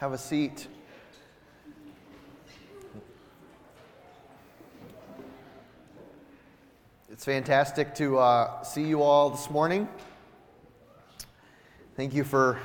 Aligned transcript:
Have 0.00 0.12
a 0.12 0.18
seat. 0.18 0.66
It's 7.08 7.24
fantastic 7.24 7.94
to 7.94 8.18
uh, 8.18 8.64
see 8.64 8.82
you 8.82 9.02
all 9.02 9.30
this 9.30 9.48
morning. 9.50 9.88
Thank 11.96 12.12
you 12.12 12.24
for 12.24 12.58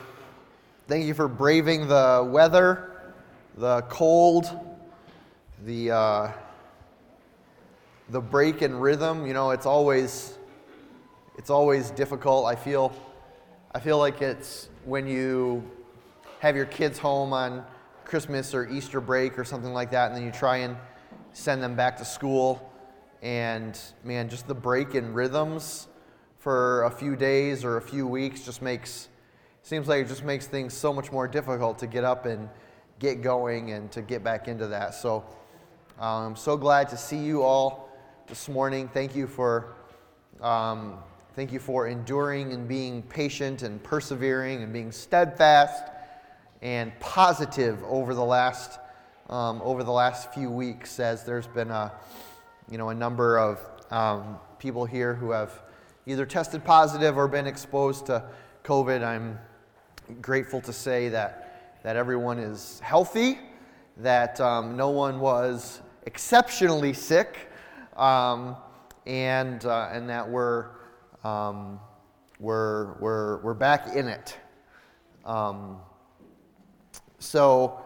thank 0.88 1.06
you 1.06 1.14
for 1.14 1.28
braving 1.28 1.88
the 1.88 2.28
weather, 2.28 3.14
the 3.56 3.84
cold, 3.90 4.50
the 5.66 5.92
uh, 5.92 6.32
the 8.10 8.20
break 8.20 8.64
in 8.64 8.76
rhythm. 8.76 9.28
You 9.28 9.34
know, 9.34 9.52
it's 9.52 9.68
always 9.68 10.40
it's 11.38 11.52
always 11.52 11.92
difficult. 11.92 12.48
I 12.48 12.56
feel 12.56 12.92
I 13.76 13.80
feel 13.80 14.00
like 14.00 14.24
it's 14.24 14.70
when 14.84 15.06
you 15.06 15.64
have 16.40 16.56
your 16.56 16.66
kids 16.66 16.98
home 16.98 17.34
on 17.34 17.66
Christmas 18.06 18.54
or 18.54 18.68
Easter 18.68 19.00
break 19.00 19.38
or 19.38 19.44
something 19.44 19.74
like 19.74 19.92
that, 19.92 20.08
and 20.08 20.16
then 20.16 20.26
you 20.26 20.32
try 20.32 20.58
and 20.58 20.76
send 21.34 21.62
them 21.62 21.76
back 21.76 21.98
to 21.98 22.06
school. 22.06 22.74
And 23.22 23.80
man, 24.04 24.30
just 24.30 24.48
the 24.48 24.56
break 24.56 24.96
in 24.96 25.14
rhythms 25.14 25.88
for 26.38 26.84
a 26.84 26.92
few 26.92 27.16
days 27.16 27.66
or 27.66 27.78
a 27.78 27.82
few 27.82 28.08
weeks 28.08 28.46
just 28.46 28.62
makes 28.62 29.10
seems 29.62 29.90
like 29.90 30.06
it 30.06 30.08
just 30.08 30.24
makes 30.24 30.48
things 30.48 30.74
so 30.74 30.94
much 30.94 31.12
more 31.12 31.28
difficult 31.28 31.78
to 31.80 31.86
get 31.86 32.06
up 32.06 32.26
and 32.26 32.50
get 32.98 33.22
going 33.22 33.72
and 33.72 33.92
to 33.92 34.02
get 34.02 34.24
back 34.24 34.48
into 34.48 34.68
that. 34.68 34.96
So 34.96 35.26
um, 36.00 36.28
I'm 36.28 36.36
so 36.38 36.56
glad 36.56 36.88
to 36.90 36.98
see 36.98 37.18
you 37.18 37.44
all 37.44 37.90
this 38.28 38.48
morning. 38.48 38.88
Thank 38.88 39.16
you 39.16 39.28
for 39.28 39.76
um, 40.42 41.00
thank 41.36 41.52
you 41.52 41.60
for 41.60 41.88
enduring 41.88 42.54
and 42.54 42.66
being 42.66 43.04
patient 43.04 43.62
and 43.62 43.84
persevering 43.84 44.64
and 44.64 44.72
being 44.72 44.94
steadfast 44.94 45.84
and 46.62 46.98
positive 47.00 47.84
over 47.84 48.14
the 48.14 48.24
last 48.24 48.80
um, 49.30 49.62
over 49.64 49.84
the 49.84 49.92
last 49.92 50.34
few 50.34 50.50
weeks 50.50 51.00
as 51.00 51.24
there's 51.24 51.48
been 51.48 51.70
a 51.70 51.92
you 52.70 52.78
know 52.78 52.90
a 52.90 52.96
number 52.96 53.38
of 53.38 53.60
um, 53.92 54.40
people 54.58 54.86
here 54.86 55.14
who 55.14 55.32
have 55.32 55.62
either 56.06 56.26
tested 56.26 56.64
positive 56.64 57.18
or 57.18 57.28
been 57.28 57.48
exposed 57.48 58.08
to 58.08 58.24
COVID. 58.64 59.04
I'm 59.04 59.38
grateful 60.22 60.62
to 60.62 60.74
say 60.74 61.10
that 61.10 61.82
that 61.84 61.96
everyone 61.96 62.40
is 62.40 62.80
healthy, 62.82 63.40
that 63.98 64.40
um, 64.42 64.76
no 64.76 64.90
one 64.90 65.20
was 65.20 65.82
exceptionally 66.06 66.94
sick, 66.94 67.52
um, 67.96 68.56
and 69.06 69.64
uh, 69.66 69.90
and 69.92 70.10
that 70.10 70.28
we're 70.28 70.68
um, 71.24 71.80
we're 72.40 72.94
we're 73.00 73.38
we're 73.42 73.54
back 73.54 73.96
in 73.96 74.08
it. 74.08 74.38
Um, 75.26 75.78
so 77.20 77.82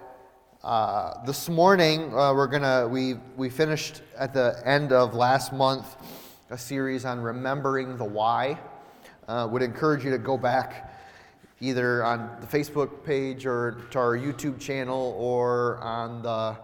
uh, 0.64 1.26
this 1.26 1.50
morning 1.50 2.14
uh, 2.14 2.34
we're 2.34 2.48
gonna 2.48 2.88
we 2.88 3.16
we 3.36 3.50
finished 3.50 4.02
at 4.18 4.34
the 4.34 4.62
end 4.64 4.92
of 4.92 5.16
last 5.16 5.52
month 5.52 5.96
a 6.52 6.58
series 6.58 7.04
on 7.04 7.20
remembering 7.20 7.98
the 7.98 8.04
why. 8.06 8.60
Uh, 9.28 9.48
would 9.50 9.62
encourage 9.62 10.04
you 10.04 10.12
to 10.12 10.18
go 10.18 10.38
back 10.38 10.94
either 11.62 12.04
on 12.04 12.30
the 12.42 12.48
Facebook 12.48 13.04
page 13.04 13.46
or 13.46 13.88
to 13.90 13.98
our 13.98 14.18
YouTube 14.18 14.60
channel 14.60 15.16
or 15.18 15.78
on 15.80 16.22
the 16.22 16.56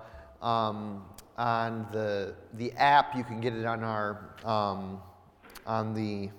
um, 0.45 1.03
on 1.37 1.87
the 1.91 2.35
the 2.53 2.71
app. 2.73 3.15
You 3.15 3.23
can 3.23 3.41
get 3.41 3.53
it 3.53 3.65
on 3.65 3.83
our 3.83 4.35
um, 4.45 5.01
on 5.65 5.93
the 5.95 6.29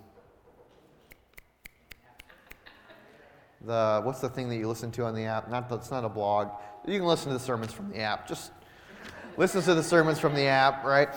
the 3.65 4.01
what's 4.03 4.21
the 4.21 4.29
thing 4.29 4.49
that 4.49 4.57
you 4.57 4.69
listen 4.69 4.91
to 4.93 5.05
on 5.05 5.15
the 5.15 5.25
app? 5.25 5.51
Not 5.51 5.71
it's 5.73 5.91
not 5.91 6.05
a 6.05 6.09
blog. 6.09 6.49
You 6.87 6.99
can 6.99 7.07
listen 7.07 7.29
to 7.29 7.35
the 7.35 7.45
sermons 7.45 7.73
from 7.73 7.91
the 7.91 7.99
app. 7.99 8.27
Just 8.27 8.53
listen 9.37 9.63
to 9.63 9.75
the 9.75 9.83
sermons 9.83 10.19
from 10.19 10.35
the 10.35 10.47
app, 10.47 10.85
right? 10.85 11.09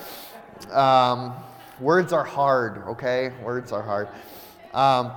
Um, 0.70 1.34
words 1.80 2.12
are 2.12 2.24
hard, 2.24 2.78
okay? 2.88 3.32
Words 3.42 3.72
are 3.72 3.82
hard. 3.82 4.08
Um, 4.72 5.12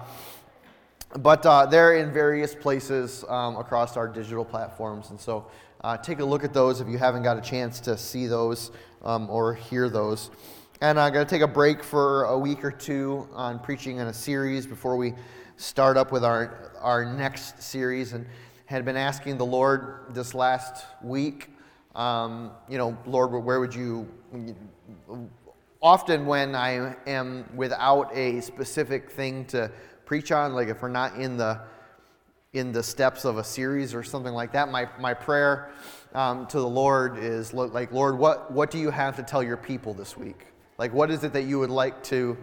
but 1.19 1.45
uh, 1.45 1.65
they're 1.65 1.95
in 1.95 2.11
various 2.11 2.53
places 2.53 3.23
um, 3.27 3.57
across 3.57 3.97
our 3.97 4.07
digital 4.07 4.45
platforms, 4.45 5.09
and 5.09 5.19
so 5.19 5.47
uh, 5.81 5.97
take 5.97 6.19
a 6.19 6.25
look 6.25 6.43
at 6.43 6.53
those 6.53 6.81
if 6.81 6.87
you 6.87 6.97
haven't 6.97 7.23
got 7.23 7.37
a 7.37 7.41
chance 7.41 7.79
to 7.81 7.97
see 7.97 8.27
those 8.27 8.71
um, 9.03 9.29
or 9.29 9.53
hear 9.53 9.89
those. 9.89 10.31
And 10.81 10.99
I'm 10.99 11.11
going 11.11 11.25
to 11.25 11.29
take 11.29 11.41
a 11.41 11.47
break 11.47 11.83
for 11.83 12.25
a 12.25 12.37
week 12.37 12.63
or 12.63 12.71
two 12.71 13.27
on 13.33 13.57
preaching 13.59 13.97
in 13.97 14.07
a 14.07 14.13
series 14.13 14.67
before 14.67 14.95
we 14.95 15.13
start 15.57 15.97
up 15.97 16.11
with 16.11 16.23
our, 16.23 16.71
our 16.79 17.05
next 17.05 17.61
series 17.61 18.13
and 18.13 18.25
had 18.65 18.85
been 18.85 18.97
asking 18.97 19.37
the 19.37 19.45
Lord 19.45 20.05
this 20.11 20.33
last 20.33 20.85
week, 21.01 21.49
um, 21.95 22.51
you 22.69 22.77
know, 22.77 22.97
Lord, 23.05 23.31
where 23.43 23.59
would 23.59 23.73
you. 23.73 24.07
Often, 25.81 26.25
when 26.25 26.55
I 26.55 26.95
am 27.05 27.45
without 27.55 28.15
a 28.15 28.41
specific 28.41 29.11
thing 29.11 29.45
to 29.45 29.71
preach 30.05 30.31
on, 30.31 30.53
like 30.53 30.67
if 30.69 30.81
we're 30.81 30.89
not 30.89 31.15
in 31.15 31.37
the 31.37 31.59
in 32.53 32.71
the 32.71 32.81
steps 32.81 33.25
of 33.25 33.37
a 33.37 33.43
series 33.43 33.93
or 33.93 34.03
something 34.03 34.33
like 34.33 34.51
that, 34.53 34.69
my, 34.69 34.87
my 34.99 35.13
prayer 35.13 35.71
um, 36.13 36.47
to 36.47 36.59
the 36.59 36.67
Lord 36.67 37.17
is 37.17 37.53
like, 37.53 37.91
Lord, 37.91 38.17
what, 38.17 38.51
what 38.51 38.71
do 38.71 38.79
you 38.79 38.89
have 38.89 39.15
to 39.17 39.23
tell 39.23 39.43
your 39.43 39.57
people 39.57 39.93
this 39.93 40.17
week? 40.17 40.47
Like, 40.77 40.93
what 40.93 41.11
is 41.11 41.23
it 41.23 41.33
that 41.33 41.43
you 41.43 41.59
would 41.59 41.69
like 41.69 42.01
to 42.05 42.37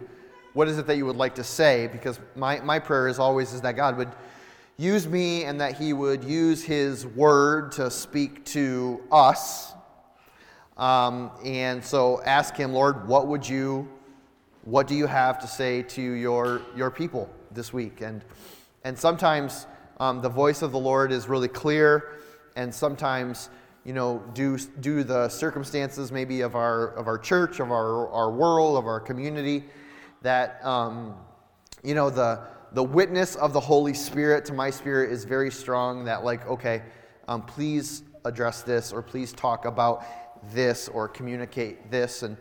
what 0.55 0.69
is 0.69 0.77
it 0.77 0.87
that 0.87 0.95
you 0.95 1.05
would 1.05 1.17
like 1.17 1.35
to 1.35 1.43
say? 1.43 1.87
Because 1.87 2.17
my, 2.33 2.61
my 2.61 2.79
prayer 2.79 3.09
is 3.09 3.19
always 3.19 3.51
is 3.51 3.59
that 3.61 3.75
God 3.75 3.97
would 3.97 4.07
use 4.77 5.05
me 5.05 5.43
and 5.43 5.59
that 5.59 5.75
He 5.75 5.91
would 5.91 6.23
use 6.23 6.63
His 6.63 7.05
word 7.05 7.73
to 7.73 7.91
speak 7.91 8.45
to 8.45 9.03
us. 9.11 9.73
Um, 10.77 11.29
and 11.43 11.83
so 11.83 12.21
ask 12.23 12.55
Him, 12.55 12.71
Lord, 12.71 13.05
what 13.05 13.27
would 13.27 13.47
you, 13.47 13.89
what 14.63 14.87
do 14.87 14.95
you 14.95 15.07
have 15.07 15.39
to 15.39 15.47
say 15.47 15.81
to 15.81 16.01
your, 16.01 16.61
your 16.73 16.89
people 16.89 17.29
this 17.51 17.73
week? 17.73 17.99
And, 17.99 18.23
and 18.85 18.97
sometimes 18.97 19.67
um, 19.99 20.21
the 20.21 20.29
voice 20.29 20.61
of 20.61 20.71
the 20.71 20.79
Lord 20.79 21.11
is 21.11 21.27
really 21.27 21.49
clear, 21.49 22.13
and 22.55 22.73
sometimes 22.73 23.49
you 23.83 23.91
know, 23.91 24.23
do, 24.33 24.57
do 24.57 25.03
the 25.03 25.27
circumstances 25.27 26.13
maybe 26.13 26.39
of 26.41 26.55
our, 26.55 26.93
of 26.93 27.07
our 27.07 27.17
church, 27.17 27.59
of 27.59 27.71
our, 27.71 28.07
our 28.09 28.31
world, 28.31 28.77
of 28.77 28.87
our 28.87 29.01
community, 29.01 29.65
that, 30.25 30.59
um, 30.65 31.15
you 31.83 31.93
know, 31.93 32.09
the, 32.09 32.41
the 32.73 32.83
witness 32.83 33.35
of 33.35 33.53
the 33.53 33.59
Holy 33.59 33.93
Spirit 33.93 34.43
to 34.45 34.53
my 34.53 34.71
spirit 34.71 35.11
is 35.11 35.23
very 35.23 35.51
strong 35.51 36.05
that, 36.05 36.23
like, 36.23 36.47
okay, 36.47 36.81
um, 37.27 37.43
please 37.43 38.01
address 38.25 38.63
this 38.63 38.91
or 38.91 39.03
please 39.03 39.31
talk 39.33 39.65
about 39.65 40.03
this 40.51 40.87
or 40.87 41.07
communicate 41.07 41.91
this. 41.91 42.23
And, 42.23 42.37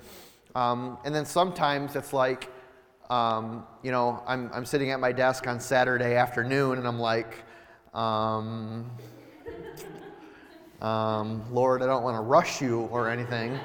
um, 0.55 0.97
and 1.05 1.15
then 1.15 1.27
sometimes 1.27 1.95
it's 1.95 2.15
like, 2.15 2.51
um, 3.11 3.67
you 3.83 3.93
know, 3.93 4.23
I'm, 4.27 4.51
I'm 4.55 4.65
sitting 4.65 4.91
at 4.91 4.99
my 4.99 5.13
desk 5.13 5.47
on 5.47 5.61
Saturday 5.61 6.17
afternoon 6.17 6.79
and 6.79 6.89
I'm 6.89 6.99
like, 6.99 7.45
um, 7.93 8.91
um, 10.81 11.45
Lord, 11.53 11.83
I 11.83 11.87
don't 11.87 12.03
want 12.03 12.17
to 12.17 12.23
rush 12.23 12.63
you 12.63 12.81
or 12.91 13.11
anything. 13.11 13.59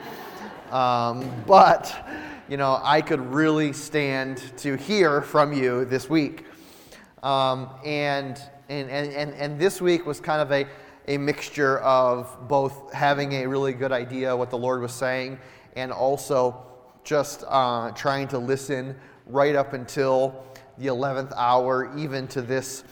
Um, 0.72 1.32
but 1.48 2.29
you 2.50 2.58
know, 2.58 2.80
I 2.82 3.02
could 3.02 3.22
really 3.32 3.74
stand 3.74 4.42
to 4.58 4.76
hear 4.76 5.22
from 5.22 5.54
you 5.54 5.86
this 5.86 6.10
week. 6.10 6.46
Um, 7.22 7.70
and, 7.86 8.42
and, 8.70 8.90
and, 8.90 9.34
and 9.36 9.60
this 9.60 9.80
week 9.80 10.08
was 10.08 10.20
kind 10.20 10.42
of 10.42 10.52
a, 10.52 10.66
a 11.08 11.20
mixture 11.20 11.78
of 11.80 12.48
both 12.48 12.92
having 12.92 13.34
a 13.34 13.46
really 13.46 13.74
good 13.74 13.92
idea 13.92 14.36
what 14.36 14.50
the 14.50 14.58
Lord 14.58 14.82
was 14.82 14.94
saying 14.94 15.38
and 15.76 15.92
also 15.92 16.66
just 17.04 17.44
uh, 17.48 17.92
trying 17.92 18.28
to 18.30 18.40
listen 18.40 18.96
right 19.28 19.56
up 19.56 19.74
until 19.74 20.44
the 20.80 20.88
11th 20.88 21.32
hour, 21.36 21.96
even 21.96 22.28
to 22.30 22.42
this 22.42 22.84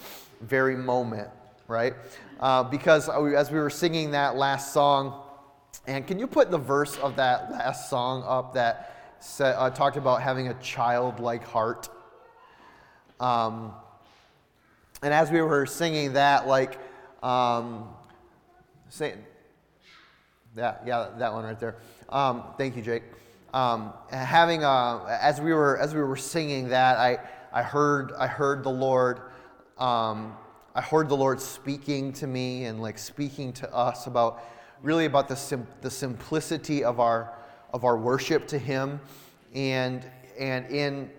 very 0.41 0.75
moment, 0.75 1.29
right? 1.67 1.95
Uh, 2.39 2.61
because 2.61 3.09
as 3.09 3.49
we 3.49 3.57
were 3.57 3.71
singing 3.71 4.11
that 4.11 4.35
last 4.35 4.71
song, 4.71 5.23
and 5.87 6.05
can 6.05 6.19
you 6.19 6.27
put 6.27 6.51
the 6.51 6.59
verse 6.59 6.95
of 6.97 7.15
that 7.15 7.51
last 7.51 7.89
song 7.89 8.23
up 8.27 8.53
that 8.53 8.93
said, 9.19 9.55
uh, 9.57 9.69
talked 9.69 9.97
about 9.97 10.21
having 10.21 10.47
a 10.47 10.53
childlike 10.55 11.43
heart. 11.43 11.89
Um, 13.19 13.73
and 15.01 15.13
as 15.13 15.31
we 15.31 15.41
were 15.41 15.65
singing 15.65 16.13
that, 16.13 16.47
like, 16.47 16.79
um, 17.23 17.89
saying, 18.89 19.17
yeah, 20.55 20.75
yeah, 20.85 21.09
that 21.17 21.33
one 21.33 21.43
right 21.43 21.59
there. 21.59 21.75
Um, 22.09 22.43
thank 22.57 22.75
you, 22.75 22.81
Jake. 22.81 23.03
Um, 23.53 23.93
having 24.09 24.63
a, 24.63 25.19
as 25.21 25.39
we 25.39 25.53
were 25.53 25.77
as 25.79 25.93
we 25.93 26.01
were 26.01 26.17
singing 26.17 26.69
that, 26.69 26.97
I 26.97 27.19
I 27.53 27.63
heard 27.63 28.11
I 28.17 28.27
heard 28.27 28.63
the 28.63 28.71
Lord. 28.71 29.21
Um, 29.77 30.35
I 30.75 30.81
heard 30.81 31.09
the 31.09 31.17
Lord 31.17 31.39
speaking 31.39 32.11
to 32.13 32.27
me 32.27 32.65
and 32.65 32.81
like 32.81 32.97
speaking 32.97 33.53
to 33.53 33.73
us 33.73 34.07
about 34.07 34.43
really 34.83 35.05
about 35.05 35.27
the 35.27 35.35
sim- 35.35 35.67
the 35.81 35.89
simplicity 35.89 36.83
of 36.83 36.99
our 36.99 37.33
of 37.73 37.83
our 37.83 37.97
worship 37.97 38.47
to 38.47 38.57
Him, 38.57 38.99
and 39.53 40.05
and 40.39 40.65
in 40.67 41.09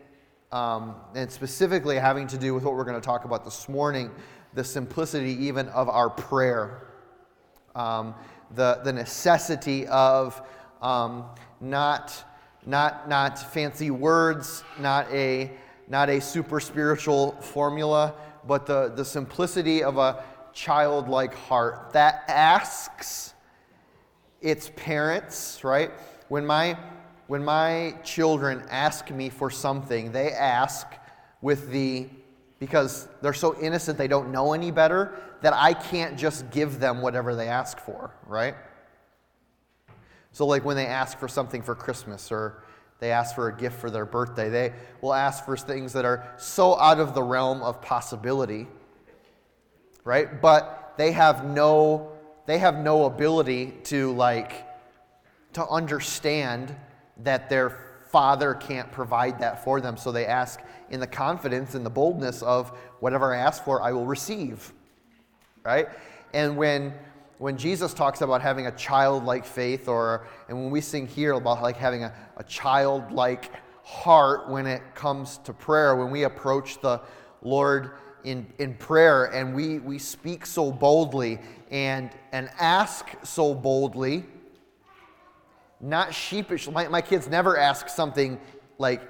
um, 0.53 0.95
and 1.15 1.31
specifically 1.31 1.97
having 1.97 2.27
to 2.29 2.39
do 2.39 2.55
with 2.55 2.65
what 2.65 2.75
we're 2.75 2.85
going 2.85 3.01
to 3.01 3.05
talk 3.05 3.25
about 3.25 3.45
this 3.45 3.69
morning, 3.69 4.11
the 4.55 4.65
simplicity 4.65 5.33
even 5.47 5.69
of 5.69 5.89
our 5.89 6.09
prayer. 6.11 6.89
um, 7.75 8.15
the, 8.55 8.81
the 8.85 8.93
necessity 8.93 9.87
of 9.87 10.43
um, 10.83 11.25
not, 11.61 12.25
not, 12.67 13.09
not 13.09 13.39
fancy 13.53 13.91
words, 13.91 14.65
not 14.79 15.11
a, 15.13 15.51
not 15.89 16.09
a 16.09 16.21
super 16.21 16.61
spiritual 16.61 17.33
formula, 17.41 18.15
but 18.47 18.67
the, 18.67 18.93
the 18.95 19.05
simplicity 19.05 19.83
of 19.83 19.99
a 19.99 20.25
childlike 20.53 21.35
heart 21.35 21.93
that 21.93 22.25
asks 22.29 23.35
its 24.41 24.71
parents, 24.77 25.63
right? 25.63 25.91
When 26.29 26.47
my, 26.47 26.77
when 27.27 27.45
my 27.45 27.95
children 28.05 28.63
ask 28.71 29.11
me 29.11 29.31
for 29.31 29.51
something, 29.51 30.13
they 30.13 30.33
ask 30.33 30.87
with 31.41 31.71
the, 31.71 32.09
because 32.59 33.09
they're 33.23 33.33
so 33.33 33.59
innocent 33.61 33.99
they 33.99 34.09
don't 34.09 34.31
know 34.31 34.53
any 34.53 34.71
better, 34.71 35.19
that 35.41 35.53
I 35.55 35.73
can't 35.73 36.19
just 36.19 36.51
give 36.51 36.81
them 36.81 37.01
whatever 37.01 37.35
they 37.35 37.49
ask 37.49 37.79
for, 37.79 38.15
right? 38.27 38.55
So, 40.33 40.47
like 40.47 40.65
when 40.65 40.77
they 40.77 40.87
ask 40.87 41.19
for 41.19 41.29
something 41.29 41.63
for 41.63 41.75
Christmas 41.75 42.31
or 42.31 42.63
they 43.01 43.11
ask 43.13 43.35
for 43.35 43.49
a 43.49 43.57
gift 43.57 43.81
for 43.81 43.91
their 43.91 44.05
birthday, 44.05 44.49
they 44.49 44.73
will 45.01 45.15
ask 45.15 45.45
for 45.45 45.57
things 45.57 45.93
that 45.93 46.05
are 46.05 46.33
so 46.37 46.79
out 46.79 47.01
of 47.01 47.15
the 47.15 47.23
realm 47.23 47.63
of 47.63 47.81
possibility, 47.81 48.67
right? 50.05 50.41
But 50.41 50.95
they 50.97 51.13
have 51.13 51.45
no 51.45 52.13
they 52.47 52.59
have 52.59 52.79
no 52.79 53.05
ability 53.05 53.75
to 53.85 54.13
like 54.13 54.65
to 55.59 55.69
understand 55.69 56.75
that 57.19 57.49
their 57.51 58.01
father 58.11 58.55
can't 58.55 58.91
provide 58.91 59.41
that 59.41 59.65
for 59.65 59.81
them. 59.81 59.97
So 59.97 60.13
they 60.13 60.25
ask 60.27 60.61
in 60.91 61.01
the 61.01 61.07
confidence 61.07 61.75
and 61.75 61.85
the 61.85 61.91
boldness 61.91 62.43
of 62.43 62.71
whatever 63.01 63.35
I 63.35 63.39
ask 63.39 63.65
for, 63.65 63.83
I 63.83 63.93
will 63.93 64.07
receive. 64.07 64.73
Right? 65.65 65.89
And 66.33 66.57
when 66.57 66.95
when 67.39 67.57
Jesus 67.57 67.95
talks 67.95 68.21
about 68.21 68.43
having 68.43 68.67
a 68.67 68.73
childlike 68.73 69.45
faith, 69.45 69.87
or 69.87 70.27
and 70.49 70.59
when 70.59 70.71
we 70.71 70.81
sing 70.81 71.07
here 71.07 71.35
about 71.35 71.63
like 71.63 71.77
having 71.77 72.03
a, 72.03 72.13
a 72.37 72.43
childlike 72.45 73.53
heart 73.85 74.49
when 74.49 74.67
it 74.67 74.83
comes 74.95 75.39
to 75.39 75.53
prayer, 75.53 75.95
when 75.95 76.11
we 76.11 76.25
approach 76.25 76.81
the 76.81 77.01
Lord 77.43 77.93
in, 78.25 78.47
in 78.59 78.75
prayer 78.75 79.27
and 79.27 79.55
we, 79.55 79.79
we 79.79 79.99
speak 79.99 80.45
so 80.45 80.71
boldly 80.71 81.39
and, 81.71 82.11
and 82.33 82.51
ask 82.59 83.07
so 83.25 83.55
boldly, 83.55 84.27
not 85.81 86.15
sheepish. 86.15 86.69
My, 86.71 86.89
my 86.89 87.01
kids 87.01 87.29
never 87.29 87.57
ask 87.57 87.89
something 87.89 88.41
like 88.79 89.03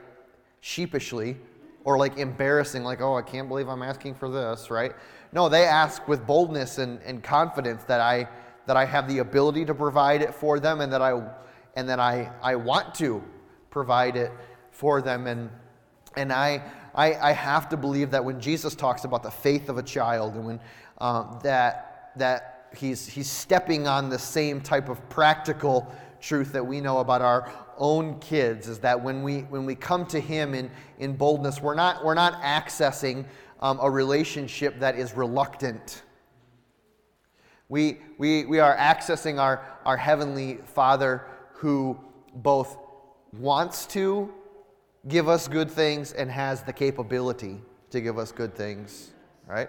sheepishly 0.60 1.36
or 1.84 1.96
like 1.96 2.18
embarrassing, 2.18 2.82
like, 2.82 3.00
oh, 3.00 3.16
I 3.16 3.22
can't 3.22 3.48
believe 3.48 3.68
I'm 3.68 3.82
asking 3.82 4.14
for 4.14 4.30
this, 4.30 4.70
right? 4.70 4.92
No, 5.32 5.48
they 5.48 5.64
ask 5.64 6.06
with 6.08 6.26
boldness 6.26 6.78
and, 6.78 7.00
and 7.02 7.22
confidence 7.22 7.84
that 7.84 8.00
I, 8.00 8.28
that 8.66 8.76
I 8.76 8.84
have 8.84 9.08
the 9.08 9.18
ability 9.18 9.64
to 9.66 9.74
provide 9.74 10.20
it 10.22 10.34
for 10.34 10.60
them 10.60 10.80
and 10.80 10.92
that 10.92 11.00
I, 11.00 11.22
and 11.76 11.88
that 11.88 12.00
I, 12.00 12.30
I 12.42 12.56
want 12.56 12.94
to 12.96 13.22
provide 13.70 14.16
it 14.16 14.30
for 14.70 15.00
them. 15.00 15.26
And, 15.26 15.50
and 16.16 16.32
I, 16.32 16.62
I, 16.94 17.14
I 17.14 17.32
have 17.32 17.68
to 17.70 17.76
believe 17.76 18.10
that 18.10 18.24
when 18.24 18.40
Jesus 18.40 18.74
talks 18.74 19.04
about 19.04 19.22
the 19.22 19.30
faith 19.30 19.68
of 19.68 19.78
a 19.78 19.82
child 19.82 20.34
and 20.34 20.44
when 20.44 20.60
um, 20.98 21.38
that, 21.42 22.12
that 22.16 22.68
he's, 22.76 23.06
he's 23.06 23.30
stepping 23.30 23.86
on 23.86 24.10
the 24.10 24.18
same 24.18 24.60
type 24.60 24.88
of 24.88 25.08
practical 25.08 25.90
truth 26.20 26.52
that 26.52 26.66
we 26.66 26.80
know 26.80 26.98
about 26.98 27.22
our 27.22 27.52
own 27.76 28.18
kids 28.18 28.68
is 28.68 28.78
that 28.80 29.02
when 29.02 29.22
we, 29.22 29.40
when 29.42 29.64
we 29.64 29.74
come 29.74 30.04
to 30.06 30.20
him 30.20 30.54
in, 30.54 30.70
in 30.98 31.16
boldness, 31.16 31.62
we're 31.62 31.74
not, 31.74 32.04
we're 32.04 32.14
not 32.14 32.42
accessing 32.42 33.24
um, 33.60 33.78
a 33.80 33.90
relationship 33.90 34.80
that 34.80 34.96
is 34.96 35.14
reluctant. 35.14 36.02
We, 37.68 37.98
we, 38.16 38.44
we 38.46 38.60
are 38.60 38.76
accessing 38.76 39.38
our, 39.38 39.64
our 39.84 39.96
Heavenly 39.96 40.58
Father 40.64 41.26
who 41.52 41.98
both 42.34 42.76
wants 43.32 43.86
to 43.86 44.32
give 45.06 45.28
us 45.28 45.48
good 45.48 45.70
things 45.70 46.12
and 46.12 46.30
has 46.30 46.62
the 46.62 46.72
capability 46.72 47.60
to 47.90 48.00
give 48.00 48.18
us 48.18 48.32
good 48.32 48.54
things, 48.54 49.10
right? 49.46 49.68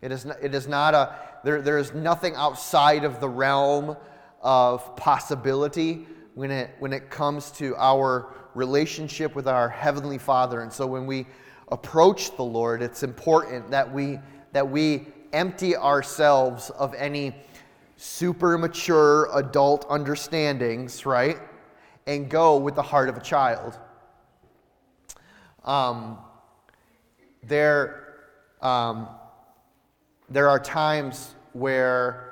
It 0.00 0.12
is 0.12 0.24
not, 0.24 0.42
it 0.42 0.54
is 0.54 0.66
not 0.66 0.94
a, 0.94 1.16
there, 1.44 1.62
there 1.62 1.78
is 1.78 1.92
nothing 1.92 2.34
outside 2.36 3.04
of 3.04 3.20
the 3.20 3.28
realm 3.28 3.96
of 4.42 4.96
possibility 4.96 6.06
when 6.34 6.50
it, 6.50 6.70
when 6.78 6.92
it 6.92 7.10
comes 7.10 7.50
to 7.52 7.74
our 7.76 8.34
relationship 8.54 9.34
with 9.34 9.46
our 9.48 9.68
Heavenly 9.68 10.18
Father. 10.18 10.60
And 10.60 10.72
so 10.72 10.86
when 10.86 11.06
we 11.06 11.26
approach 11.70 12.36
the 12.36 12.42
Lord, 12.42 12.82
it's 12.82 13.02
important 13.02 13.70
that 13.70 13.90
we, 13.90 14.18
that 14.52 14.68
we 14.68 15.06
empty 15.32 15.76
ourselves 15.76 16.70
of 16.70 16.94
any 16.94 17.34
super 17.96 18.58
mature 18.58 19.28
adult 19.32 19.86
understandings, 19.88 21.06
right? 21.06 21.38
And 22.06 22.28
go 22.28 22.56
with 22.56 22.74
the 22.74 22.82
heart 22.82 23.08
of 23.08 23.16
a 23.16 23.20
child. 23.20 23.78
Um, 25.64 26.18
there, 27.44 28.16
um, 28.60 29.08
there 30.28 30.48
are 30.48 30.58
times 30.58 31.34
where, 31.52 32.31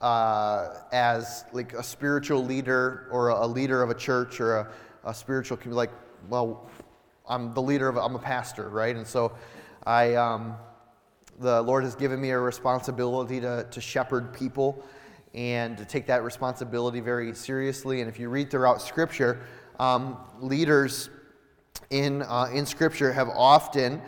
uh, 0.00 0.74
as 0.92 1.44
like 1.52 1.72
a 1.72 1.82
spiritual 1.82 2.44
leader 2.44 3.08
or 3.10 3.28
a, 3.28 3.46
leader 3.46 3.82
of 3.82 3.90
a 3.90 3.94
church 3.94 4.40
or 4.40 4.58
a, 4.58 4.68
a 5.04 5.14
spiritual 5.14 5.56
community, 5.56 5.76
like, 5.76 5.90
well, 6.28 6.70
I'm 7.28 7.52
the 7.54 7.62
leader 7.62 7.88
of, 7.88 7.96
I'm 7.96 8.14
a 8.14 8.20
pastor, 8.20 8.68
right? 8.68 8.94
And 8.94 9.06
so 9.06 9.32
I, 9.86 10.14
um, 10.14 10.56
the 11.40 11.62
Lord 11.62 11.84
has 11.84 11.94
given 11.94 12.20
me 12.20 12.30
a 12.30 12.38
responsibility 12.38 13.40
to, 13.40 13.66
to 13.70 13.80
shepherd 13.80 14.32
people 14.32 14.84
and 15.34 15.76
to 15.76 15.84
take 15.84 16.06
that 16.06 16.22
responsibility 16.24 17.00
very 17.00 17.34
seriously. 17.34 18.00
And 18.00 18.08
if 18.08 18.18
you 18.18 18.28
read 18.28 18.50
throughout 18.50 18.80
Scripture, 18.80 19.40
um, 19.78 20.16
leaders 20.40 21.10
in, 21.90 22.22
uh, 22.22 22.48
in 22.52 22.66
Scripture 22.66 23.12
have 23.12 23.28
often 23.28 24.00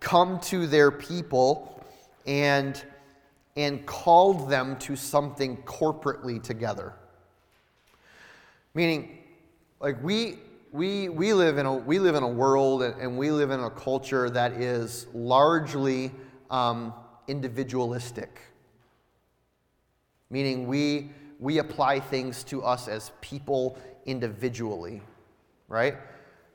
come 0.00 0.38
to 0.40 0.66
their 0.66 0.90
people 0.90 1.82
and, 2.26 2.84
and 3.56 3.84
called 3.86 4.50
them 4.50 4.76
to 4.78 4.96
something 4.96 5.56
corporately 5.58 6.42
together. 6.42 6.92
Meaning, 8.74 9.18
like 9.80 10.02
we, 10.02 10.38
we, 10.72 11.08
we, 11.08 11.32
live, 11.32 11.56
in 11.56 11.64
a, 11.64 11.74
we 11.74 11.98
live 11.98 12.14
in 12.14 12.22
a 12.22 12.28
world 12.28 12.82
and 12.82 13.16
we 13.16 13.30
live 13.30 13.50
in 13.50 13.60
a 13.60 13.70
culture 13.70 14.28
that 14.28 14.52
is 14.52 15.06
largely 15.14 16.10
um, 16.50 16.92
individualistic. 17.28 18.40
Meaning, 20.28 20.66
we, 20.66 21.10
we 21.40 21.58
apply 21.58 22.00
things 22.00 22.44
to 22.44 22.62
us 22.62 22.88
as 22.88 23.12
people 23.22 23.78
individually, 24.04 25.00
right? 25.68 25.96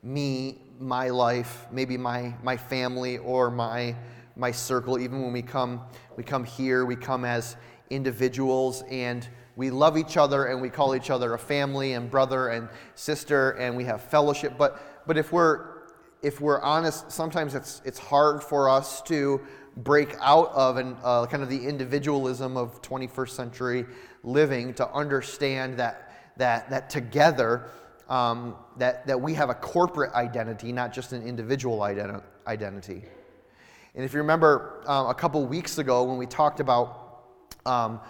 Me, 0.04 0.58
my 0.78 1.08
life, 1.08 1.66
maybe 1.72 1.96
my, 1.96 2.34
my 2.42 2.56
family 2.56 3.18
or 3.18 3.50
my, 3.50 3.96
my 4.36 4.50
circle. 4.50 4.98
Even 4.98 5.22
when 5.22 5.32
we 5.32 5.42
come, 5.42 5.80
we 6.16 6.24
come 6.24 6.44
here, 6.44 6.84
we 6.84 6.96
come 6.96 7.24
as 7.24 7.56
individuals 7.90 8.82
and 8.90 9.28
we 9.56 9.70
love 9.70 9.98
each 9.98 10.16
other 10.16 10.46
and 10.46 10.62
we 10.62 10.70
call 10.70 10.94
each 10.94 11.10
other 11.10 11.34
a 11.34 11.38
family 11.38 11.92
and 11.92 12.10
brother 12.10 12.48
and 12.48 12.68
sister 12.94 13.50
and 13.52 13.76
we 13.76 13.84
have 13.84 14.02
fellowship. 14.02 14.54
But, 14.56 15.04
but 15.06 15.18
if, 15.18 15.32
we're, 15.32 15.66
if 16.22 16.40
we're 16.40 16.60
honest, 16.60 17.12
sometimes 17.12 17.54
it's, 17.54 17.82
it's 17.84 17.98
hard 17.98 18.42
for 18.42 18.68
us 18.68 19.02
to 19.02 19.40
break 19.76 20.16
out 20.20 20.50
of 20.52 20.76
an, 20.76 20.96
uh, 21.02 21.26
kind 21.26 21.42
of 21.42 21.48
the 21.48 21.66
individualism 21.66 22.56
of 22.56 22.80
21st 22.82 23.30
century 23.30 23.86
living 24.22 24.74
to 24.74 24.88
understand 24.90 25.78
that, 25.78 26.32
that, 26.36 26.68
that 26.70 26.90
together 26.90 27.68
um, 28.08 28.56
that, 28.76 29.06
that 29.06 29.20
we 29.20 29.34
have 29.34 29.48
a 29.48 29.54
corporate 29.54 30.12
identity, 30.12 30.72
not 30.72 30.92
just 30.92 31.12
an 31.12 31.26
individual 31.26 31.78
identi- 31.78 32.22
identity. 32.46 33.04
And 33.94 34.04
if 34.04 34.14
you 34.14 34.20
remember 34.20 34.82
um, 34.86 35.08
a 35.08 35.14
couple 35.14 35.44
weeks 35.44 35.76
ago 35.76 36.04
when 36.04 36.16
we 36.16 36.26
talked 36.26 36.60
about 36.60 37.24
um, 37.66 38.00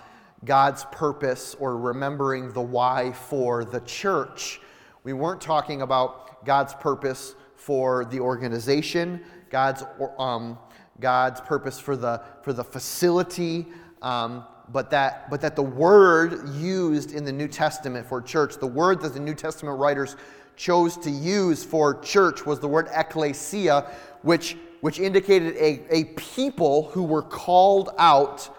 God's 0.45 0.85
purpose 0.93 1.55
or 1.59 1.77
remembering 1.77 2.53
the 2.53 2.61
why 2.61 3.13
for 3.13 3.65
the 3.65 3.81
church. 3.81 4.61
We 5.05 5.13
weren't 5.13 5.41
talking 5.41 5.83
about 5.83 6.45
God's 6.45 6.75
purpose 6.75 7.35
for 7.57 8.05
the 8.05 8.19
organization, 8.21 9.21
God's, 9.51 9.85
um, 10.19 10.59
God's 11.01 11.41
purpose 11.41 11.79
for 11.79 11.97
the, 11.97 12.23
for 12.43 12.53
the 12.53 12.65
facility, 12.65 13.67
um, 14.03 14.45
but, 14.69 14.91
that, 14.91 15.31
but 15.31 15.41
that 15.41 15.55
the 15.55 15.63
word 15.63 16.49
used 16.57 17.13
in 17.13 17.25
the 17.25 17.33
New 17.33 17.49
Testament 17.49 18.07
for 18.07 18.21
church, 18.21 18.57
the 18.57 18.67
word 18.67 19.01
that 19.03 19.15
the 19.15 19.21
New 19.21 19.35
Testament 19.35 19.79
writers 19.79 20.17
chose 20.57 20.97
to 20.99 21.11
use 21.11 21.65
for 21.65 22.01
church 22.01 22.45
was 22.45 22.59
the 22.59 22.69
word 22.69 22.89
ecclesia, 22.93 23.87
which, 24.23 24.57
which 24.83 24.99
indicated 24.99 25.55
a, 25.57 25.81
a 25.91 26.05
people 26.17 26.91
who 26.91 27.05
were 27.05 27.23
called 27.23 27.91
out 27.99 28.51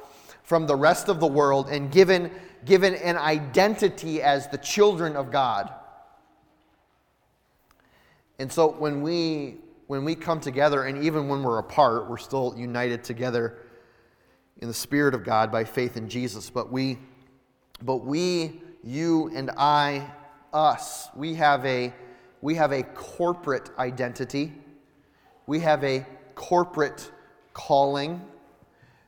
from 0.43 0.65
the 0.65 0.75
rest 0.75 1.09
of 1.09 1.19
the 1.19 1.27
world 1.27 1.67
and 1.69 1.91
given, 1.91 2.31
given 2.63 2.95
an 2.95 3.17
identity 3.17 4.21
as 4.21 4.47
the 4.47 4.57
children 4.57 5.17
of 5.17 5.31
God. 5.31 5.69
And 8.39 8.49
so 8.49 8.69
when 8.69 9.01
we, 9.01 9.57
when 9.87 10.05
we 10.05 10.15
come 10.15 10.39
together, 10.39 10.85
and 10.85 11.03
even 11.03 11.27
when 11.27 11.43
we're 11.43 11.59
apart, 11.59 12.09
we're 12.09 12.17
still 12.17 12.53
united 12.57 13.03
together 13.03 13.57
in 14.61 14.69
the 14.69 14.73
Spirit 14.73 15.13
of 15.13 15.25
God 15.25 15.51
by 15.51 15.65
faith 15.65 15.97
in 15.97 16.07
Jesus. 16.07 16.49
But 16.49 16.71
we, 16.71 16.99
but 17.81 17.97
we, 17.97 18.61
you 18.81 19.29
and 19.35 19.51
I, 19.57 20.09
us, 20.53 21.09
we 21.15 21.33
have 21.33 21.65
a 21.65 21.93
we 22.39 22.55
have 22.55 22.73
a 22.73 22.83
corporate 22.83 23.69
identity. 23.77 24.53
We 25.45 25.59
have 25.59 25.83
a 25.83 26.05
corporate 26.35 27.11
calling. 27.53 28.21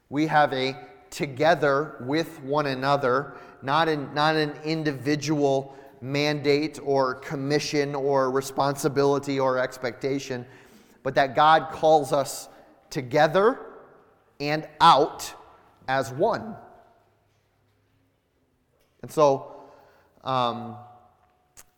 We 0.10 0.27
have 0.27 0.54
a 0.54 0.75
together 1.10 1.96
with 2.01 2.42
one 2.42 2.65
another, 2.68 3.36
not 3.62 3.88
an, 3.88 4.13
not 4.13 4.36
an 4.36 4.54
individual 4.63 5.75
mandate 6.01 6.80
or 6.84 7.15
commission 7.15 7.96
or 7.96 8.30
responsibility 8.30 9.39
or 9.39 9.58
expectation, 9.58 10.46
but 11.04 11.15
that 11.15 11.36
God 11.36 11.72
calls 11.72 12.12
us 12.12 12.50
together 12.89 13.60
and 14.39 14.68
out 14.82 15.34
as 15.88 16.12
one. 16.12 16.56
And 19.01 19.12
so 19.12 19.56
um, 20.24 20.75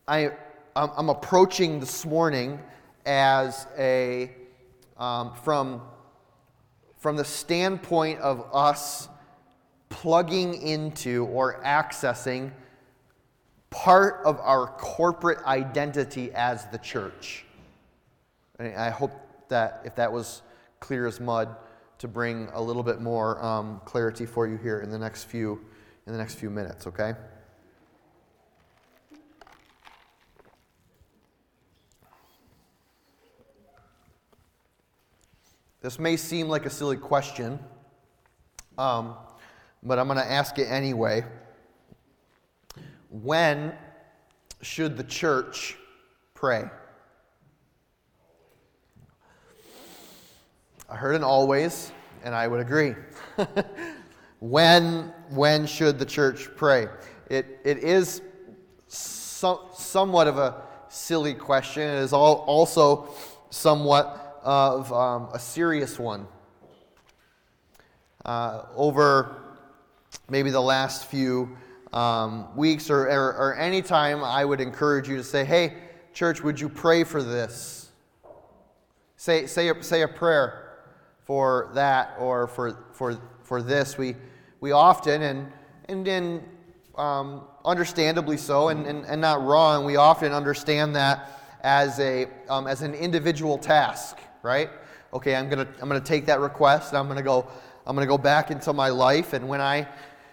I, 0.08 0.32
I'm 0.76 1.10
approaching 1.10 1.80
this 1.80 2.06
morning 2.06 2.60
as 3.06 3.68
a, 3.78 4.32
um, 4.98 5.34
from, 5.44 5.82
from 6.98 7.16
the 7.16 7.26
standpoint 7.26 8.20
of 8.20 8.46
us 8.54 9.10
plugging 9.90 10.62
into 10.62 11.26
or 11.26 11.62
accessing 11.64 12.52
part 13.70 14.22
of 14.26 14.40
our 14.40 14.68
corporate 14.68 15.44
identity 15.46 16.32
as 16.34 16.66
the 16.68 16.78
church. 16.78 17.46
I 18.60 18.90
hope 18.90 19.12
that 19.50 19.82
if 19.86 19.96
that 19.96 20.12
was 20.12 20.42
clear 20.80 21.06
as 21.08 21.20
mud, 21.20 21.56
to 22.00 22.08
bring 22.08 22.48
a 22.54 22.62
little 22.62 22.84
bit 22.84 23.02
more 23.02 23.44
um, 23.44 23.82
clarity 23.86 24.26
for 24.26 24.48
you 24.48 24.58
here 24.58 24.82
in 24.82 24.90
the 24.90 25.00
next 25.00 25.24
few 25.26 25.60
in 26.06 26.14
the 26.14 26.20
next 26.20 26.36
few 26.36 26.50
minutes. 26.50 26.88
Okay. 26.88 27.14
This 35.88 36.00
may 36.00 36.18
seem 36.18 36.50
like 36.50 36.66
a 36.66 36.70
silly 36.70 36.98
question, 36.98 37.58
um, 38.78 39.16
but 39.82 39.98
I'm 39.98 40.08
going 40.08 40.20
to 40.20 40.30
ask 40.30 40.60
it 40.60 40.66
anyway. 40.66 41.24
When 43.10 43.72
should 44.62 44.98
the 44.98 45.06
church 45.06 45.78
pray? 46.34 46.66
I 50.90 50.96
heard 50.98 51.16
an 51.16 51.24
always, 51.24 51.94
and 52.22 52.36
I 52.36 52.50
would 52.50 52.60
agree. 52.60 52.94
when, 54.40 55.14
when 55.30 55.66
should 55.66 56.00
the 56.00 56.06
church 56.06 56.50
pray? 56.58 56.90
It, 57.30 57.62
it 57.64 57.78
is 57.78 58.22
so, 58.90 59.70
somewhat 59.74 60.28
of 60.28 60.38
a 60.38 60.64
silly 60.90 61.34
question. 61.34 61.84
It 61.84 62.00
is 62.00 62.12
all, 62.12 62.40
also 62.40 63.08
somewhat 63.52 64.27
of 64.48 64.94
um, 64.94 65.28
a 65.34 65.40
serious 65.40 66.00
one. 66.00 66.26
Uh, 68.24 68.64
over 68.78 69.36
maybe 70.30 70.52
the 70.52 70.62
last 70.62 71.08
few 71.08 71.58
um, 71.92 72.56
weeks 72.56 72.90
or, 72.90 73.10
or, 73.10 73.36
or 73.36 73.56
any 73.58 73.82
time, 73.82 74.24
I 74.24 74.46
would 74.46 74.62
encourage 74.62 75.10
you 75.10 75.18
to 75.18 75.24
say, 75.24 75.44
hey, 75.44 75.74
church, 76.14 76.42
would 76.42 76.62
you 76.62 76.70
pray 76.70 77.04
for 77.04 77.22
this? 77.22 77.92
Say, 79.18 79.48
say, 79.48 79.68
a, 79.68 79.84
say 79.84 80.04
a 80.04 80.08
prayer 80.08 80.78
for 81.26 81.70
that 81.74 82.16
or 82.18 82.48
for, 82.48 82.86
for, 82.94 83.20
for 83.44 83.62
this. 83.62 83.98
We, 83.98 84.16
we 84.62 84.72
often, 84.72 85.24
and, 85.24 85.52
and, 85.90 86.08
and 86.08 86.44
um, 86.98 87.42
understandably 87.66 88.38
so, 88.38 88.70
and, 88.70 88.88
and, 88.88 89.06
and 89.06 89.20
not 89.20 89.44
wrong, 89.44 89.84
we 89.84 89.98
often 89.98 90.32
understand 90.32 90.96
that 90.96 91.42
as, 91.64 92.00
a, 92.00 92.28
um, 92.48 92.66
as 92.66 92.82
an 92.82 92.94
individual 92.94 93.58
task, 93.58 94.18
right? 94.48 94.70
Okay, 95.14 95.36
I'm 95.36 95.50
going 95.50 95.66
to 95.66 95.72
I'm 95.82 95.90
gonna 95.90 96.00
take 96.00 96.26
that 96.28 96.40
request, 96.40 96.90
and 96.90 96.98
I'm 96.98 97.06
going 97.06 97.18
to 97.18 97.24
go 97.24 97.48
I'm 97.86 97.96
going 97.96 98.06
to 98.06 98.10
go 98.10 98.18
back 98.18 98.50
into 98.50 98.74
my 98.74 98.90
life, 98.90 99.34
and 99.34 99.48
when 99.48 99.62
I 99.62 99.88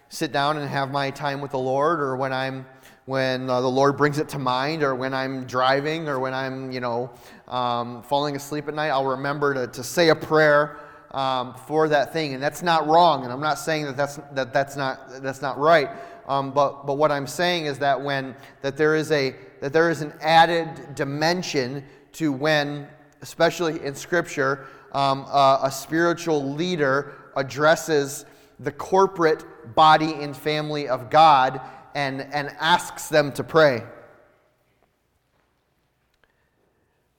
sit 0.09 0.33
down 0.33 0.57
and 0.57 0.69
have 0.69 0.91
my 0.91 1.11
time 1.11 1.41
with 1.41 1.51
the 1.51 1.59
Lord, 1.59 2.01
or 2.01 2.17
when 2.17 2.33
I'm 2.33 2.67
when 3.07 3.51
uh, 3.51 3.61
the 3.61 3.69
Lord 3.69 3.97
brings 3.97 4.19
it 4.19 4.29
to 4.31 4.39
mind, 4.39 4.83
or 4.83 4.95
when 4.95 5.13
I'm 5.13 5.45
driving, 5.45 6.09
or 6.09 6.19
when 6.19 6.33
I'm, 6.33 6.73
you 6.73 6.81
know, 6.81 7.11
um, 7.49 8.03
falling 8.03 8.35
asleep 8.35 8.67
at 8.67 8.73
night, 8.73 8.89
I'll 8.89 9.05
remember 9.05 9.53
to, 9.53 9.67
to 9.67 9.85
say 9.85 10.09
a 10.09 10.15
prayer 10.15 10.79
um, 11.11 11.55
for 11.55 11.87
that 11.89 12.13
thing, 12.13 12.33
and 12.33 12.43
that's 12.43 12.63
not 12.63 12.87
wrong. 12.87 13.25
And 13.25 13.33
I'm 13.33 13.41
not 13.41 13.59
saying 13.59 13.85
that 13.85 13.97
that's 13.97 14.17
that 14.33 14.53
that's 14.53 14.77
not 14.77 15.23
that's 15.23 15.43
not 15.43 15.59
right. 15.59 15.91
Um, 16.27 16.53
but 16.53 16.87
but 16.87 16.95
what 16.95 17.13
I'm 17.13 17.27
saying 17.27 17.67
is 17.67 17.79
that 17.81 18.01
when 18.01 18.35
that 18.63 18.77
there 18.77 18.95
is 18.95 19.13
a 19.13 19.35
that 19.61 19.73
there 19.73 19.91
is 19.91 20.03
an 20.03 20.13
added 20.21 20.95
dimension 20.95 21.85
to 22.15 22.33
when, 22.33 22.89
especially 23.25 23.83
in 23.83 23.95
Scripture, 23.95 24.67
um, 24.93 25.25
uh, 25.29 25.61
a 25.63 25.71
spiritual 25.71 26.53
leader 26.53 27.15
addresses 27.37 28.27
the 28.61 28.71
corporate 28.71 29.75
body 29.75 30.13
and 30.21 30.37
family 30.37 30.89
of 30.89 31.09
God 31.09 31.59
and 31.95 32.21
and 32.21 32.55
asks 32.61 33.09
them 33.09 33.33
to 33.33 33.43
pray. 33.43 33.83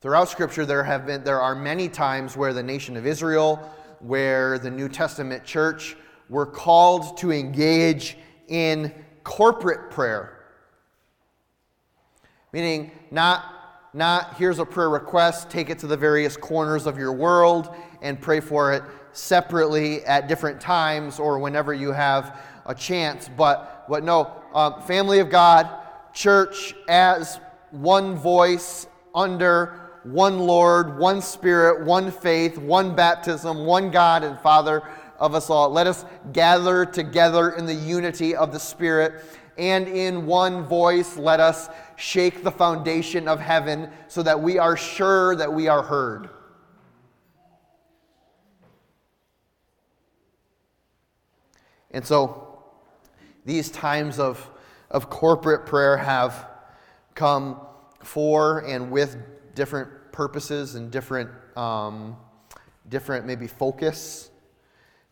Throughout 0.01 0.29
Scripture, 0.29 0.63
there 0.63 0.83
have 0.83 1.07
been 1.07 1.23
there 1.23 1.41
are 1.41 1.55
many 1.55 1.89
times 1.89 2.37
where 2.37 2.53
the 2.53 2.61
nation 2.61 2.95
of 2.97 3.07
Israel 3.07 3.57
where 3.99 4.59
the 4.59 4.69
New 4.69 4.87
Testament 4.87 5.43
church 5.43 5.97
were 6.29 6.45
called 6.45 7.17
to 7.17 7.31
engage 7.31 8.15
in 8.47 8.93
corporate 9.23 9.89
prayer. 9.89 10.37
Meaning, 12.51 12.91
not, 13.09 13.54
not 13.95 14.35
here's 14.35 14.59
a 14.59 14.65
prayer 14.65 14.89
request, 14.89 15.49
take 15.49 15.69
it 15.69 15.79
to 15.79 15.87
the 15.87 15.95
various 15.95 16.35
corners 16.35 16.85
of 16.85 16.97
your 16.97 17.13
world 17.13 17.73
and 18.01 18.19
pray 18.19 18.41
for 18.41 18.73
it 18.73 18.83
separately 19.13 20.03
at 20.03 20.27
different 20.27 20.59
times 20.59 21.17
or 21.17 21.39
whenever 21.39 21.73
you 21.73 21.93
have 21.93 22.41
a 22.65 22.75
chance. 22.75 23.29
But, 23.37 23.85
but 23.87 24.03
no, 24.03 24.43
um, 24.53 24.81
family 24.81 25.19
of 25.19 25.29
God, 25.29 25.69
church 26.13 26.75
as 26.89 27.39
one 27.71 28.15
voice 28.15 28.85
under 29.13 29.79
one 30.03 30.39
Lord, 30.39 30.99
one 30.99 31.21
Spirit, 31.21 31.85
one 31.85 32.11
faith, 32.11 32.57
one 32.57 32.95
baptism, 32.95 33.65
one 33.65 33.91
God 33.91 34.23
and 34.23 34.37
Father 34.39 34.83
of 35.17 35.33
us 35.33 35.49
all. 35.49 35.69
Let 35.69 35.87
us 35.87 36.03
gather 36.33 36.85
together 36.85 37.51
in 37.51 37.65
the 37.65 37.73
unity 37.73 38.35
of 38.35 38.51
the 38.51 38.59
Spirit 38.59 39.23
and 39.57 39.87
in 39.87 40.25
one 40.25 40.63
voice 40.63 41.17
let 41.17 41.39
us 41.39 41.69
shake 41.95 42.43
the 42.43 42.51
foundation 42.51 43.27
of 43.27 43.39
heaven 43.39 43.89
so 44.07 44.21
that 44.23 44.41
we 44.41 44.59
are 44.59 44.75
sure 44.75 45.35
that 45.35 45.51
we 45.51 45.67
are 45.67 45.81
heard. 45.81 46.29
And 51.91 52.05
so 52.05 52.59
these 53.45 53.69
times 53.71 54.19
of, 54.19 54.49
of 54.91 55.09
corporate 55.09 55.65
prayer 55.65 55.95
have 55.95 56.49
come 57.13 57.61
for 58.03 58.59
and 58.59 58.91
with 58.91 59.15
different 59.55 59.89
purposes 60.11 60.75
and 60.75 60.91
different, 60.91 61.29
um, 61.55 62.17
different 62.89 63.25
maybe 63.25 63.47
focus. 63.47 64.29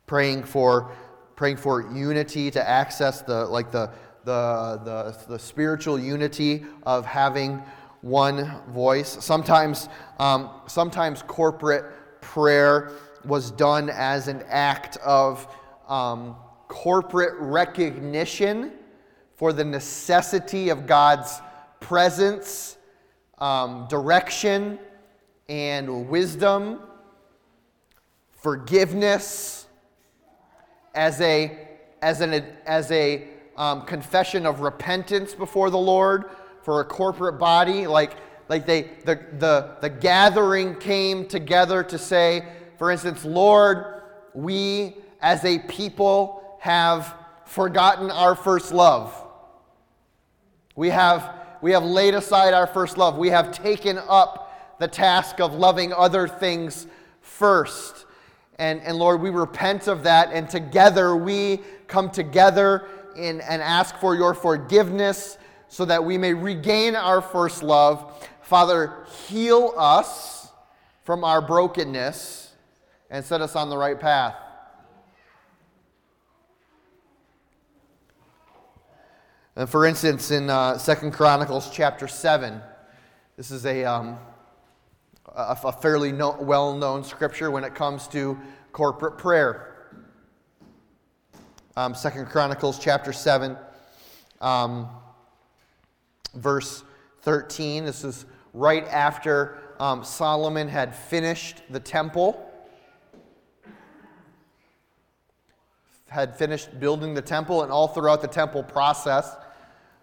Praying 0.06 0.44
for, 0.44 0.92
praying 1.38 1.56
for 1.56 1.90
unity 1.94 2.52
to 2.52 2.70
access 2.70 3.22
the 3.22 3.46
like 3.46 3.72
the, 3.72 3.90
the, 4.24 4.82
the, 4.84 5.34
the 5.34 5.40
spiritual 5.40 6.00
unity 6.00 6.66
of 6.84 7.06
having 7.06 7.62
one 8.02 8.62
voice. 8.70 9.24
Sometimes, 9.24 9.90
um, 10.20 10.50
sometimes 10.68 11.22
corporate 11.24 11.86
prayer 12.22 12.92
was 13.26 13.52
done 13.52 13.90
as 13.90 14.28
an 14.28 14.44
act 14.48 14.98
of 14.98 15.48
um, 15.88 16.36
corporate 16.68 17.36
recognition 17.40 18.74
for 19.36 19.54
the 19.54 19.64
necessity 19.64 20.70
of 20.70 20.86
God's 20.86 21.42
presence 21.80 22.78
um, 23.40 23.88
direction 23.90 24.80
and 25.50 26.08
wisdom, 26.10 26.80
forgiveness, 28.32 29.68
as 30.96 31.20
a, 31.22 31.58
as 32.02 32.22
an, 32.22 32.46
as 32.66 32.92
a 32.92 33.28
um, 33.58 33.84
confession 33.84 34.46
of 34.46 34.62
repentance 34.62 35.34
before 35.34 35.70
the 35.70 35.78
Lord 35.78 36.26
for 36.62 36.82
a 36.82 36.86
corporate 36.86 37.40
body. 37.40 37.88
Like, 37.88 38.18
like 38.50 38.66
they, 38.66 38.90
the, 39.06 39.20
the, 39.40 39.78
the 39.82 39.90
gathering 39.90 40.76
came 40.76 41.28
together 41.28 41.84
to 41.84 41.98
say, 41.98 42.46
for 42.78 42.92
instance, 42.92 43.24
Lord, 43.26 44.02
we 44.34 44.98
as 45.22 45.46
a 45.46 45.60
people 45.60 46.58
have 46.60 47.14
forgotten 47.46 48.10
our 48.12 48.36
first 48.36 48.74
love. 48.74 49.16
We 50.76 50.90
have 50.90 51.44
we 51.64 51.72
have 51.72 51.86
laid 51.86 52.14
aside 52.14 52.54
our 52.54 52.68
first 52.68 52.98
love. 52.98 53.18
We 53.18 53.30
have 53.30 53.54
taken 53.54 53.98
up 54.10 54.76
the 54.80 54.88
task 54.88 55.40
of 55.40 55.54
loving 55.54 55.94
other 55.94 56.28
things 56.28 56.88
first. 57.22 58.06
And, 58.60 58.82
and 58.82 58.98
Lord, 58.98 59.22
we 59.22 59.30
repent 59.30 59.88
of 59.88 60.04
that, 60.04 60.34
and 60.34 60.50
together 60.50 61.16
we 61.16 61.62
come 61.88 62.10
together 62.10 62.86
in, 63.16 63.42
and 63.42 63.62
ask 63.62 63.96
for 63.98 64.16
your 64.16 64.34
forgiveness 64.34 65.38
so 65.68 65.86
that 65.86 66.04
we 66.04 66.18
may 66.18 66.34
regain 66.34 66.96
our 66.96 67.22
first 67.22 67.64
love. 67.64 68.28
Father, 68.42 68.94
heal 69.28 69.74
us 69.78 70.50
from 71.04 71.24
our 71.24 71.42
brokenness 71.42 72.54
and 73.10 73.24
set 73.24 73.42
us 73.42 73.56
on 73.56 73.70
the 73.70 73.78
right 73.78 74.00
path. 74.00 74.36
And 79.56 79.70
for 79.70 79.86
instance, 79.86 80.32
in 80.32 80.50
uh, 80.50 80.78
Second 80.80 81.12
Chronicles 81.12 81.70
chapter 81.72 82.08
7, 82.08 82.60
this 83.38 83.52
is 83.52 83.66
a, 83.66 83.86
um, 83.86 84.18
a, 85.28 85.58
a, 85.64 85.72
fairly 85.72 86.12
no, 86.12 86.38
well 86.40 86.76
known 86.76 87.04
scripture 87.04 87.52
when 87.52 87.64
it 87.64 87.76
comes 87.76 88.08
to 88.10 88.38
corporate 88.72 89.18
prayer. 89.18 89.73
Um, 91.76 91.96
Second 91.96 92.28
Chronicles 92.28 92.78
chapter 92.78 93.12
7, 93.12 93.58
um, 94.42 94.88
verse 96.36 96.84
13. 97.22 97.84
This 97.84 98.04
is 98.04 98.28
right 98.54 98.88
after 98.90 99.58
um, 99.80 100.04
Solomon 100.04 100.68
had 100.68 100.96
finished 100.96 101.64
the 101.72 101.80
temple. 101.80 102.48
had 106.10 106.38
finished 106.38 106.80
building 106.80 107.16
the 107.16 107.22
temple, 107.24 107.64
and 107.64 107.72
all 107.72 107.88
throughout 107.88 108.22
the 108.22 108.28
temple 108.28 108.62
process, 108.62 109.36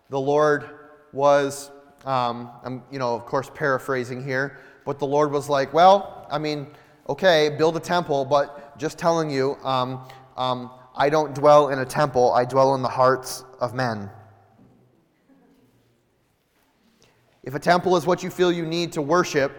the 0.08 0.18
Lord 0.18 0.68
was, 1.12 1.70
um, 2.04 2.50
I'm, 2.64 2.82
you 2.90 2.98
know, 2.98 3.14
of 3.14 3.26
course, 3.26 3.48
paraphrasing 3.54 4.24
here, 4.24 4.58
but 4.84 4.98
the 4.98 5.06
Lord 5.06 5.30
was 5.30 5.48
like, 5.48 5.72
well, 5.72 6.26
I 6.28 6.38
mean, 6.38 6.66
okay, 7.08 7.54
build 7.56 7.76
a 7.76 7.80
temple, 7.80 8.24
but 8.24 8.76
just 8.76 8.98
telling 8.98 9.30
you, 9.30 9.56
um, 9.62 10.00
um, 10.36 10.72
I 10.97 11.09
don't 11.09 11.35
dwell 11.35 11.68
in 11.68 11.78
a 11.78 11.85
temple, 11.85 12.32
I 12.32 12.44
dwell 12.44 12.75
in 12.75 12.82
the 12.82 12.88
hearts 12.88 13.44
of 13.61 13.75
men. 13.75 14.11
If 17.42 17.54
a 17.54 17.59
temple 17.59 17.97
is 17.97 18.06
what 18.06 18.23
you 18.23 18.30
feel 18.30 18.52
you 18.52 18.66
need 18.66 18.92
to 18.92 19.02
worship, 19.02 19.52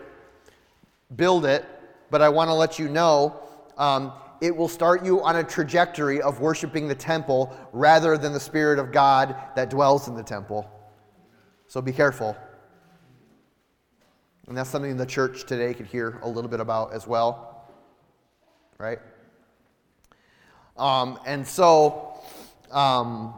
build 1.16 1.46
it, 1.46 1.66
but 2.10 2.22
I 2.22 2.30
want 2.30 2.50
to 2.50 2.54
let 2.54 2.78
you 2.78 2.90
know 2.90 3.40
um, 3.78 4.14
it 4.42 4.56
will 4.56 4.68
start 4.68 5.04
you 5.06 5.24
on 5.24 5.38
a 5.38 5.44
trajectory 5.44 6.22
of 6.22 6.40
worshiping 6.40 6.88
the 6.88 6.96
temple 6.96 7.56
rather 7.72 8.18
than 8.18 8.34
the 8.34 8.40
Spirit 8.40 8.80
of 8.80 8.92
God 8.92 9.36
that 9.56 9.70
dwells 9.70 10.08
in 10.08 10.16
the 10.16 10.24
temple. 10.24 10.70
So 11.68 11.82
be 11.82 11.92
careful. 11.92 12.36
And 14.48 14.58
that's 14.58 14.70
something 14.70 14.98
the 14.98 15.06
church 15.06 15.46
today 15.46 15.74
could 15.74 15.86
hear 15.86 16.20
a 16.24 16.28
little 16.28 16.50
bit 16.50 16.60
about 16.60 16.94
as 16.94 17.08
well. 17.08 17.70
Right? 18.78 19.00
Um, 20.82 21.20
and 21.28 21.48
so, 21.48 22.16
um, 22.72 23.36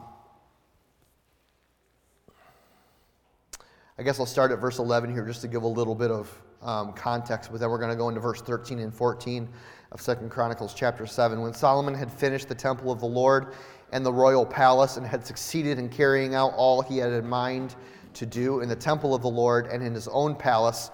I 3.98 4.02
guess 4.02 4.18
I'll 4.18 4.24
start 4.24 4.50
at 4.50 4.60
verse 4.60 4.78
11 4.78 5.12
here 5.12 5.26
just 5.26 5.42
to 5.42 5.48
give 5.48 5.62
a 5.62 5.68
little 5.68 5.94
bit 5.94 6.10
of 6.10 6.42
um, 6.62 6.94
context, 6.94 7.50
but 7.52 7.60
then 7.60 7.68
we're 7.68 7.76
going 7.76 7.90
to 7.90 7.96
go 7.96 8.08
into 8.08 8.18
verse 8.18 8.40
13 8.40 8.78
and 8.78 8.94
14 8.94 9.46
of 9.92 10.00
Second 10.00 10.30
Chronicles 10.30 10.72
chapter 10.72 11.06
7. 11.06 11.38
When 11.42 11.52
Solomon 11.52 11.92
had 11.92 12.10
finished 12.10 12.48
the 12.48 12.54
temple 12.54 12.90
of 12.90 12.98
the 12.98 13.06
Lord 13.06 13.48
and 13.92 14.06
the 14.06 14.12
royal 14.12 14.46
palace 14.46 14.96
and 14.96 15.06
had 15.06 15.26
succeeded 15.26 15.78
in 15.78 15.90
carrying 15.90 16.34
out 16.34 16.54
all 16.56 16.80
he 16.80 16.96
had 16.96 17.12
in 17.12 17.28
mind 17.28 17.74
to 18.14 18.24
do 18.24 18.60
in 18.60 18.70
the 18.70 18.76
temple 18.76 19.14
of 19.14 19.20
the 19.20 19.28
Lord 19.28 19.66
and 19.66 19.82
in 19.82 19.92
his 19.92 20.08
own 20.08 20.34
palace, 20.34 20.90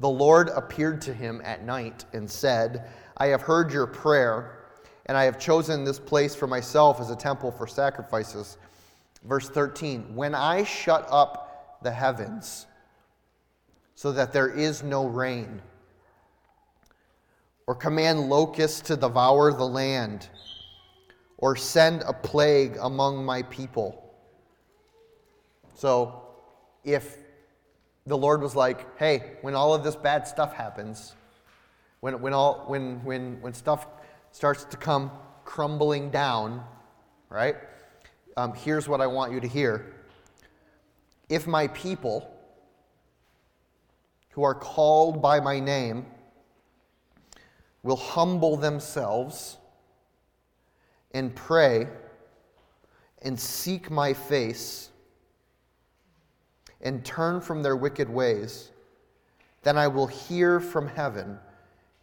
the 0.00 0.10
Lord 0.10 0.50
appeared 0.50 1.00
to 1.00 1.14
him 1.14 1.40
at 1.42 1.64
night 1.64 2.04
and 2.12 2.30
said, 2.30 2.86
I 3.16 3.28
have 3.28 3.40
heard 3.40 3.72
your 3.72 3.86
prayer, 3.86 4.55
and 5.06 5.16
I 5.16 5.24
have 5.24 5.38
chosen 5.38 5.84
this 5.84 5.98
place 5.98 6.34
for 6.34 6.46
myself 6.46 7.00
as 7.00 7.10
a 7.10 7.16
temple 7.16 7.52
for 7.52 7.66
sacrifices. 7.66 8.58
Verse 9.24 9.48
13 9.48 10.14
When 10.14 10.34
I 10.34 10.64
shut 10.64 11.06
up 11.10 11.78
the 11.82 11.90
heavens 11.90 12.66
so 13.94 14.12
that 14.12 14.32
there 14.32 14.48
is 14.48 14.82
no 14.82 15.06
rain, 15.06 15.62
or 17.66 17.74
command 17.74 18.28
locusts 18.28 18.80
to 18.80 18.96
devour 18.96 19.52
the 19.52 19.66
land, 19.66 20.28
or 21.38 21.56
send 21.56 22.02
a 22.02 22.12
plague 22.12 22.76
among 22.80 23.24
my 23.24 23.42
people. 23.42 24.02
So, 25.74 26.22
if 26.84 27.18
the 28.06 28.16
Lord 28.16 28.40
was 28.40 28.54
like, 28.54 28.98
hey, 28.98 29.32
when 29.42 29.54
all 29.54 29.74
of 29.74 29.82
this 29.82 29.96
bad 29.96 30.28
stuff 30.28 30.54
happens, 30.54 31.14
when, 32.00 32.20
when, 32.20 32.32
all, 32.32 32.64
when, 32.66 33.02
when, 33.04 33.40
when 33.40 33.52
stuff 33.52 33.86
starts 34.36 34.64
to 34.66 34.76
come 34.76 35.10
crumbling 35.46 36.10
down, 36.10 36.62
right? 37.30 37.56
Um, 38.36 38.52
here's 38.52 38.86
what 38.86 39.00
I 39.00 39.06
want 39.06 39.32
you 39.32 39.40
to 39.40 39.48
hear. 39.48 39.94
If 41.30 41.46
my 41.46 41.68
people, 41.68 42.30
who 44.32 44.42
are 44.42 44.54
called 44.54 45.22
by 45.22 45.40
my 45.40 45.58
name, 45.58 46.04
will 47.82 47.96
humble 47.96 48.58
themselves 48.58 49.56
and 51.12 51.34
pray 51.34 51.86
and 53.22 53.40
seek 53.40 53.90
my 53.90 54.12
face 54.12 54.90
and 56.82 57.02
turn 57.06 57.40
from 57.40 57.62
their 57.62 57.74
wicked 57.74 58.10
ways, 58.10 58.70
then 59.62 59.78
I 59.78 59.88
will 59.88 60.08
hear 60.08 60.60
from 60.60 60.88
heaven 60.88 61.38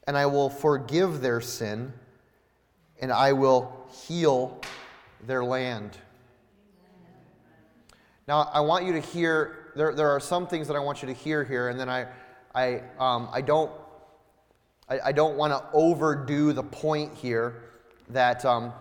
and 0.08 0.18
I 0.18 0.26
will 0.26 0.50
forgive 0.50 1.22
their 1.22 1.40
sin 1.40 1.94
and 3.00 3.12
I 3.12 3.34
will 3.34 3.88
heal 4.08 4.60
their 5.26 5.44
land. 5.44 5.98
Now, 8.28 8.50
I 8.54 8.62
want 8.62 8.86
you 8.86 8.94
to 8.94 9.02
hear, 9.02 9.72
there, 9.76 9.94
there 9.94 10.10
are 10.10 10.20
some 10.20 10.48
things 10.48 10.68
that 10.68 10.76
I 10.76 10.80
want 10.80 11.02
you 11.02 11.08
to 11.08 11.14
hear 11.14 11.44
here, 11.44 11.70
and 11.70 11.80
then 11.80 11.90
I, 11.90 12.08
I, 12.56 12.82
um, 13.00 13.28
I 13.32 13.42
don't 13.42 13.72
I, 14.90 15.00
I 15.06 15.12
don't 15.12 15.38
want 15.38 15.54
to 15.54 15.64
overdo 15.74 16.54
the 16.54 16.64
point 16.64 17.14
here 17.16 17.64
that, 18.10 18.44
um, 18.46 18.74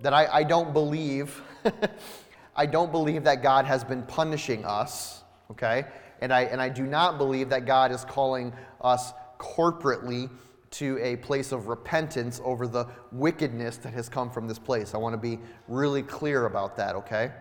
that 0.00 0.12
I, 0.12 0.26
I 0.26 0.42
don't 0.44 0.72
believe, 0.72 1.40
I 2.56 2.66
don't 2.66 2.92
believe 2.92 3.24
that 3.24 3.42
God 3.42 3.64
has 3.64 3.82
been 3.82 4.02
punishing 4.02 4.64
us, 4.64 5.22
okay? 5.50 5.86
And 6.20 6.32
I, 6.32 6.42
and 6.42 6.60
I 6.60 6.68
do 6.68 6.84
not 6.84 7.18
believe 7.18 7.48
that 7.48 7.66
God 7.66 7.92
is 7.92 8.04
calling 8.04 8.52
us 8.80 9.12
corporately 9.38 10.30
to 10.72 10.98
a 11.02 11.16
place 11.16 11.52
of 11.52 11.68
repentance 11.68 12.40
over 12.44 12.66
the 12.66 12.86
wickedness 13.12 13.76
that 13.78 13.92
has 13.92 14.08
come 14.08 14.30
from 14.30 14.48
this 14.48 14.58
place. 14.58 14.94
I 14.94 14.98
want 14.98 15.12
to 15.12 15.18
be 15.18 15.38
really 15.68 16.02
clear 16.02 16.46
about 16.46 16.76
that, 16.76 16.96
okay? 16.96 17.32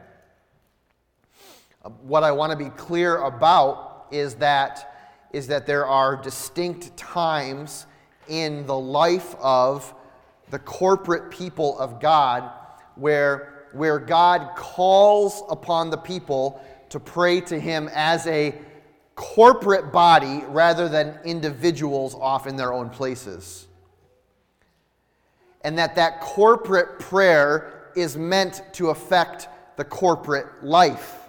Uh, 1.84 1.90
what 1.90 2.24
I 2.24 2.32
want 2.32 2.52
to 2.52 2.58
be 2.58 2.70
clear 2.72 3.18
about 3.18 4.08
is 4.12 4.36
that 4.36 4.88
is 5.32 5.48
that 5.48 5.66
there 5.66 5.86
are 5.88 6.16
distinct 6.16 6.96
times 6.98 7.86
in 8.28 8.66
the 8.66 8.78
life 8.78 9.36
of 9.40 9.94
the 10.50 10.60
corporate 10.60 11.32
people 11.32 11.80
of 11.80 12.00
God 12.00 12.52
where, 12.96 13.68
where 13.72 13.98
God 14.00 14.56
calls 14.56 15.44
upon 15.50 15.90
the 15.90 15.98
people 15.98 16.62
to 16.90 17.00
pray 17.00 17.40
to 17.42 17.60
Him 17.60 17.90
as 17.94 18.28
a 18.28 18.54
corporate 19.22 19.92
body 19.92 20.44
rather 20.48 20.90
than 20.90 21.16
individuals 21.24 22.16
off 22.16 22.48
in 22.48 22.56
their 22.56 22.74
own 22.74 22.90
places. 22.90 23.68
And 25.64 25.78
that 25.78 25.94
that 25.94 26.22
corporate 26.22 26.98
prayer 26.98 27.92
is 27.96 28.18
meant 28.18 28.64
to 28.74 28.90
affect 28.90 29.48
the 29.78 29.84
corporate 29.84 30.64
life. 30.64 31.20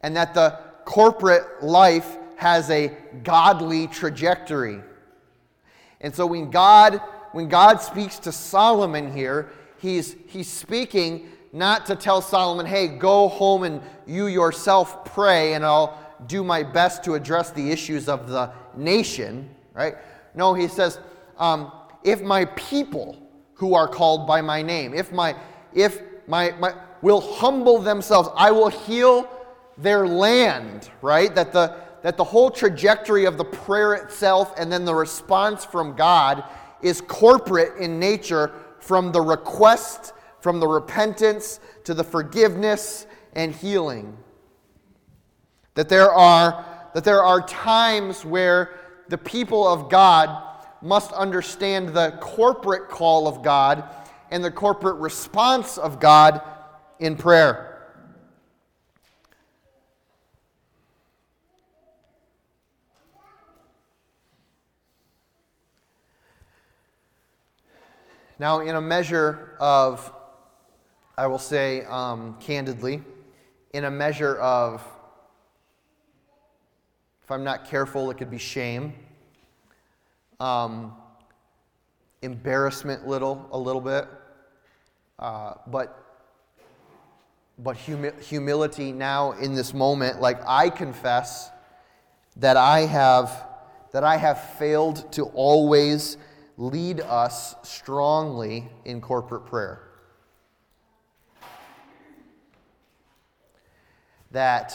And 0.00 0.14
that 0.16 0.32
the 0.32 0.60
corporate 0.84 1.60
life 1.60 2.18
has 2.36 2.70
a 2.70 2.96
godly 3.24 3.88
trajectory. 3.88 4.80
And 6.00 6.14
so 6.14 6.24
when 6.24 6.52
God 6.52 7.00
when 7.32 7.48
God 7.48 7.80
speaks 7.80 8.20
to 8.20 8.30
Solomon 8.30 9.12
here, 9.12 9.50
he's 9.78 10.14
he's 10.28 10.48
speaking 10.48 11.31
not 11.52 11.86
to 11.86 11.96
tell 11.96 12.20
Solomon, 12.20 12.66
"Hey, 12.66 12.88
go 12.88 13.28
home 13.28 13.62
and 13.62 13.80
you 14.06 14.26
yourself 14.26 15.04
pray 15.04 15.54
and 15.54 15.64
I'll 15.64 15.98
do 16.26 16.42
my 16.42 16.62
best 16.62 17.04
to 17.04 17.14
address 17.14 17.50
the 17.50 17.70
issues 17.70 18.08
of 18.08 18.28
the 18.28 18.50
nation," 18.76 19.50
right? 19.74 19.96
No, 20.34 20.54
he 20.54 20.68
says, 20.68 20.98
um, 21.38 21.70
"If 22.02 22.22
my 22.22 22.46
people 22.46 23.16
who 23.54 23.74
are 23.74 23.86
called 23.86 24.26
by 24.26 24.40
my 24.40 24.62
name, 24.62 24.94
if 24.94 25.12
my 25.12 25.36
if 25.74 26.00
my, 26.26 26.52
my 26.58 26.74
will 27.02 27.20
humble 27.20 27.78
themselves, 27.78 28.28
I 28.36 28.50
will 28.50 28.68
heal 28.68 29.28
their 29.76 30.06
land, 30.06 30.90
right? 31.00 31.34
That 31.34 31.52
the, 31.52 31.74
that 32.02 32.16
the 32.16 32.24
whole 32.24 32.50
trajectory 32.50 33.24
of 33.24 33.36
the 33.38 33.44
prayer 33.44 33.94
itself 33.94 34.54
and 34.56 34.72
then 34.72 34.84
the 34.84 34.94
response 34.94 35.64
from 35.64 35.94
God 35.94 36.44
is 36.80 37.00
corporate 37.00 37.76
in 37.78 37.98
nature 37.98 38.52
from 38.78 39.12
the 39.12 39.20
request, 39.20 40.12
from 40.42 40.58
the 40.58 40.66
repentance 40.66 41.60
to 41.84 41.94
the 41.94 42.02
forgiveness 42.02 43.06
and 43.34 43.54
healing. 43.54 44.16
That 45.74 45.88
there 45.88 46.10
are, 46.10 46.90
that 46.94 47.04
there 47.04 47.22
are 47.22 47.46
times 47.46 48.24
where 48.24 48.80
the 49.08 49.16
people 49.16 49.66
of 49.66 49.88
God 49.88 50.42
must 50.82 51.12
understand 51.12 51.90
the 51.90 52.18
corporate 52.20 52.88
call 52.88 53.28
of 53.28 53.44
God 53.44 53.84
and 54.32 54.44
the 54.44 54.50
corporate 54.50 54.96
response 54.96 55.78
of 55.78 56.00
God 56.00 56.42
in 56.98 57.14
prayer. 57.16 57.68
Now, 68.40 68.58
in 68.58 68.74
a 68.74 68.80
measure 68.80 69.56
of, 69.60 70.12
I 71.22 71.28
will 71.28 71.38
say 71.38 71.84
um, 71.84 72.36
candidly, 72.40 73.00
in 73.72 73.84
a 73.84 73.90
measure 73.92 74.34
of, 74.38 74.82
if 77.22 77.30
I'm 77.30 77.44
not 77.44 77.64
careful, 77.64 78.10
it 78.10 78.18
could 78.18 78.28
be 78.28 78.38
shame, 78.38 78.92
um, 80.40 80.96
embarrassment, 82.22 83.06
little 83.06 83.48
a 83.52 83.56
little 83.56 83.80
bit, 83.80 84.08
uh, 85.20 85.54
but 85.68 85.96
but 87.56 87.76
humi- 87.76 88.20
humility 88.20 88.90
now 88.90 89.30
in 89.30 89.54
this 89.54 89.72
moment, 89.72 90.20
like 90.20 90.40
I 90.44 90.70
confess 90.70 91.52
that 92.34 92.56
I 92.56 92.80
have 92.80 93.46
that 93.92 94.02
I 94.02 94.16
have 94.16 94.42
failed 94.58 95.12
to 95.12 95.26
always 95.26 96.16
lead 96.56 97.00
us 97.00 97.54
strongly 97.62 98.68
in 98.84 99.00
corporate 99.00 99.46
prayer. 99.46 99.91
That, 104.32 104.74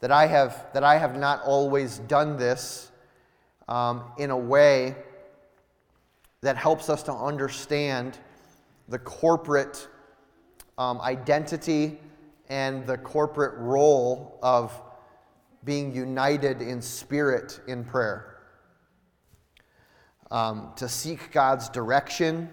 that, 0.00 0.10
I, 0.10 0.26
have, 0.26 0.66
that 0.72 0.82
I 0.82 0.96
have 0.96 1.18
not 1.18 1.42
always 1.42 1.98
done 1.98 2.36
this 2.36 2.90
um, 3.68 4.04
in 4.18 4.30
a 4.30 4.36
way 4.36 4.96
that 6.40 6.56
helps 6.56 6.88
us 6.88 7.02
to 7.04 7.12
understand 7.12 8.18
the 8.88 8.98
corporate 8.98 9.86
um, 10.78 11.00
identity 11.02 12.00
and 12.48 12.86
the 12.86 12.96
corporate 12.96 13.56
role 13.58 14.38
of 14.42 14.72
being 15.64 15.94
united 15.94 16.62
in 16.62 16.80
spirit 16.80 17.60
in 17.68 17.84
prayer. 17.84 18.38
Um, 20.30 20.72
to 20.76 20.88
seek 20.88 21.32
God's 21.32 21.68
direction, 21.68 22.48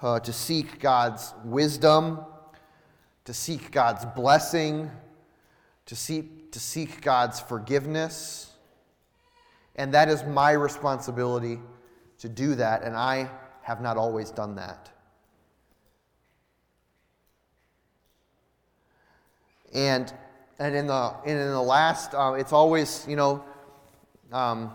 uh, 0.00 0.20
to 0.20 0.32
seek 0.32 0.80
God's 0.80 1.34
wisdom, 1.44 2.20
to 3.26 3.34
seek 3.34 3.70
God's 3.70 4.04
blessing, 4.04 4.90
to 5.86 5.96
seek, 5.96 6.52
to 6.52 6.60
seek 6.60 7.00
God's 7.00 7.40
forgiveness. 7.40 8.50
And 9.76 9.94
that 9.94 10.08
is 10.08 10.24
my 10.24 10.52
responsibility 10.52 11.60
to 12.18 12.28
do 12.28 12.54
that, 12.54 12.82
and 12.82 12.96
I 12.96 13.30
have 13.62 13.80
not 13.80 13.96
always 13.96 14.30
done 14.30 14.56
that. 14.56 14.90
And, 19.74 20.12
and 20.58 20.74
in, 20.74 20.86
the, 20.86 21.14
in 21.26 21.36
the 21.36 21.60
last, 21.60 22.14
uh, 22.14 22.34
it's 22.38 22.52
always, 22.52 23.04
you 23.08 23.16
know, 23.16 23.44
um, 24.32 24.72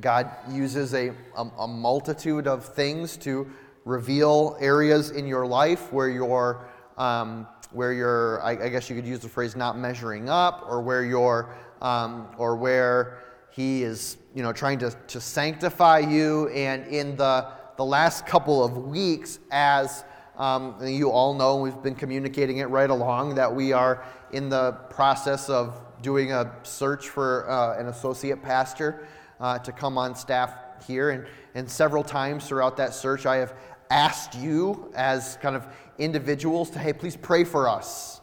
God 0.00 0.30
uses 0.50 0.94
a, 0.94 1.10
a, 1.36 1.46
a, 1.58 1.68
multitude 1.68 2.48
of 2.48 2.64
things 2.64 3.16
to 3.18 3.48
reveal 3.84 4.56
areas 4.60 5.10
in 5.10 5.26
your 5.26 5.46
life 5.46 5.92
where 5.92 6.08
you're, 6.08 6.66
um, 6.96 7.46
where 7.74 7.92
you're 7.92 8.42
I, 8.42 8.52
I, 8.52 8.68
guess 8.68 8.88
you 8.88 8.96
could 8.96 9.06
use 9.06 9.20
the 9.20 9.28
phrase 9.28 9.56
not 9.56 9.76
measuring 9.76 10.28
up, 10.28 10.64
or 10.68 10.80
where 10.80 11.04
you're, 11.04 11.54
um, 11.82 12.28
or 12.38 12.56
where 12.56 13.18
He 13.50 13.82
is, 13.82 14.16
you 14.34 14.42
know, 14.42 14.52
trying 14.52 14.78
to, 14.78 14.90
to 15.08 15.20
sanctify 15.20 15.98
you. 15.98 16.48
And 16.48 16.86
in 16.86 17.16
the, 17.16 17.48
the 17.76 17.84
last 17.84 18.26
couple 18.26 18.64
of 18.64 18.76
weeks, 18.76 19.38
as 19.50 20.04
um, 20.38 20.76
you 20.82 21.10
all 21.10 21.34
know, 21.34 21.56
we've 21.56 21.82
been 21.82 21.94
communicating 21.94 22.58
it 22.58 22.66
right 22.66 22.90
along 22.90 23.34
that 23.36 23.54
we 23.54 23.72
are 23.72 24.04
in 24.32 24.48
the 24.48 24.72
process 24.90 25.48
of 25.48 25.80
doing 26.02 26.32
a 26.32 26.52
search 26.64 27.08
for 27.08 27.48
uh, 27.48 27.78
an 27.78 27.86
associate 27.86 28.42
pastor 28.42 29.06
uh, 29.40 29.58
to 29.58 29.72
come 29.72 29.96
on 29.96 30.14
staff 30.14 30.54
here. 30.86 31.10
And, 31.10 31.26
and 31.54 31.70
several 31.70 32.02
times 32.02 32.46
throughout 32.46 32.76
that 32.76 32.94
search, 32.94 33.26
I 33.26 33.36
have 33.36 33.54
asked 33.90 34.34
you 34.34 34.92
as 34.94 35.38
kind 35.42 35.56
of 35.56 35.66
individuals 35.98 36.70
to, 36.70 36.78
hey, 36.78 36.92
please 36.92 37.16
pray 37.16 37.44
for 37.44 37.68
us. 37.68 38.20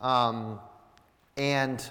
Um, 0.00 0.58
and 1.36 1.82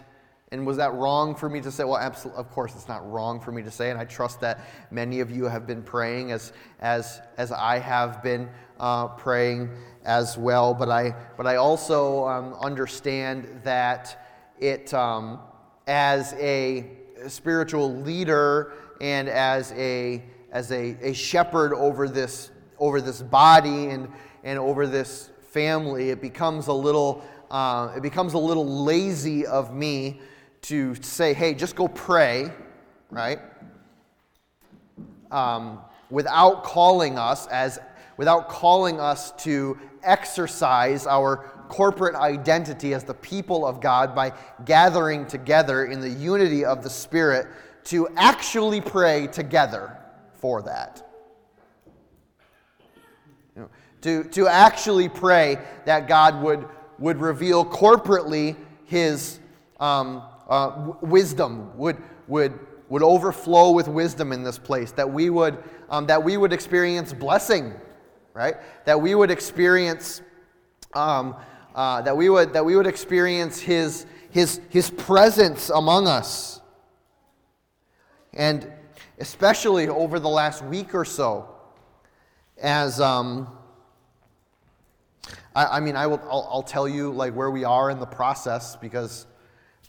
and 0.52 0.66
was 0.66 0.78
that 0.78 0.94
wrong 0.96 1.36
for 1.36 1.48
me 1.48 1.62
to 1.62 1.72
say? 1.72 1.84
Well, 1.84 1.98
absolutely, 1.98 2.40
of 2.40 2.50
course, 2.50 2.74
it's 2.74 2.88
not 2.88 3.10
wrong 3.12 3.40
for 3.40 3.52
me 3.52 3.62
to 3.62 3.70
say, 3.70 3.92
and 3.92 4.00
I 4.00 4.06
trust 4.06 4.42
that 4.42 4.66
many 4.90 5.20
of 5.20 5.30
you 5.30 5.46
have 5.46 5.68
been 5.68 5.84
praying 5.84 6.32
as 6.32 6.54
as 6.80 7.22
as 7.38 7.52
I 7.52 7.78
have 7.78 8.24
been 8.24 8.50
uh, 8.80 9.10
praying 9.10 9.70
as 10.06 10.40
well. 10.40 10.74
But 10.74 10.90
I 10.90 11.16
but 11.38 11.46
I 11.46 11.58
also 11.58 12.28
um, 12.28 12.54
understand 12.56 13.62
that 13.64 14.28
it 14.60 14.92
um, 14.92 15.40
as 15.86 16.34
a 16.34 16.98
spiritual 17.28 18.02
leader 18.02 18.74
and 19.02 19.30
as 19.30 19.72
a 19.74 20.24
as 20.52 20.72
a, 20.72 20.98
a 21.02 21.14
shepherd 21.14 21.74
over 21.74 22.08
this 22.08 22.52
over 22.80 23.02
this 23.02 23.22
body 23.22 23.88
and 23.88 24.08
and 24.44 24.58
over 24.58 24.88
this 24.88 25.30
family, 25.52 26.12
it 26.12 26.22
becomes 26.22 26.68
a 26.68 26.74
little 26.74 27.24
uh, 27.52 27.94
it 27.96 28.02
becomes 28.02 28.34
a 28.34 28.38
little 28.38 28.84
lazy 28.84 29.46
of 29.46 29.74
me 29.74 30.22
to 30.62 30.96
say, 30.96 31.34
"Hey, 31.34 31.54
just 31.54 31.76
go 31.76 31.88
pray," 31.88 32.52
right? 33.10 33.40
Um, 35.32 35.80
without 36.10 36.64
calling 36.64 37.18
us 37.18 37.48
as 37.48 37.80
without 38.18 38.50
calling 38.50 39.00
us 39.00 39.32
to 39.44 39.78
exercise 40.04 41.06
our 41.08 41.38
corporate 41.70 42.16
identity 42.16 42.94
as 42.94 43.04
the 43.04 43.14
people 43.14 43.66
of 43.66 43.80
God 43.80 44.16
by 44.16 44.34
gathering 44.66 45.26
together 45.28 45.86
in 45.86 46.00
the 46.00 46.10
unity 46.10 46.66
of 46.66 46.84
the 46.84 46.90
Spirit 46.90 47.48
to 47.86 48.08
actually 48.18 48.82
pray 48.82 49.28
together 49.28 49.99
for 50.40 50.62
that. 50.64 51.06
You 53.56 53.64
know, 53.64 53.70
to, 54.02 54.24
to 54.26 54.48
actually 54.48 55.10
pray 55.10 55.58
that 55.86 56.08
God 56.08 56.42
would, 56.42 56.68
would 56.98 57.20
reveal 57.20 57.66
corporately 57.66 58.56
His 58.86 59.40
um, 59.80 60.24
uh, 60.48 60.70
w- 60.70 60.98
wisdom, 61.02 61.78
would, 61.78 61.98
would, 62.28 62.58
would 62.90 63.04
overflow 63.04 63.72
with 63.72 63.88
wisdom 63.88 64.32
in 64.32 64.44
this 64.44 64.58
place, 64.58 64.92
that 64.94 65.10
we 65.10 65.30
would, 65.30 65.64
um, 65.90 66.08
that 66.08 66.24
we 66.24 66.38
would 66.38 66.54
experience 66.54 67.14
blessing, 67.14 67.74
right? 68.34 68.56
That 68.86 69.00
we 69.00 69.16
would 69.16 69.32
experience 69.32 70.22
um, 70.94 71.36
uh, 71.76 72.02
that, 72.02 72.18
we 72.18 72.30
would, 72.30 72.54
that 72.54 72.66
we 72.66 72.76
would 72.76 72.88
experience 72.88 73.60
his, 73.60 74.06
his, 74.32 74.60
his 74.70 74.90
presence 74.90 75.70
among 75.70 76.08
us. 76.08 76.62
And 78.34 78.72
especially 79.20 79.88
over 79.88 80.20
the 80.20 80.30
last 80.30 80.64
week 80.64 80.96
or 80.96 81.06
so, 81.06 81.48
as 82.62 83.00
um, 83.00 83.48
I, 85.56 85.66
I 85.66 85.80
mean, 85.80 85.96
I 85.96 86.08
will, 86.08 86.22
I'll, 86.24 86.48
I'll, 86.52 86.64
tell 86.64 86.88
you 86.88 87.12
like 87.12 87.34
where 87.34 87.52
we 87.52 87.64
are 87.64 87.90
in 87.90 88.00
the 88.00 88.06
process 88.06 88.76
because 88.76 89.26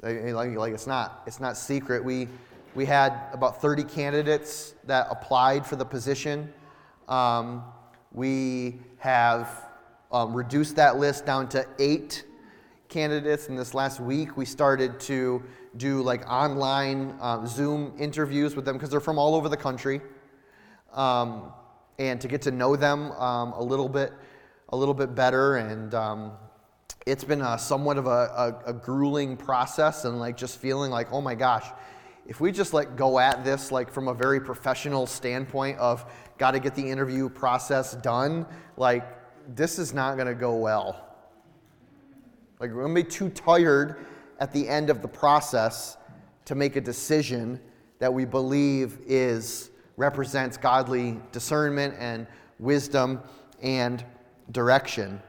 like, 0.02 0.54
like 0.54 0.72
it's 0.72 0.86
not 0.86 1.22
it's 1.26 1.40
not 1.40 1.56
secret. 1.56 2.04
We 2.04 2.28
we 2.74 2.84
had 2.84 3.14
about 3.32 3.60
30 3.60 3.84
candidates 3.84 4.74
that 4.84 5.08
applied 5.10 5.66
for 5.66 5.76
the 5.76 5.84
position. 5.84 6.52
Um, 7.08 7.64
we 8.12 8.78
have 8.98 9.68
um, 10.12 10.34
reduced 10.34 10.76
that 10.76 10.96
list 10.96 11.26
down 11.26 11.48
to 11.50 11.66
eight 11.78 12.24
candidates. 12.88 13.48
And 13.48 13.58
this 13.58 13.74
last 13.74 14.00
week, 14.00 14.36
we 14.36 14.44
started 14.44 15.00
to 15.00 15.42
do 15.76 16.02
like 16.02 16.28
online 16.28 17.16
uh, 17.20 17.46
Zoom 17.46 17.94
interviews 17.98 18.56
with 18.56 18.64
them 18.64 18.76
because 18.76 18.90
they're 18.90 19.00
from 19.00 19.18
all 19.18 19.34
over 19.34 19.48
the 19.48 19.56
country, 19.56 20.00
um, 20.92 21.52
and 21.98 22.20
to 22.20 22.28
get 22.28 22.42
to 22.42 22.50
know 22.50 22.76
them 22.76 23.12
um, 23.12 23.52
a 23.52 23.62
little 23.62 23.88
bit, 23.88 24.12
a 24.70 24.76
little 24.76 24.94
bit 24.94 25.14
better. 25.14 25.56
And 25.56 25.94
um, 25.94 26.32
it's 27.06 27.24
been 27.24 27.40
a, 27.40 27.58
somewhat 27.58 27.98
of 27.98 28.06
a, 28.06 28.60
a, 28.66 28.70
a 28.70 28.72
grueling 28.72 29.36
process, 29.36 30.04
and 30.04 30.18
like 30.18 30.36
just 30.36 30.58
feeling 30.58 30.90
like, 30.90 31.12
oh 31.12 31.20
my 31.20 31.34
gosh, 31.34 31.66
if 32.26 32.40
we 32.40 32.52
just 32.52 32.72
like 32.72 32.96
go 32.96 33.18
at 33.18 33.44
this 33.44 33.72
like 33.72 33.90
from 33.90 34.08
a 34.08 34.14
very 34.14 34.40
professional 34.40 35.06
standpoint 35.06 35.78
of 35.78 36.04
got 36.38 36.52
to 36.52 36.60
get 36.60 36.74
the 36.74 36.88
interview 36.88 37.28
process 37.28 37.94
done, 37.94 38.46
like 38.76 39.04
this 39.56 39.78
is 39.78 39.92
not 39.92 40.16
going 40.16 40.26
to 40.26 40.34
go 40.34 40.56
well. 40.56 41.06
Like, 42.60 42.72
we're 42.72 42.82
going 42.82 42.94
to 42.94 43.02
be 43.02 43.08
too 43.08 43.30
tired 43.30 44.04
at 44.40 44.52
the 44.52 44.68
end 44.68 44.90
of 44.90 45.02
the 45.02 45.08
process 45.08 45.96
to 46.46 46.54
make 46.54 46.74
a 46.76 46.80
decision 46.80 47.60
that 47.98 48.12
we 48.12 48.24
believe 48.24 48.98
is 49.06 49.70
represents 49.96 50.56
godly 50.56 51.20
discernment 51.30 51.94
and 51.98 52.26
wisdom 52.58 53.20
and 53.62 54.04
direction. 54.50 55.20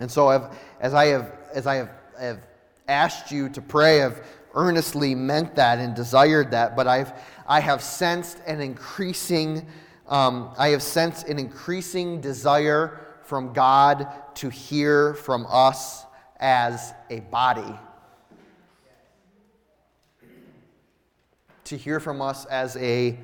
And 0.00 0.10
so, 0.10 0.28
I've, 0.28 0.58
as 0.80 0.92
I 0.92 1.06
have 1.06 1.32
as 1.54 1.66
I 1.66 1.76
have, 1.76 1.90
have 2.18 2.40
asked 2.88 3.30
you 3.30 3.48
to 3.50 3.62
pray, 3.62 4.02
I've 4.02 4.20
earnestly 4.54 5.14
meant 5.14 5.54
that 5.54 5.78
and 5.78 5.94
desired 5.94 6.50
that, 6.50 6.76
but 6.76 6.86
I've 6.86 7.12
I 7.46 7.60
have 7.60 7.82
sensed 7.82 8.38
an 8.46 8.60
increasing 8.60 9.66
um, 10.08 10.50
I 10.58 10.68
have 10.68 10.82
sensed 10.82 11.28
an 11.28 11.38
increasing 11.38 12.20
desire 12.20 13.00
from 13.22 13.52
God 13.52 14.06
to 14.36 14.48
hear 14.48 15.14
from 15.14 15.46
us 15.48 16.05
as 16.38 16.94
a 17.10 17.20
body. 17.20 17.74
To 21.64 21.76
hear 21.76 21.98
from 21.98 22.22
us 22.22 22.44
as 22.46 22.76
a, 22.76 23.18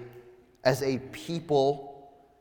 as 0.64 0.83
a 0.83 0.98
people 1.12 1.92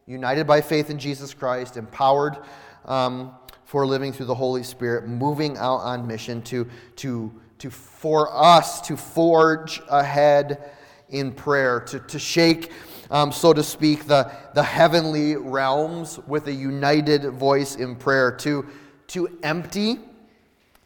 united 0.07 0.47
by 0.47 0.61
faith 0.61 0.89
in 0.89 0.97
Jesus 0.97 1.33
Christ, 1.33 1.77
empowered 1.77 2.37
um, 2.85 3.33
for 3.65 3.85
living 3.85 4.11
through 4.11 4.25
the 4.25 4.35
Holy 4.35 4.63
Spirit, 4.63 5.07
moving 5.07 5.57
out 5.57 5.77
on 5.77 6.05
mission 6.07 6.41
to, 6.43 6.67
to, 6.97 7.31
to 7.59 7.69
for 7.69 8.29
us 8.35 8.81
to 8.81 8.97
forge 8.97 9.81
ahead 9.89 10.71
in 11.09 11.31
prayer, 11.31 11.79
to, 11.81 11.99
to 11.99 12.19
shake, 12.19 12.71
um, 13.09 13.31
so 13.31 13.53
to 13.53 13.63
speak, 13.63 14.05
the, 14.05 14.31
the 14.55 14.63
heavenly 14.63 15.35
realms 15.35 16.19
with 16.27 16.47
a 16.47 16.53
united 16.53 17.31
voice 17.31 17.75
in 17.75 17.95
prayer, 17.95 18.31
to, 18.31 18.65
to 19.07 19.37
empty, 19.43 19.99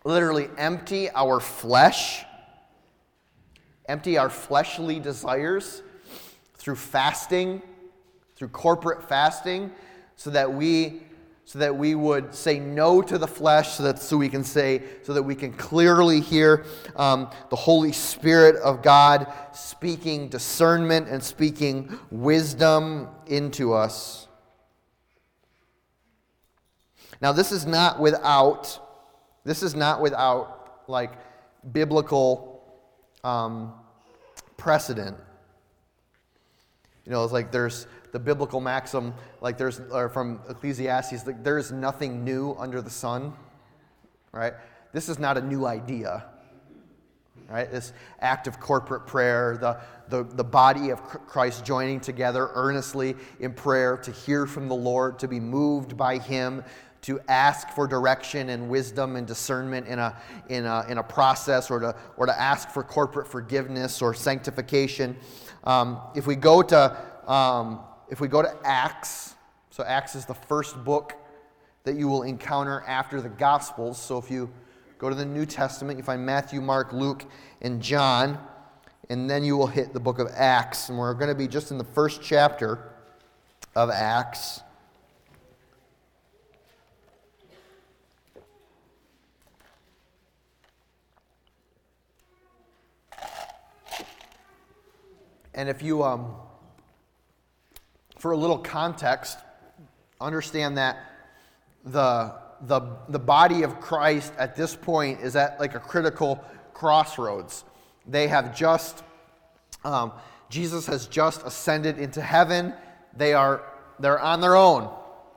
literally 0.05 0.49
empty 0.57 1.09
our 1.09 1.41
flesh, 1.41 2.23
empty 3.87 4.17
our 4.17 4.29
fleshly 4.29 4.99
desires 4.99 5.83
through 6.53 6.75
fasting, 6.75 7.61
through 8.37 8.47
corporate 8.47 9.09
fasting, 9.09 9.71
so 10.15 10.29
that 10.29 10.53
we 10.53 11.01
so 11.47 11.59
that 11.59 11.75
we 11.75 11.93
would 11.93 12.33
say 12.33 12.59
no 12.59 13.03
to 13.03 13.19
the 13.19 13.27
flesh, 13.27 13.73
so 13.73 13.83
that 13.83 13.99
so 13.99 14.17
we 14.17 14.29
can 14.29 14.43
say, 14.43 14.81
so 15.03 15.13
that 15.13 15.21
we 15.21 15.35
can 15.35 15.53
clearly 15.53 16.19
hear 16.19 16.65
um, 16.95 17.29
the 17.51 17.55
Holy 17.55 17.91
Spirit 17.91 18.55
of 18.63 18.81
God 18.81 19.31
speaking 19.53 20.27
discernment 20.27 21.07
and 21.07 21.23
speaking 21.23 21.99
wisdom 22.09 23.09
into 23.27 23.73
us. 23.73 24.27
Now, 27.21 27.31
this 27.31 27.51
is 27.51 27.67
not 27.67 27.99
without, 27.99 28.79
this 29.45 29.63
is 29.63 29.75
not 29.75 30.01
without 30.01 30.81
like 30.87 31.13
biblical 31.71 32.61
um, 33.23 33.73
precedent. 34.57 35.15
You 37.05 37.11
know, 37.11 37.23
it's 37.23 37.31
like 37.31 37.51
there's 37.51 37.87
the 38.11 38.19
biblical 38.19 38.59
maxim, 38.59 39.13
like 39.41 39.57
there's 39.57 39.79
or 39.91 40.09
from 40.09 40.41
Ecclesiastes, 40.49 41.27
like 41.27 41.43
there's 41.43 41.71
nothing 41.71 42.23
new 42.23 42.55
under 42.57 42.81
the 42.81 42.89
sun, 42.89 43.33
right? 44.31 44.53
This 44.91 45.09
is 45.09 45.19
not 45.19 45.37
a 45.37 45.41
new 45.41 45.65
idea, 45.65 46.25
right? 47.49 47.69
This 47.69 47.93
act 48.21 48.47
of 48.47 48.59
corporate 48.59 49.05
prayer, 49.05 49.57
the, 49.57 49.79
the, 50.07 50.23
the 50.23 50.43
body 50.43 50.89
of 50.89 51.03
Christ 51.03 51.65
joining 51.65 51.99
together 51.99 52.49
earnestly 52.53 53.15
in 53.39 53.53
prayer 53.53 53.97
to 53.97 54.11
hear 54.11 54.47
from 54.47 54.67
the 54.67 54.75
Lord, 54.75 55.19
to 55.19 55.27
be 55.27 55.39
moved 55.39 55.97
by 55.97 56.17
Him, 56.17 56.63
to 57.05 57.19
ask 57.27 57.69
for 57.69 57.87
direction 57.87 58.49
and 58.49 58.69
wisdom 58.69 59.15
and 59.15 59.27
discernment 59.27 59.87
in 59.87 59.99
a, 59.99 60.15
in 60.49 60.65
a, 60.65 60.85
in 60.89 60.97
a 60.97 61.03
process, 61.03 61.71
or 61.71 61.79
to, 61.79 61.95
or 62.17 62.25
to 62.25 62.39
ask 62.39 62.69
for 62.69 62.83
corporate 62.83 63.27
forgiveness 63.27 64.01
or 64.01 64.13
sanctification. 64.13 65.15
Um, 65.63 65.99
if 66.15 66.27
we 66.27 66.35
go 66.35 66.61
to 66.61 66.97
um, 67.27 67.79
if 68.09 68.21
we 68.21 68.27
go 68.27 68.41
to 68.41 68.55
Acts, 68.63 69.33
so 69.71 69.83
Acts 69.83 70.15
is 70.15 70.25
the 70.25 70.33
first 70.33 70.83
book 70.83 71.13
that 71.83 71.95
you 71.95 72.07
will 72.07 72.23
encounter 72.23 72.83
after 72.87 73.21
the 73.21 73.29
Gospels. 73.29 74.01
So 74.01 74.17
if 74.17 74.29
you 74.29 74.51
go 74.97 75.09
to 75.09 75.15
the 75.15 75.25
New 75.25 75.45
Testament, 75.45 75.97
you 75.97 76.03
find 76.03 76.25
Matthew, 76.25 76.61
Mark, 76.61 76.93
Luke, 76.93 77.25
and 77.61 77.81
John, 77.81 78.39
and 79.09 79.29
then 79.29 79.43
you 79.43 79.57
will 79.57 79.67
hit 79.67 79.93
the 79.93 79.99
book 79.99 80.19
of 80.19 80.27
Acts. 80.35 80.89
And 80.89 80.97
we're 80.97 81.13
going 81.13 81.29
to 81.29 81.35
be 81.35 81.47
just 81.47 81.71
in 81.71 81.77
the 81.77 81.83
first 81.83 82.21
chapter 82.21 82.91
of 83.75 83.89
Acts. 83.89 84.61
And 95.55 95.67
if 95.69 95.81
you 95.81 96.03
um, 96.03 96.35
for 98.17 98.31
a 98.31 98.37
little 98.37 98.57
context, 98.57 99.37
understand 100.19 100.77
that 100.77 100.97
the, 101.85 102.33
the, 102.61 102.81
the 103.09 103.19
body 103.19 103.63
of 103.63 103.79
Christ 103.79 104.33
at 104.37 104.55
this 104.55 104.75
point 104.75 105.21
is 105.21 105.35
at 105.35 105.59
like 105.59 105.75
a 105.75 105.79
critical 105.79 106.43
crossroads. 106.73 107.63
They 108.07 108.27
have 108.27 108.55
just, 108.55 109.03
um, 109.83 110.11
Jesus 110.49 110.87
has 110.87 111.07
just 111.07 111.43
ascended 111.45 111.97
into 111.97 112.21
heaven. 112.21 112.73
They 113.15 113.33
are, 113.33 113.63
they're 113.99 114.19
on 114.19 114.41
their 114.41 114.55
own, 114.55 114.89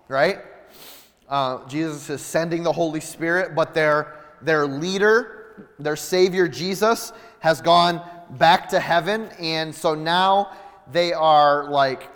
right? 0.09 0.39
Uh, 1.29 1.67
Jesus 1.69 2.09
is 2.11 2.23
sending 2.23 2.63
the 2.63 2.73
Holy 2.73 3.01
Spirit, 3.01 3.55
but 3.55 3.75
their, 3.75 4.17
their 4.41 4.67
leader, 4.67 5.67
their 5.79 5.97
Savior 5.97 6.49
Jesus, 6.49 7.13
has 7.41 7.61
gone 7.61 8.01
back 8.31 8.69
to 8.71 8.81
heaven. 8.81 9.29
And 9.38 9.75
so 9.75 9.95
now 9.95 10.53
they 10.91 11.12
are 11.12 11.69
like 11.71 12.11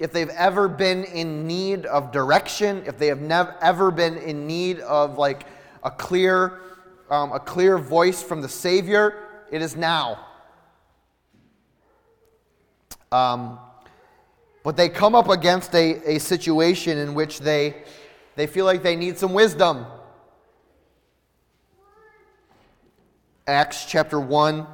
if 0.00 0.12
they've 0.12 0.30
ever 0.30 0.66
been 0.66 1.04
in 1.04 1.46
need 1.46 1.84
of 1.84 2.10
direction, 2.10 2.82
if 2.86 2.98
they 2.98 3.08
have 3.08 3.20
never 3.20 3.54
ever 3.60 3.90
been 3.90 4.16
in 4.16 4.46
need 4.46 4.80
of 4.80 5.18
like 5.18 5.46
a 5.84 5.90
clear, 5.90 6.60
um, 7.10 7.32
a 7.32 7.38
clear 7.38 7.76
voice 7.76 8.22
from 8.22 8.40
the 8.40 8.48
Savior, 8.48 9.28
it 9.50 9.60
is 9.60 9.76
now. 9.76 10.26
Um, 13.12 13.58
but 14.62 14.76
they 14.76 14.88
come 14.88 15.14
up 15.14 15.28
against 15.28 15.74
a, 15.74 16.14
a 16.14 16.18
situation 16.18 16.96
in 16.96 17.12
which 17.12 17.40
they, 17.40 17.82
they 18.36 18.46
feel 18.46 18.64
like 18.64 18.82
they 18.82 18.96
need 18.96 19.18
some 19.18 19.34
wisdom. 19.34 19.84
Acts 23.46 23.84
chapter 23.84 24.18
1, 24.18 24.66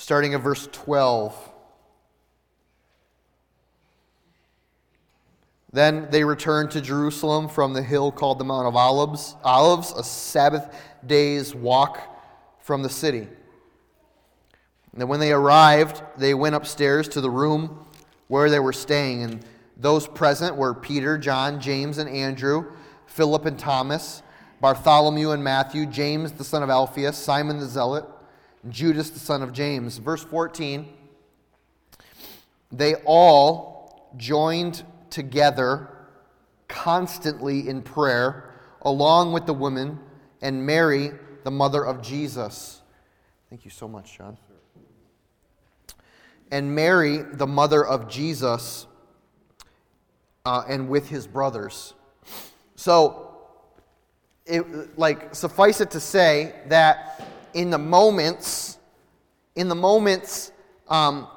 starting 0.00 0.32
at 0.32 0.40
verse 0.40 0.66
12. 0.72 1.36
Then 5.72 6.08
they 6.10 6.24
returned 6.24 6.70
to 6.70 6.80
Jerusalem 6.80 7.48
from 7.48 7.74
the 7.74 7.82
hill 7.82 8.10
called 8.10 8.38
the 8.38 8.44
Mount 8.44 8.66
of 8.66 8.74
Olives, 8.74 9.36
Olives, 9.44 9.92
a 9.92 10.02
Sabbath 10.02 10.74
day's 11.06 11.54
walk 11.54 12.00
from 12.60 12.82
the 12.82 12.88
city. 12.88 13.28
And 14.96 15.06
when 15.06 15.20
they 15.20 15.32
arrived, 15.32 16.02
they 16.16 16.32
went 16.32 16.54
upstairs 16.54 17.06
to 17.08 17.20
the 17.20 17.30
room 17.30 17.84
where 18.28 18.48
they 18.48 18.58
were 18.58 18.72
staying. 18.72 19.22
And 19.22 19.44
those 19.76 20.08
present 20.08 20.56
were 20.56 20.72
Peter, 20.72 21.18
John, 21.18 21.60
James, 21.60 21.98
and 21.98 22.08
Andrew, 22.08 22.72
Philip 23.06 23.44
and 23.44 23.58
Thomas, 23.58 24.22
Bartholomew 24.62 25.30
and 25.30 25.44
Matthew, 25.44 25.84
James 25.84 26.32
the 26.32 26.44
son 26.44 26.62
of 26.62 26.70
Alphaeus, 26.70 27.18
Simon 27.18 27.60
the 27.60 27.66
Zealot, 27.66 28.06
Judas 28.68 29.10
the 29.10 29.18
son 29.18 29.42
of 29.42 29.52
James. 29.52 29.98
Verse 29.98 30.22
14 30.22 30.88
They 32.70 32.94
all 33.06 34.12
joined 34.16 34.82
together 35.08 35.88
constantly 36.68 37.68
in 37.68 37.82
prayer, 37.82 38.54
along 38.82 39.32
with 39.32 39.46
the 39.46 39.54
women 39.54 39.98
and 40.42 40.64
Mary, 40.64 41.10
the 41.44 41.50
mother 41.50 41.84
of 41.84 42.02
Jesus. 42.02 42.80
Thank 43.48 43.64
you 43.64 43.70
so 43.70 43.88
much, 43.88 44.16
John. 44.16 44.38
And 46.52 46.74
Mary, 46.74 47.18
the 47.18 47.46
mother 47.46 47.84
of 47.84 48.08
Jesus, 48.08 48.86
uh, 50.44 50.64
and 50.68 50.88
with 50.88 51.08
his 51.08 51.26
brothers. 51.26 51.94
So, 52.76 53.38
it, 54.46 54.98
like, 54.98 55.34
suffice 55.34 55.80
it 55.80 55.90
to 55.92 56.00
say 56.00 56.54
that 56.68 57.22
in 57.54 57.70
the 57.70 57.78
moments, 57.78 58.78
in 59.56 59.68
the 59.68 59.74
moments 59.74 60.52
um, 60.88 61.28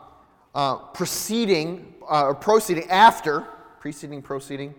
uh, 0.56 0.76
preceding, 0.76 1.94
uh, 2.10 2.26
or 2.26 2.36
proceeding 2.36 2.90
after 2.90 3.48
preceding, 3.84 4.22
proceeding. 4.22 4.74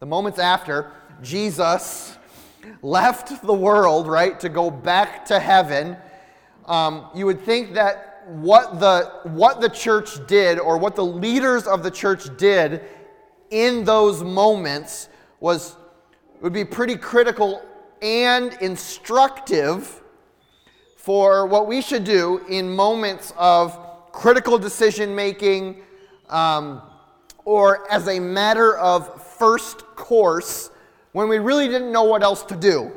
The 0.00 0.06
moments 0.06 0.40
after, 0.40 0.90
Jesus 1.22 2.18
left 2.82 3.42
the 3.46 3.54
world, 3.54 4.08
right, 4.08 4.40
to 4.40 4.48
go 4.48 4.72
back 4.72 5.24
to 5.26 5.38
heaven. 5.38 5.96
Um, 6.66 7.06
you 7.14 7.26
would 7.26 7.40
think 7.40 7.74
that 7.74 8.24
what 8.26 8.80
the, 8.80 9.20
what 9.22 9.60
the 9.60 9.68
church 9.68 10.26
did, 10.26 10.58
or 10.58 10.78
what 10.78 10.96
the 10.96 11.04
leaders 11.04 11.68
of 11.68 11.84
the 11.84 11.92
church 11.92 12.36
did 12.36 12.82
in 13.50 13.84
those 13.84 14.24
moments, 14.24 15.08
was 15.38 15.76
would 16.40 16.52
be 16.52 16.64
pretty 16.64 16.96
critical 16.96 17.62
and 18.02 18.52
instructive 18.60 20.02
for 21.08 21.46
what 21.46 21.66
we 21.66 21.80
should 21.80 22.04
do 22.04 22.44
in 22.50 22.68
moments 22.68 23.32
of 23.38 23.78
critical 24.12 24.58
decision 24.58 25.14
making, 25.14 25.80
um, 26.28 26.82
or 27.46 27.90
as 27.90 28.06
a 28.08 28.20
matter 28.20 28.76
of 28.76 29.22
first 29.22 29.86
course 29.96 30.70
when 31.12 31.26
we 31.26 31.38
really 31.38 31.66
didn't 31.66 31.90
know 31.92 32.04
what 32.04 32.22
else 32.22 32.42
to 32.42 32.54
do. 32.54 32.92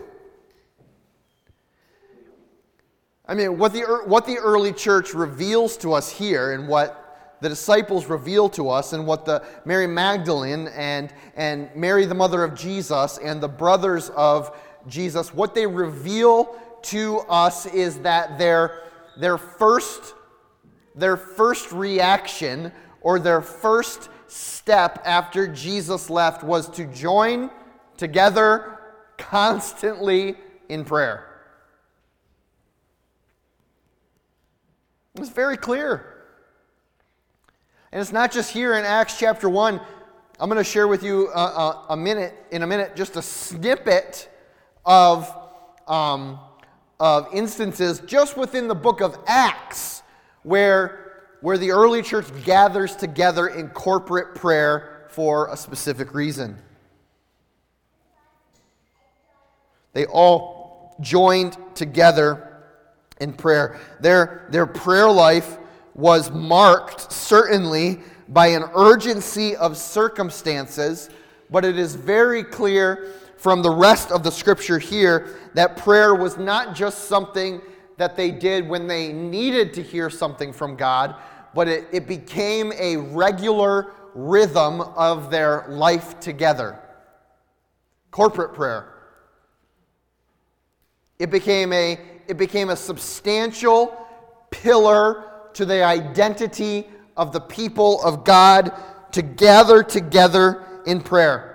I 3.25 3.33
mean, 3.33 3.57
what 3.57 3.71
the, 3.71 3.79
what 4.05 4.25
the 4.25 4.39
early 4.39 4.73
church 4.73 5.13
reveals 5.13 5.77
to 5.77 5.93
us 5.93 6.11
here 6.11 6.51
and 6.51 6.67
what 6.67 7.37
the 7.39 7.47
disciples 7.47 8.07
reveal 8.07 8.49
to 8.49 8.67
us 8.67 8.91
and 8.91 9.07
what 9.07 9.23
the 9.23 9.41
Mary 9.63 9.87
Magdalene 9.87 10.67
and, 10.75 11.13
and 11.37 11.73
Mary, 11.77 12.03
the 12.03 12.13
mother 12.13 12.43
of 12.43 12.55
Jesus, 12.55 13.19
and 13.19 13.39
the 13.39 13.47
brothers 13.47 14.09
of 14.09 14.53
Jesus, 14.85 15.33
what 15.33 15.55
they 15.55 15.65
reveal 15.65 16.59
to 16.83 17.19
us 17.29 17.65
is 17.65 17.99
that 17.99 18.37
their, 18.37 18.83
their, 19.17 19.37
first, 19.37 20.15
their 20.95 21.17
first 21.17 21.71
reaction 21.71 22.71
or 23.01 23.19
their 23.19 23.41
first 23.41 24.09
step 24.27 25.01
after 25.05 25.47
Jesus 25.47 26.09
left 26.09 26.43
was 26.43 26.69
to 26.69 26.85
join 26.85 27.49
together 27.97 28.79
constantly 29.17 30.35
in 30.69 30.85
prayer. 30.85 31.27
It's 35.15 35.29
very 35.29 35.57
clear. 35.57 36.11
And 37.91 38.01
it's 38.01 38.13
not 38.13 38.31
just 38.31 38.51
here 38.51 38.75
in 38.75 38.85
Acts 38.85 39.19
chapter 39.19 39.49
1. 39.49 39.81
I'm 40.39 40.49
going 40.49 40.57
to 40.57 40.63
share 40.63 40.87
with 40.87 41.03
you 41.03 41.29
a, 41.29 41.39
a, 41.39 41.85
a 41.89 41.97
minute, 41.97 42.33
in 42.51 42.63
a 42.63 42.67
minute, 42.67 42.95
just 42.95 43.17
a 43.17 43.21
snippet 43.21 44.29
of, 44.85 45.31
um, 45.87 46.39
of 47.01 47.27
instances 47.33 47.99
just 48.01 48.37
within 48.37 48.67
the 48.67 48.75
book 48.75 49.01
of 49.01 49.17
Acts 49.25 50.03
where, 50.43 51.23
where 51.41 51.57
the 51.57 51.71
early 51.71 52.03
church 52.03 52.27
gathers 52.45 52.95
together 52.95 53.47
in 53.47 53.69
corporate 53.69 54.35
prayer 54.35 55.07
for 55.09 55.47
a 55.47 55.57
specific 55.57 56.13
reason. 56.13 56.55
They 59.93 60.05
all 60.05 60.95
joined 61.01 61.57
together 61.73 62.65
in 63.19 63.33
prayer. 63.33 63.79
Their, 63.99 64.47
their 64.51 64.67
prayer 64.67 65.09
life 65.09 65.57
was 65.95 66.29
marked 66.29 67.11
certainly 67.11 68.01
by 68.29 68.47
an 68.47 68.63
urgency 68.75 69.55
of 69.55 69.75
circumstances, 69.75 71.09
but 71.49 71.65
it 71.65 71.79
is 71.79 71.95
very 71.95 72.43
clear 72.43 73.11
from 73.41 73.63
the 73.63 73.71
rest 73.71 74.11
of 74.11 74.21
the 74.21 74.29
scripture 74.29 74.77
here 74.77 75.35
that 75.55 75.75
prayer 75.75 76.13
was 76.13 76.37
not 76.37 76.75
just 76.75 77.05
something 77.05 77.59
that 77.97 78.15
they 78.15 78.29
did 78.29 78.69
when 78.69 78.85
they 78.85 79.11
needed 79.11 79.73
to 79.73 79.81
hear 79.81 80.11
something 80.11 80.53
from 80.53 80.75
God, 80.75 81.15
but 81.55 81.67
it, 81.67 81.87
it 81.91 82.07
became 82.07 82.71
a 82.77 82.97
regular 82.97 83.93
rhythm 84.13 84.81
of 84.81 85.31
their 85.31 85.65
life 85.69 86.19
together. 86.19 86.77
Corporate 88.11 88.53
prayer. 88.53 88.93
It 91.17 91.31
became 91.31 91.73
a, 91.73 91.99
it 92.27 92.37
became 92.37 92.69
a 92.69 92.75
substantial 92.75 94.05
pillar 94.51 95.49
to 95.53 95.65
the 95.65 95.83
identity 95.83 96.87
of 97.17 97.33
the 97.33 97.41
people 97.41 98.03
of 98.03 98.23
God 98.23 98.71
to 99.13 99.23
gather 99.23 99.81
together 99.81 100.63
in 100.85 101.01
prayer. 101.01 101.50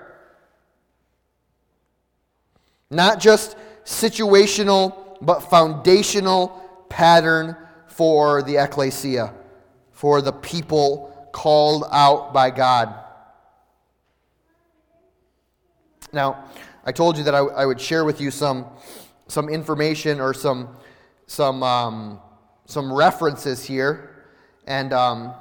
Not 2.90 3.20
just 3.20 3.57
situational, 3.85 5.16
but 5.20 5.40
foundational 5.40 6.87
pattern 6.88 7.57
for 7.87 8.42
the 8.42 8.57
ecclesia, 8.57 9.33
for 9.92 10.20
the 10.22 10.33
people 10.33 11.29
called 11.33 11.85
out 11.90 12.33
by 12.33 12.51
God. 12.51 12.94
Now, 16.12 16.44
I 16.85 16.92
told 16.92 17.18
you 17.18 17.25
that 17.25 17.35
I, 17.35 17.38
I 17.38 17.66
would 17.66 17.81
share 17.81 18.05
with 18.05 18.20
you 18.20 18.31
some, 18.31 18.66
some 19.29 19.49
information 19.49 20.20
or 20.20 20.33
some, 20.33 20.77
some 21.27 21.62
um, 21.62 22.20
some 22.66 22.92
references 22.92 23.64
here, 23.64 24.25
and 24.66 24.92
um, 24.92 25.35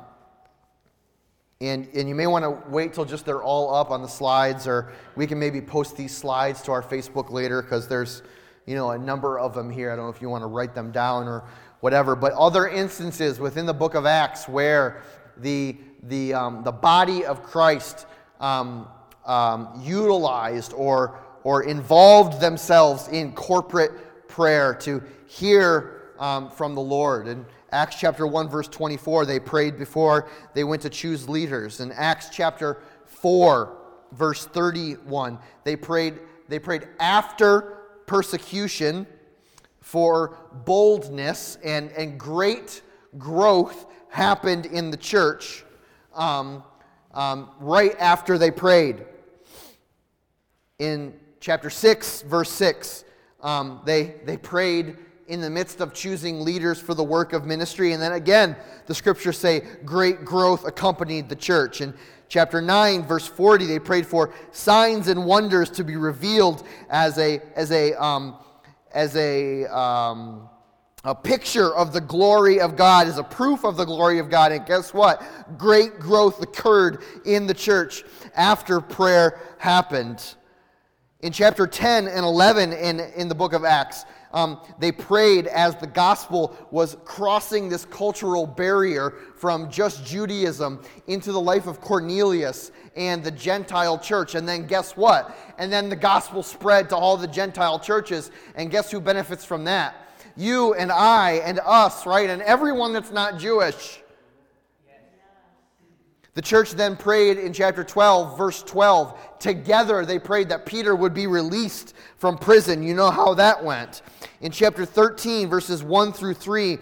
and 1.61 1.87
and 1.93 2.09
you 2.09 2.15
may 2.15 2.27
want 2.27 2.43
to 2.43 2.69
wait 2.69 2.93
till 2.93 3.05
just 3.05 3.25
they're 3.25 3.43
all 3.43 3.73
up 3.73 3.89
on 3.89 4.01
the 4.01 4.07
slides, 4.07 4.67
or 4.67 4.91
we 5.15 5.25
can 5.25 5.39
maybe 5.39 5.61
post 5.61 5.95
these 5.95 6.15
slides 6.15 6.61
to 6.63 6.71
our 6.71 6.81
Facebook 6.81 7.31
later 7.31 7.61
because 7.61 7.87
there's 7.87 8.23
you 8.65 8.75
know 8.75 8.91
a 8.91 8.97
number 8.97 9.39
of 9.39 9.53
them 9.53 9.69
here. 9.69 9.91
I 9.91 9.95
don't 9.95 10.05
know 10.05 10.11
if 10.11 10.21
you 10.21 10.29
want 10.29 10.41
to 10.41 10.47
write 10.47 10.75
them 10.75 10.91
down 10.91 11.27
or 11.27 11.43
whatever, 11.79 12.15
but 12.15 12.33
other 12.33 12.67
instances 12.67 13.39
within 13.39 13.65
the 13.65 13.73
book 13.73 13.95
of 13.95 14.05
Acts 14.05 14.49
where 14.49 15.01
the 15.37 15.77
the 16.03 16.33
um, 16.33 16.63
the 16.63 16.71
body 16.71 17.25
of 17.25 17.41
Christ 17.41 18.05
um, 18.39 18.87
um, 19.25 19.81
utilized 19.81 20.73
or 20.73 21.19
or 21.43 21.63
involved 21.63 22.41
themselves 22.41 23.07
in 23.07 23.31
corporate 23.31 24.27
prayer 24.27 24.73
to 24.73 25.01
hear 25.27 26.11
um, 26.19 26.49
from 26.49 26.75
the 26.75 26.81
Lord. 26.81 27.27
In 27.27 27.45
Acts 27.71 27.97
chapter 27.99 28.27
1, 28.27 28.49
verse 28.49 28.67
24, 28.67 29.25
they 29.25 29.39
prayed 29.39 29.77
before 29.77 30.27
they 30.53 30.63
went 30.63 30.81
to 30.83 30.89
choose 30.89 31.27
leaders. 31.27 31.79
In 31.79 31.91
Acts 31.91 32.29
chapter 32.29 32.81
4, 33.05 33.75
verse 34.11 34.45
31, 34.45 35.39
they 35.63 35.75
prayed, 35.75 36.19
they 36.47 36.59
prayed 36.59 36.87
after 36.99 37.79
persecution 38.05 39.07
for 39.81 40.37
boldness 40.65 41.57
and, 41.63 41.91
and 41.91 42.19
great 42.19 42.81
growth 43.17 43.85
happened 44.09 44.65
in 44.65 44.91
the 44.91 44.97
church 44.97 45.63
um, 46.13 46.63
um, 47.13 47.49
right 47.59 47.95
after 47.99 48.37
they 48.37 48.51
prayed. 48.51 49.05
In 50.79 51.13
chapter 51.39 51.69
6, 51.69 52.23
verse 52.23 52.49
6, 52.51 53.05
um, 53.41 53.81
they, 53.85 54.15
they 54.25 54.37
prayed 54.37 54.97
in 55.27 55.41
the 55.41 55.49
midst 55.49 55.81
of 55.81 55.93
choosing 55.93 56.41
leaders 56.41 56.79
for 56.79 56.93
the 56.93 57.03
work 57.03 57.33
of 57.33 57.45
ministry. 57.45 57.93
And 57.93 58.01
then 58.01 58.13
again, 58.13 58.55
the 58.85 58.93
scriptures 58.93 59.37
say 59.37 59.63
great 59.83 60.23
growth 60.23 60.65
accompanied 60.65 61.29
the 61.29 61.35
church. 61.35 61.81
In 61.81 61.93
chapter 62.29 62.61
9, 62.61 63.03
verse 63.03 63.25
40, 63.25 63.65
they 63.65 63.79
prayed 63.79 64.05
for 64.05 64.33
signs 64.51 65.07
and 65.07 65.25
wonders 65.25 65.69
to 65.71 65.83
be 65.83 65.95
revealed 65.95 66.65
as 66.89 67.17
a, 67.17 67.41
as 67.55 67.71
a, 67.71 67.93
um, 67.93 68.37
as 68.91 69.15
a, 69.15 69.65
um, 69.65 70.47
a 71.03 71.15
picture 71.15 71.73
of 71.75 71.91
the 71.91 72.01
glory 72.01 72.59
of 72.59 72.75
God, 72.75 73.07
as 73.07 73.17
a 73.17 73.23
proof 73.23 73.63
of 73.63 73.77
the 73.77 73.85
glory 73.85 74.19
of 74.19 74.29
God. 74.29 74.51
And 74.51 74.63
guess 74.65 74.93
what? 74.93 75.23
Great 75.57 75.99
growth 75.99 76.41
occurred 76.41 77.01
in 77.25 77.47
the 77.47 77.53
church 77.53 78.03
after 78.35 78.79
prayer 78.79 79.39
happened. 79.57 80.35
In 81.21 81.31
chapter 81.31 81.65
10 81.65 82.07
and 82.07 82.23
11 82.23 82.73
in, 82.73 82.99
in 82.99 83.27
the 83.27 83.33
book 83.33 83.53
of 83.53 83.65
Acts, 83.65 84.05
um, 84.35 84.59
they 84.79 84.91
prayed 84.91 85.47
as 85.47 85.77
the 85.77 85.87
gospel 85.87 86.55
was 86.69 86.97
crossing 87.05 87.69
this 87.69 87.85
cultural 87.85 88.45
barrier 88.45 89.13
from 89.37 89.71
just 89.71 90.05
Judaism 90.05 90.81
into 91.07 91.31
the 91.31 91.39
life 91.39 91.67
of 91.67 91.79
Cornelius 91.79 92.71
and 92.97 93.23
the 93.23 93.31
Gentile 93.31 93.97
church. 93.97 94.35
And 94.35 94.47
then 94.47 94.67
guess 94.67 94.97
what? 94.97 95.35
And 95.57 95.71
then 95.71 95.87
the 95.87 95.95
gospel 95.95 96.43
spread 96.43 96.89
to 96.89 96.97
all 96.97 97.15
the 97.15 97.27
Gentile 97.27 97.79
churches. 97.79 98.29
And 98.55 98.69
guess 98.69 98.91
who 98.91 98.99
benefits 98.99 99.45
from 99.45 99.63
that? 99.63 99.95
You 100.35 100.73
and 100.73 100.91
I 100.91 101.35
and 101.45 101.61
us, 101.63 102.05
right? 102.05 102.29
And 102.29 102.41
everyone 102.41 102.91
that's 102.91 103.11
not 103.11 103.39
Jewish. 103.39 104.01
The 106.35 106.41
church 106.41 106.71
then 106.71 106.97
prayed 106.97 107.37
in 107.37 107.53
chapter 107.53 107.81
12, 107.81 108.37
verse 108.37 108.61
12. 108.63 109.39
Together 109.39 110.05
they 110.05 110.19
prayed 110.19 110.49
that 110.49 110.65
Peter 110.65 110.93
would 110.93 111.13
be 111.13 111.27
released 111.27 111.95
from 112.17 112.37
prison. 112.37 112.83
You 112.83 112.93
know 112.93 113.09
how 113.09 113.33
that 113.35 113.63
went. 113.63 114.01
In 114.41 114.51
chapter 114.51 114.85
13, 114.85 115.47
verses 115.47 115.81
1 115.81 116.11
through 116.11 116.33
3, 116.33 116.77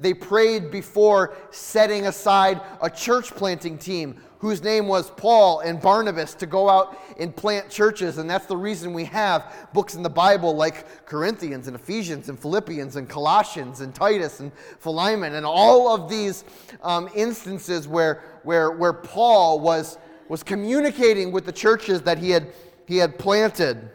they 0.00 0.12
prayed 0.12 0.72
before 0.72 1.36
setting 1.52 2.06
aside 2.06 2.60
a 2.82 2.90
church 2.90 3.30
planting 3.30 3.78
team 3.78 4.20
whose 4.38 4.62
name 4.62 4.86
was 4.86 5.10
Paul 5.10 5.60
and 5.60 5.80
Barnabas 5.80 6.34
to 6.34 6.46
go 6.46 6.68
out 6.68 6.98
and 7.18 7.34
plant 7.34 7.70
churches. 7.70 8.18
And 8.18 8.28
that's 8.28 8.46
the 8.46 8.56
reason 8.56 8.92
we 8.92 9.04
have 9.04 9.68
books 9.72 9.94
in 9.94 10.02
the 10.02 10.10
Bible 10.10 10.54
like 10.54 11.06
Corinthians 11.06 11.68
and 11.68 11.76
Ephesians 11.76 12.28
and 12.28 12.38
Philippians 12.38 12.96
and 12.96 13.08
Colossians 13.08 13.80
and 13.80 13.94
Titus 13.94 14.40
and 14.40 14.52
Philemon 14.78 15.34
and 15.34 15.46
all 15.46 15.94
of 15.94 16.10
these 16.10 16.44
um, 16.82 17.08
instances 17.14 17.88
where, 17.88 18.22
where, 18.46 18.70
where 18.70 18.92
Paul 18.92 19.60
was, 19.60 19.98
was 20.28 20.42
communicating 20.42 21.32
with 21.32 21.44
the 21.44 21.52
churches 21.52 22.00
that 22.02 22.18
he 22.18 22.30
had, 22.30 22.52
he 22.86 22.96
had 22.96 23.18
planted. 23.18 23.90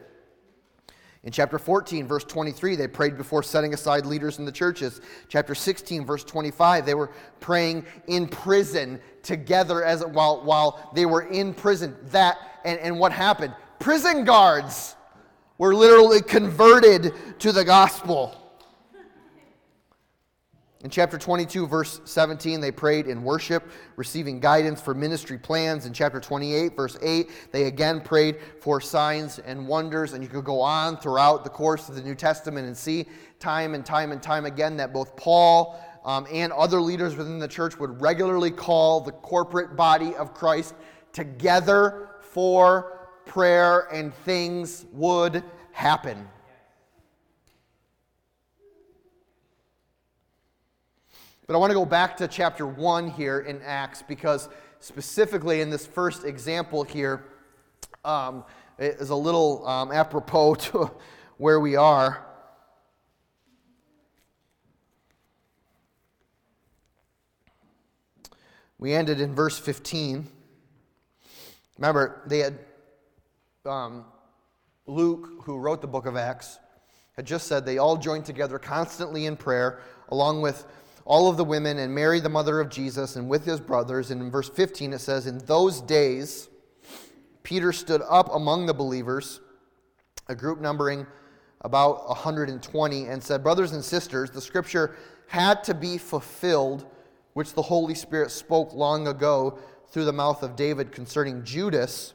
In 1.24 1.32
chapter 1.32 1.58
14, 1.58 2.08
verse 2.08 2.24
23, 2.24 2.76
they 2.76 2.88
prayed 2.88 3.16
before 3.16 3.44
setting 3.44 3.74
aside 3.74 4.06
leaders 4.06 4.40
in 4.40 4.46
the 4.46 4.52
churches. 4.52 5.02
Chapter 5.30 5.56
16, 5.56 6.06
verse 6.06 6.24
25, 6.24 6.86
they 6.86 6.96
were 6.96 7.12
praying 7.40 7.86
in 8.08 8.28
prison 8.28 9.00
together 9.24 9.84
as 9.84 10.04
while, 10.04 10.44
while 10.44 10.92
they 10.94 11.06
were 11.06 11.22
in 11.22 11.54
prison. 11.54 11.96
That 12.06 12.38
and, 12.66 12.80
and 12.80 13.00
what 13.00 13.12
happened? 13.12 13.54
Prison 13.80 14.26
guards 14.26 14.96
were 15.58 15.74
literally 15.74 16.22
converted 16.22 17.14
to 17.40 17.52
the 17.52 17.64
gospel. 17.64 18.36
In 20.84 20.90
chapter 20.90 21.20
22, 21.20 21.68
verse 21.68 22.02
17, 22.06 22.60
they 22.60 22.72
prayed 22.72 23.06
in 23.06 23.22
worship, 23.22 23.70
receiving 23.98 24.40
guidance 24.40 24.82
for 24.82 24.96
ministry 24.96 25.38
plans. 25.38 25.86
In 25.86 25.94
chapter 25.94 26.20
28, 26.20 26.76
verse 26.76 26.98
8, 27.04 27.30
they 27.52 27.66
again 27.66 28.02
prayed 28.02 28.38
for 28.60 28.82
signs 28.82 29.38
and 29.38 29.68
wonders. 29.68 30.14
And 30.14 30.24
you 30.24 30.30
could 30.30 30.44
go 30.44 30.60
on 30.60 30.98
throughout 30.98 31.44
the 31.44 31.52
course 31.52 31.88
of 31.88 31.94
the 31.94 32.02
New 32.02 32.16
Testament 32.16 32.66
and 32.66 32.76
see 32.76 33.06
time 33.40 33.76
and 33.76 33.86
time 33.86 34.12
and 34.12 34.24
time 34.24 34.46
again 34.46 34.76
that 34.78 34.92
both 34.92 35.16
Paul, 35.16 35.80
um, 36.04 36.26
and 36.32 36.52
other 36.54 36.82
leaders 36.82 37.16
within 37.16 37.38
the 37.38 37.48
church 37.48 37.78
would 37.78 38.02
regularly 38.02 38.50
call 38.50 39.02
the 39.02 39.12
corporate 39.12 39.76
body 39.76 40.16
of 40.16 40.34
Christ 40.34 40.74
together 41.14 42.10
for 42.22 43.10
prayer, 43.26 43.88
and 43.94 44.14
things 44.26 44.88
would 44.92 45.44
happen. 45.72 46.28
But 51.52 51.58
I 51.58 51.60
want 51.60 51.72
to 51.72 51.76
go 51.76 51.86
back 51.86 52.16
to 52.16 52.30
chapter 52.30 52.66
1 52.66 53.10
here 53.10 53.42
in 53.42 53.62
Acts 53.64 54.02
because, 54.02 54.48
specifically 54.80 55.60
in 55.60 55.70
this 55.70 55.86
first 55.86 56.24
example 56.24 56.86
here, 56.86 57.26
um, 58.06 58.46
a 58.80 59.14
little 59.14 59.68
um, 59.68 59.92
apropos 59.92 60.56
to 60.72 60.90
where 61.36 61.60
we 61.60 61.76
are. 61.76 62.26
We 68.78 68.94
ended 68.94 69.20
in 69.20 69.36
verse 69.36 69.60
15. 69.60 70.30
Remember, 71.78 72.22
they 72.28 72.40
had 72.40 72.60
um, 73.66 74.06
Luke, 74.86 75.44
who 75.44 75.58
wrote 75.58 75.82
the 75.82 75.88
book 75.88 76.06
of 76.06 76.16
Acts, 76.16 76.60
had 77.18 77.26
just 77.26 77.48
said 77.48 77.66
they 77.66 77.78
all 77.78 77.98
joined 77.98 78.24
together 78.24 78.58
constantly 78.58 79.26
in 79.26 79.36
prayer, 79.36 79.82
along 80.08 80.42
with 80.42 80.66
all 81.06 81.30
of 81.30 81.38
the 81.38 81.44
women, 81.44 81.80
and 81.80 81.94
Mary, 81.94 82.20
the 82.20 82.30
mother 82.30 82.60
of 82.60 82.70
Jesus, 82.70 83.16
and 83.16 83.30
with 83.30 83.46
his 83.46 83.60
brothers. 83.60 84.12
And 84.12 84.22
in 84.22 84.32
verse 84.32 84.50
15, 84.50 84.94
it 84.94 85.00
says, 85.00 85.28
In 85.28 85.40
those 85.40 85.82
days, 85.82 86.50
Peter 87.44 87.72
stood 87.72 88.02
up 88.08 88.34
among 88.34 88.66
the 88.66 88.74
believers, 88.74 89.42
a 90.28 90.36
group 90.36 90.62
numbering 90.62 91.08
about 91.62 92.08
120, 92.08 93.06
and 93.06 93.24
said, 93.24 93.44
Brothers 93.44 93.72
and 93.72 93.84
sisters, 93.84 94.32
the 94.32 94.42
scripture 94.42 94.96
had 95.28 95.64
to 95.64 95.74
be 95.74 95.98
fulfilled, 95.98 96.86
which 97.34 97.54
the 97.54 97.62
Holy 97.62 97.96
Spirit 97.96 98.32
spoke 98.32 98.74
long 98.74 99.08
ago 99.08 99.58
through 99.90 100.06
the 100.06 100.14
mouth 100.14 100.44
of 100.44 100.56
David 100.56 100.92
concerning 100.92 101.44
Judas, 101.44 102.14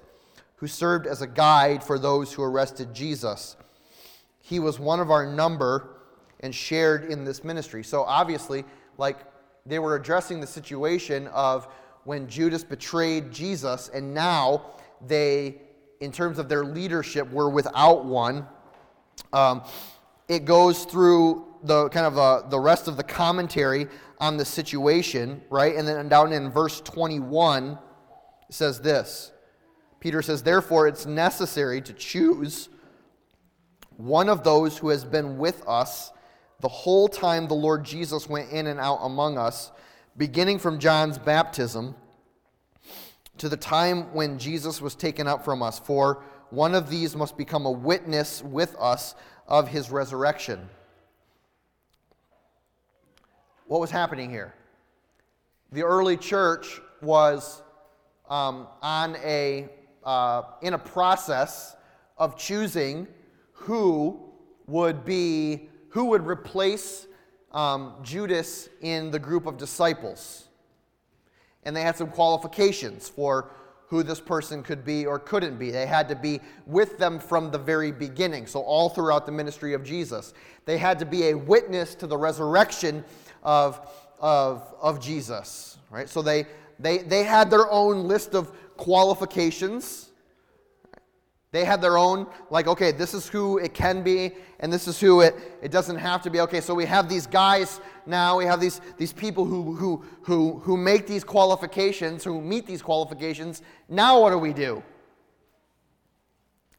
who 0.57 0.67
served 0.67 1.07
as 1.07 1.23
a 1.23 1.27
guide 1.27 1.83
for 1.83 1.99
those 1.99 2.33
who 2.33 2.43
arrested 2.43 2.95
Jesus. 2.95 3.57
He 4.41 4.59
was 4.59 4.79
one 4.79 5.01
of 5.01 5.11
our 5.11 5.27
number 5.27 5.96
and 6.47 6.55
shared 6.55 7.11
in 7.11 7.25
this 7.25 7.45
ministry. 7.45 7.85
So 7.85 8.05
obviously, 8.05 8.65
like 8.97 9.19
they 9.67 9.79
were 9.79 9.97
addressing 9.97 10.41
the 10.41 10.47
situation 10.47 11.27
of 11.29 11.69
when 12.05 12.27
Judas 12.29 12.65
betrayed 12.65 13.33
Jesus, 13.33 13.91
and 13.93 14.15
now 14.15 14.71
they, 15.07 15.61
in 16.01 16.13
terms 16.13 16.39
of 16.39 16.49
their 16.49 16.65
leadership, 16.65 17.31
were 17.31 17.51
without 17.51 18.07
one. 18.07 18.47
Um, 19.33 19.65
it 20.29 20.45
goes 20.45 20.85
through 20.85 21.47
the 21.65 21.89
kind 21.89 22.07
of 22.07 22.17
uh, 22.17 22.49
the 22.49 22.61
rest 22.61 22.89
of 22.89 22.97
the 22.97 23.03
commentary 23.03 23.89
on 24.19 24.37
the 24.37 24.45
situation, 24.45 25.43
right? 25.51 25.75
And 25.75 25.87
then 25.87 26.09
down 26.09 26.33
in 26.33 26.51
verse 26.51 26.81
21, 26.81 27.73
it 27.73 28.55
says 28.55 28.81
this 28.81 29.33
Peter 29.99 30.23
says, 30.23 30.43
Therefore, 30.43 30.87
it's 30.87 31.07
necessary 31.07 31.81
to 31.83 31.93
choose 31.93 32.69
one 33.97 34.29
of 34.29 34.45
those 34.45 34.79
who 34.79 34.91
has 34.91 35.05
been 35.05 35.39
with 35.39 35.67
us 35.67 36.13
the 36.61 36.69
whole 36.69 37.09
time 37.09 37.49
the 37.49 37.55
Lord 37.55 37.85
Jesus 37.85 38.29
went 38.29 38.51
in 38.51 38.67
and 38.67 38.81
out 38.81 38.99
among 39.03 39.39
us, 39.39 39.73
beginning 40.17 40.59
from 40.59 40.79
John's 40.79 41.19
baptism 41.19 41.95
to 43.39 43.49
the 43.49 43.57
time 43.57 44.15
when 44.15 44.39
Jesus 44.39 44.81
was 44.81 44.95
taken 44.95 45.27
up 45.27 45.45
from 45.45 45.63
us. 45.63 45.79
For 45.79 46.23
one 46.51 46.75
of 46.75 46.89
these 46.89 47.15
must 47.15 47.37
become 47.37 47.67
a 47.67 47.71
witness 47.71 48.43
with 48.43 48.75
us 48.79 49.15
of 49.47 49.69
his 49.69 49.91
resurrection. 49.91 50.69
What 53.67 53.81
was 53.81 53.91
happening 53.91 54.31
here? 54.31 54.55
The 55.73 55.83
early 55.83 56.17
church 56.17 56.81
was 57.03 57.63
um, 58.31 58.69
on 58.81 59.17
a, 59.17 59.69
uh, 60.05 60.43
in 60.63 60.75
a 60.75 60.79
process 60.79 61.77
of 62.17 62.39
choosing 62.39 63.07
who 63.53 64.21
would 64.67 65.05
be 65.05 65.69
who 65.91 66.07
would 66.07 66.27
replace 66.27 67.07
um, 67.53 67.95
Judas 68.03 68.69
in 68.81 69.11
the 69.11 69.19
group 69.19 69.47
of 69.47 69.57
disciples. 69.57 70.45
And 71.65 71.75
they 71.75 71.83
had 71.83 71.97
some 71.97 72.09
qualifications 72.09 73.09
for 73.09 73.51
who 73.89 74.03
this 74.03 74.21
person 74.21 74.63
could 74.63 74.85
be 74.85 75.07
or 75.07 75.19
couldn't 75.19 75.59
be. 75.59 75.71
They 75.71 75.87
had 75.87 76.09
to 76.09 76.17
be 76.17 76.41
with 76.67 76.99
them 76.99 77.19
from 77.19 77.51
the 77.51 77.59
very 77.59 77.93
beginning, 77.93 78.47
so 78.47 78.61
all 78.61 78.89
throughout 78.89 79.27
the 79.27 79.33
ministry 79.33 79.75
of 79.75 79.85
Jesus. 79.85 80.35
They 80.65 80.77
had 80.77 80.99
to 80.99 81.07
be 81.07 81.29
a 81.29 81.35
witness 81.35 81.95
to 81.97 82.07
the 82.07 82.17
resurrection 82.17 83.05
of, 83.43 83.81
of, 84.21 84.75
of 84.81 85.01
Jesus, 85.01 85.79
right? 85.91 86.09
So 86.09 86.21
they, 86.21 86.47
they, 86.81 86.99
they 86.99 87.23
had 87.23 87.49
their 87.49 87.71
own 87.71 88.09
list 88.09 88.35
of 88.35 88.53
qualifications 88.77 90.06
they 91.53 91.65
had 91.65 91.81
their 91.81 91.97
own, 91.97 92.27
like, 92.51 92.67
okay, 92.67 92.93
this 92.93 93.15
is 93.15 93.29
who 93.29 93.59
it 93.59 93.73
can 93.73 94.03
be, 94.03 94.33
and 94.61 94.73
this 94.73 94.89
is 94.89 94.99
who 95.01 95.21
it, 95.21 95.35
it 95.63 95.71
doesn't 95.71 95.97
have 95.97 96.23
to 96.23 96.31
be. 96.31 96.41
Okay, 96.41 96.61
so 96.61 96.75
we 96.75 96.85
have 96.87 97.09
these 97.09 97.27
guys 97.27 97.81
now, 98.05 98.39
we 98.39 98.45
have 98.45 98.61
these, 98.61 98.81
these 98.99 99.13
people 99.13 99.45
who, 99.45 99.75
who, 99.75 100.05
who, 100.23 100.59
who 100.61 100.77
make 100.77 101.07
these 101.07 101.25
qualifications, 101.25 102.25
who 102.25 102.41
meet 102.41 102.67
these 102.67 102.83
qualifications. 102.83 103.63
Now 103.89 104.21
what 104.21 104.31
do 104.31 104.39
we 104.39 104.53
do? 104.53 104.83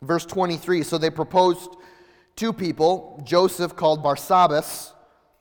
Verse 0.01 0.25
23 0.25 0.83
So 0.83 0.97
they 0.97 1.09
proposed 1.09 1.75
two 2.35 2.53
people 2.53 3.21
Joseph, 3.25 3.75
called 3.75 4.03
Barsabbas, 4.03 4.91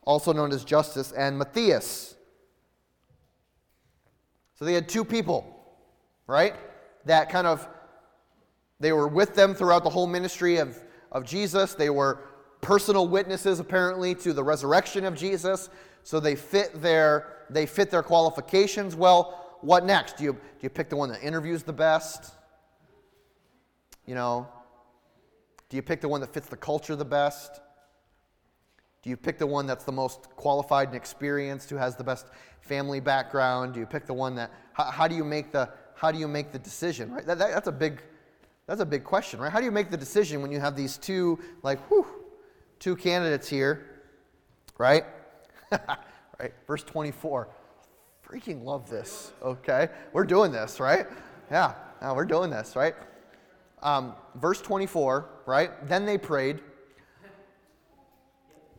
also 0.02 0.32
known 0.32 0.52
as 0.52 0.64
Justus, 0.64 1.12
and 1.12 1.38
Matthias. 1.38 2.16
So 4.54 4.64
they 4.64 4.72
had 4.72 4.88
two 4.88 5.04
people, 5.04 5.76
right? 6.26 6.54
That 7.04 7.28
kind 7.28 7.46
of 7.46 7.68
they 8.80 8.92
were 8.92 9.08
with 9.08 9.34
them 9.34 9.54
throughout 9.54 9.84
the 9.84 9.90
whole 9.90 10.06
ministry 10.06 10.58
of, 10.58 10.78
of 11.12 11.24
Jesus. 11.24 11.74
They 11.74 11.90
were 11.90 12.20
personal 12.60 13.08
witnesses, 13.08 13.60
apparently, 13.60 14.14
to 14.16 14.32
the 14.32 14.44
resurrection 14.44 15.04
of 15.04 15.14
Jesus. 15.14 15.70
So 16.02 16.20
they 16.20 16.36
fit 16.36 16.80
their, 16.82 17.44
they 17.50 17.66
fit 17.66 17.90
their 17.90 18.02
qualifications. 18.02 18.94
Well, 18.94 19.58
what 19.60 19.84
next? 19.84 20.18
Do 20.18 20.24
you, 20.24 20.32
do 20.32 20.38
you 20.60 20.70
pick 20.70 20.88
the 20.88 20.96
one 20.96 21.10
that 21.10 21.22
interviews 21.22 21.62
the 21.62 21.72
best? 21.72 22.32
You 24.06 24.14
know, 24.14 24.48
do 25.68 25.76
you 25.76 25.82
pick 25.82 26.00
the 26.00 26.08
one 26.08 26.20
that 26.20 26.32
fits 26.32 26.48
the 26.48 26.56
culture 26.56 26.94
the 26.94 27.04
best? 27.04 27.60
Do 29.02 29.10
you 29.10 29.16
pick 29.16 29.38
the 29.38 29.46
one 29.46 29.66
that's 29.66 29.84
the 29.84 29.92
most 29.92 30.28
qualified 30.36 30.88
and 30.88 30.96
experienced, 30.96 31.70
who 31.70 31.76
has 31.76 31.96
the 31.96 32.04
best 32.04 32.26
family 32.60 33.00
background? 33.00 33.74
Do 33.74 33.80
you 33.80 33.86
pick 33.86 34.06
the 34.06 34.14
one 34.14 34.34
that, 34.34 34.50
how, 34.72 34.84
how 34.84 35.08
do 35.08 35.14
you 35.14 35.24
make 35.24 35.52
the, 35.52 35.70
how 35.94 36.10
do 36.10 36.18
you 36.18 36.28
make 36.28 36.52
the 36.52 36.58
decision, 36.58 37.12
right? 37.12 37.24
That, 37.24 37.38
that, 37.38 37.52
that's 37.52 37.68
a 37.68 37.72
big, 37.72 38.02
that's 38.66 38.80
a 38.80 38.86
big 38.86 39.04
question, 39.04 39.38
right? 39.38 39.52
How 39.52 39.60
do 39.60 39.64
you 39.64 39.70
make 39.70 39.90
the 39.90 39.96
decision 39.96 40.42
when 40.42 40.50
you 40.50 40.58
have 40.58 40.76
these 40.76 40.98
two, 40.98 41.38
like, 41.62 41.78
whew, 41.88 42.06
two 42.80 42.96
candidates 42.96 43.48
here, 43.48 43.86
right? 44.76 45.04
right? 45.70 46.52
Verse 46.66 46.82
24. 46.82 47.48
Freaking 48.28 48.64
love 48.64 48.90
this, 48.90 49.32
okay? 49.40 49.88
We're 50.12 50.24
doing 50.24 50.50
this, 50.50 50.80
right? 50.80 51.06
Yeah, 51.50 51.74
yeah 52.02 52.12
we're 52.12 52.24
doing 52.24 52.50
this, 52.50 52.74
right? 52.74 52.94
Um, 53.82 54.14
verse 54.34 54.60
24, 54.60 55.28
right? 55.46 55.86
Then 55.86 56.04
they 56.04 56.18
prayed. 56.18 56.60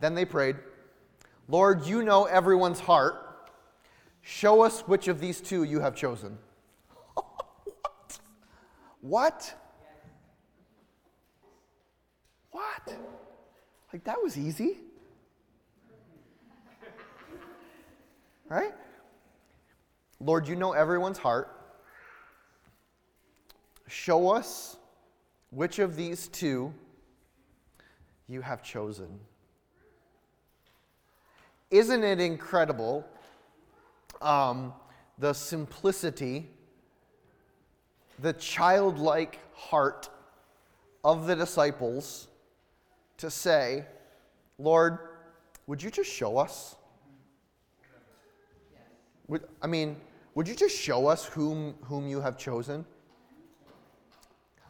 Then 0.00 0.14
they 0.14 0.26
prayed, 0.26 0.56
Lord, 1.48 1.86
you 1.86 2.02
know 2.02 2.26
everyone's 2.26 2.78
heart. 2.78 3.24
Show 4.20 4.60
us 4.60 4.82
which 4.82 5.08
of 5.08 5.18
these 5.18 5.40
two 5.40 5.62
you 5.62 5.80
have 5.80 5.96
chosen. 5.96 6.36
what? 7.14 8.20
What? 9.00 9.54
What? 12.50 12.96
Like, 13.92 14.04
that 14.04 14.22
was 14.22 14.38
easy. 14.38 14.78
Right? 18.48 18.72
Lord, 20.20 20.48
you 20.48 20.56
know 20.56 20.72
everyone's 20.72 21.18
heart. 21.18 21.54
Show 23.86 24.30
us 24.30 24.76
which 25.50 25.78
of 25.78 25.96
these 25.96 26.28
two 26.28 26.72
you 28.28 28.42
have 28.42 28.62
chosen. 28.62 29.08
Isn't 31.70 32.04
it 32.04 32.20
incredible 32.20 33.06
um, 34.20 34.72
the 35.18 35.32
simplicity, 35.32 36.48
the 38.18 38.32
childlike 38.32 39.38
heart 39.54 40.08
of 41.04 41.26
the 41.26 41.36
disciples 41.36 42.28
to 43.18 43.30
say, 43.30 43.84
Lord, 44.58 44.98
would 45.66 45.82
you 45.82 45.90
just 45.90 46.10
show 46.10 46.38
us? 46.38 46.76
Would, 49.28 49.44
I 49.60 49.66
mean, 49.66 49.96
would 50.34 50.48
you 50.48 50.54
just 50.54 50.76
show 50.76 51.06
us 51.06 51.26
whom, 51.26 51.74
whom 51.82 52.08
you 52.08 52.20
have 52.20 52.38
chosen? 52.38 52.84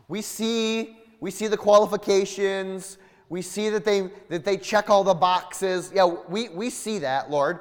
We 0.08 0.22
see, 0.22 0.96
we 1.20 1.30
see 1.30 1.46
the 1.46 1.56
qualifications. 1.56 2.98
We 3.28 3.42
see 3.42 3.68
that 3.68 3.84
they, 3.84 4.10
that 4.30 4.44
they 4.44 4.56
check 4.56 4.88
all 4.90 5.04
the 5.04 5.14
boxes. 5.14 5.92
Yeah, 5.94 6.06
we, 6.06 6.48
we 6.48 6.70
see 6.70 6.98
that, 7.00 7.30
Lord. 7.30 7.60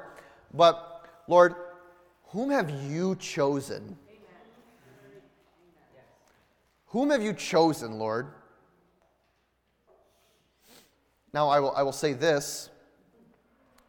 But, 0.54 1.06
Lord, 1.28 1.54
whom 2.28 2.50
have 2.50 2.70
you 2.70 3.14
chosen? 3.16 3.96
Whom 6.86 7.10
have 7.10 7.22
you 7.22 7.34
chosen, 7.34 7.98
Lord? 7.98 8.28
Now, 11.32 11.48
I 11.48 11.60
will, 11.60 11.72
I 11.76 11.82
will 11.82 11.92
say 11.92 12.12
this. 12.14 12.70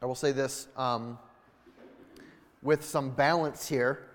I 0.01 0.05
will 0.05 0.15
say 0.15 0.31
this 0.31 0.67
um, 0.75 1.17
with 2.61 2.83
some 2.83 3.11
balance 3.11 3.67
here 3.67 4.07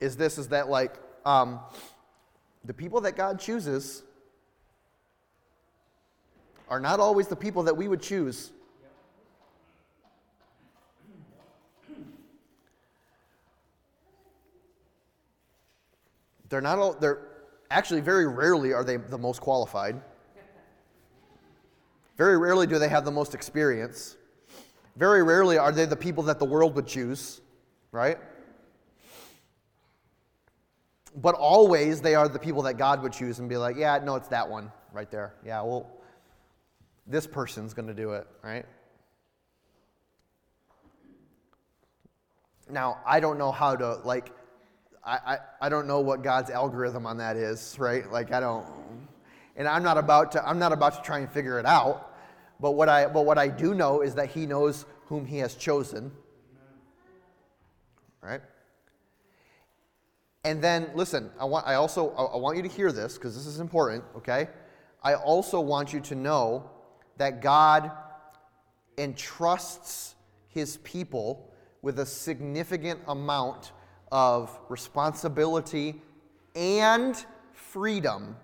is 0.00 0.16
this 0.16 0.38
is 0.38 0.48
that, 0.48 0.68
like, 0.68 0.94
um, 1.24 1.60
the 2.64 2.74
people 2.74 3.00
that 3.02 3.16
God 3.16 3.38
chooses 3.38 4.02
are 6.68 6.80
not 6.80 7.00
always 7.00 7.26
the 7.26 7.36
people 7.36 7.64
that 7.64 7.76
we 7.76 7.88
would 7.88 8.02
choose. 8.02 8.52
They're 16.48 16.60
not 16.60 16.78
all, 16.78 16.94
they're 16.94 17.28
actually 17.70 18.00
very 18.00 18.26
rarely 18.26 18.72
are 18.72 18.82
they 18.82 18.96
the 18.96 19.18
most 19.18 19.40
qualified. 19.40 20.00
Very 22.20 22.36
rarely 22.36 22.66
do 22.66 22.78
they 22.78 22.90
have 22.90 23.06
the 23.06 23.10
most 23.10 23.34
experience. 23.34 24.18
Very 24.94 25.22
rarely 25.22 25.56
are 25.56 25.72
they 25.72 25.86
the 25.86 25.96
people 25.96 26.22
that 26.24 26.38
the 26.38 26.44
world 26.44 26.74
would 26.74 26.86
choose, 26.86 27.40
right? 27.92 28.18
But 31.16 31.34
always 31.34 32.02
they 32.02 32.14
are 32.14 32.28
the 32.28 32.38
people 32.38 32.60
that 32.64 32.74
God 32.74 33.02
would 33.02 33.14
choose 33.14 33.38
and 33.38 33.48
be 33.48 33.56
like, 33.56 33.74
yeah, 33.78 33.98
no, 34.04 34.16
it's 34.16 34.28
that 34.28 34.46
one 34.46 34.70
right 34.92 35.10
there. 35.10 35.32
Yeah, 35.46 35.62
well, 35.62 35.90
this 37.06 37.26
person's 37.26 37.72
going 37.72 37.88
to 37.88 37.94
do 37.94 38.12
it, 38.12 38.26
right? 38.42 38.66
Now, 42.68 42.98
I 43.06 43.20
don't 43.20 43.38
know 43.38 43.50
how 43.50 43.76
to, 43.76 43.94
like, 44.04 44.30
I, 45.02 45.16
I, 45.16 45.38
I 45.62 45.68
don't 45.70 45.86
know 45.86 46.00
what 46.00 46.22
God's 46.22 46.50
algorithm 46.50 47.06
on 47.06 47.16
that 47.16 47.38
is, 47.38 47.78
right? 47.78 48.12
Like, 48.12 48.30
I 48.30 48.40
don't, 48.40 48.66
and 49.56 49.66
I'm 49.66 49.82
not 49.82 49.96
about 49.96 50.32
to, 50.32 50.46
I'm 50.46 50.58
not 50.58 50.72
about 50.72 50.96
to 50.96 51.00
try 51.00 51.20
and 51.20 51.32
figure 51.32 51.58
it 51.58 51.64
out. 51.64 52.08
But 52.60 52.72
what 52.72 52.88
I, 52.88 53.06
but 53.06 53.24
what 53.24 53.38
I 53.38 53.48
do 53.48 53.74
know 53.74 54.02
is 54.02 54.14
that 54.16 54.30
He 54.30 54.46
knows 54.46 54.84
whom 55.06 55.24
He 55.24 55.38
has 55.38 55.54
chosen, 55.54 56.12
right? 58.20 58.40
And 60.44 60.62
then, 60.62 60.90
listen, 60.94 61.30
I, 61.38 61.44
want, 61.44 61.66
I 61.66 61.74
also 61.74 62.10
I 62.12 62.36
want 62.36 62.56
you 62.56 62.62
to 62.62 62.68
hear 62.68 62.92
this 62.92 63.14
because 63.14 63.34
this 63.34 63.46
is 63.46 63.60
important, 63.60 64.04
okay? 64.16 64.48
I 65.02 65.14
also 65.14 65.60
want 65.60 65.92
you 65.92 66.00
to 66.00 66.14
know 66.14 66.70
that 67.18 67.42
God 67.42 67.90
entrusts 68.96 70.14
his 70.48 70.78
people 70.78 71.50
with 71.82 71.98
a 71.98 72.06
significant 72.06 73.00
amount 73.06 73.72
of 74.12 74.58
responsibility 74.68 76.02
and 76.54 77.24
freedom 77.52 78.36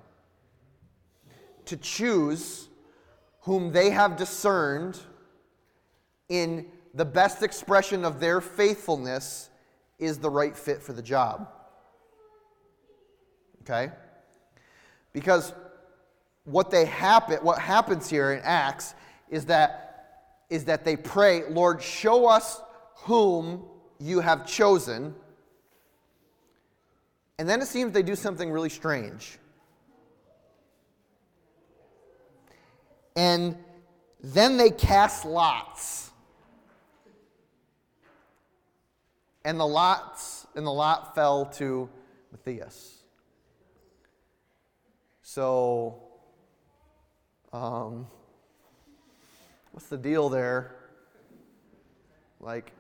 to 1.67 1.77
choose 1.77 2.69
whom 3.47 3.71
they 3.71 3.91
have 3.91 4.17
discerned 4.17 4.99
in 6.29 6.67
the 6.95 7.05
best 7.05 7.45
expression 7.45 8.05
of 8.05 8.19
their 8.19 8.41
faithfulness 8.41 9.51
is 10.01 10.19
the 10.19 10.29
right 10.29 10.57
fit 10.57 10.83
for 10.83 10.93
the 10.93 11.01
job. 11.01 11.49
Okay? 13.63 13.93
Because 15.13 15.55
what 16.43 16.73
they 16.73 16.87
happen 16.87 17.39
what 17.39 17.59
happens 17.61 18.11
here 18.11 18.33
in 18.33 18.41
Acts 18.43 18.95
is 19.31 19.47
that 19.47 19.83
is 20.51 20.65
that 20.65 20.85
they 20.85 20.97
pray, 20.97 21.49
Lord, 21.49 21.81
show 21.81 22.27
us 22.27 22.61
whom 22.97 23.65
you 24.01 24.19
have 24.19 24.45
chosen. 24.45 25.15
And 27.39 27.49
then 27.49 27.63
it 27.63 27.67
seems 27.67 27.93
they 27.93 28.03
do 28.03 28.17
something 28.17 28.51
really 28.51 28.71
strange. 28.71 29.39
And 33.17 33.57
then 34.21 34.59
they 34.59 34.71
cast 34.71 35.25
lots. 35.25 36.11
And 39.45 39.59
the 39.59 39.67
lots 39.67 40.47
and 40.55 40.67
the 40.67 40.73
lot 40.73 41.15
fell 41.15 41.47
to 41.47 41.89
Matthias. 42.33 43.03
So, 45.23 46.03
um, 47.53 48.07
what's 49.73 49.89
the 49.89 49.97
deal 49.97 50.29
there? 50.29 50.75
Like, 52.41 52.73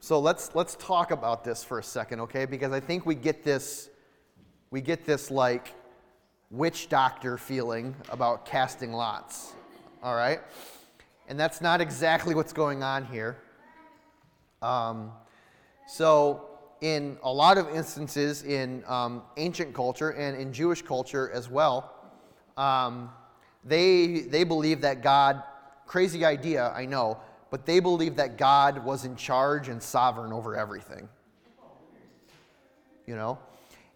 so 0.00 0.18
let's 0.20 0.54
let's 0.54 0.76
talk 0.76 1.10
about 1.10 1.44
this 1.44 1.64
for 1.64 1.78
a 1.78 1.82
second, 1.82 2.20
okay? 2.20 2.44
Because 2.46 2.72
I 2.72 2.80
think 2.80 3.06
we 3.06 3.14
get 3.14 3.42
this, 3.44 3.88
we 4.70 4.80
get 4.80 5.04
this 5.04 5.30
like 5.30 5.72
witch 6.56 6.88
doctor 6.88 7.36
feeling 7.36 7.94
about 8.10 8.46
casting 8.46 8.92
lots. 8.92 9.54
All 10.02 10.14
right, 10.14 10.40
and 11.28 11.38
that's 11.38 11.60
not 11.60 11.80
exactly 11.80 12.34
what's 12.34 12.52
going 12.52 12.82
on 12.82 13.04
here. 13.06 13.36
Um, 14.62 15.12
so 15.86 16.48
in 16.80 17.16
a 17.22 17.32
lot 17.32 17.58
of 17.58 17.68
instances 17.74 18.42
in 18.42 18.84
um, 18.86 19.22
ancient 19.36 19.74
culture 19.74 20.10
and 20.10 20.36
in 20.36 20.52
Jewish 20.52 20.82
culture 20.82 21.30
as 21.32 21.48
well, 21.48 21.94
um, 22.56 23.10
they, 23.64 24.20
they 24.20 24.44
believe 24.44 24.82
that 24.82 25.02
God, 25.02 25.42
crazy 25.86 26.24
idea, 26.24 26.72
I 26.74 26.84
know, 26.84 27.18
but 27.50 27.64
they 27.64 27.80
believe 27.80 28.16
that 28.16 28.36
God 28.36 28.84
was 28.84 29.04
in 29.04 29.16
charge 29.16 29.68
and 29.68 29.82
sovereign 29.82 30.32
over 30.32 30.56
everything. 30.56 31.08
You 33.06 33.16
know? 33.16 33.38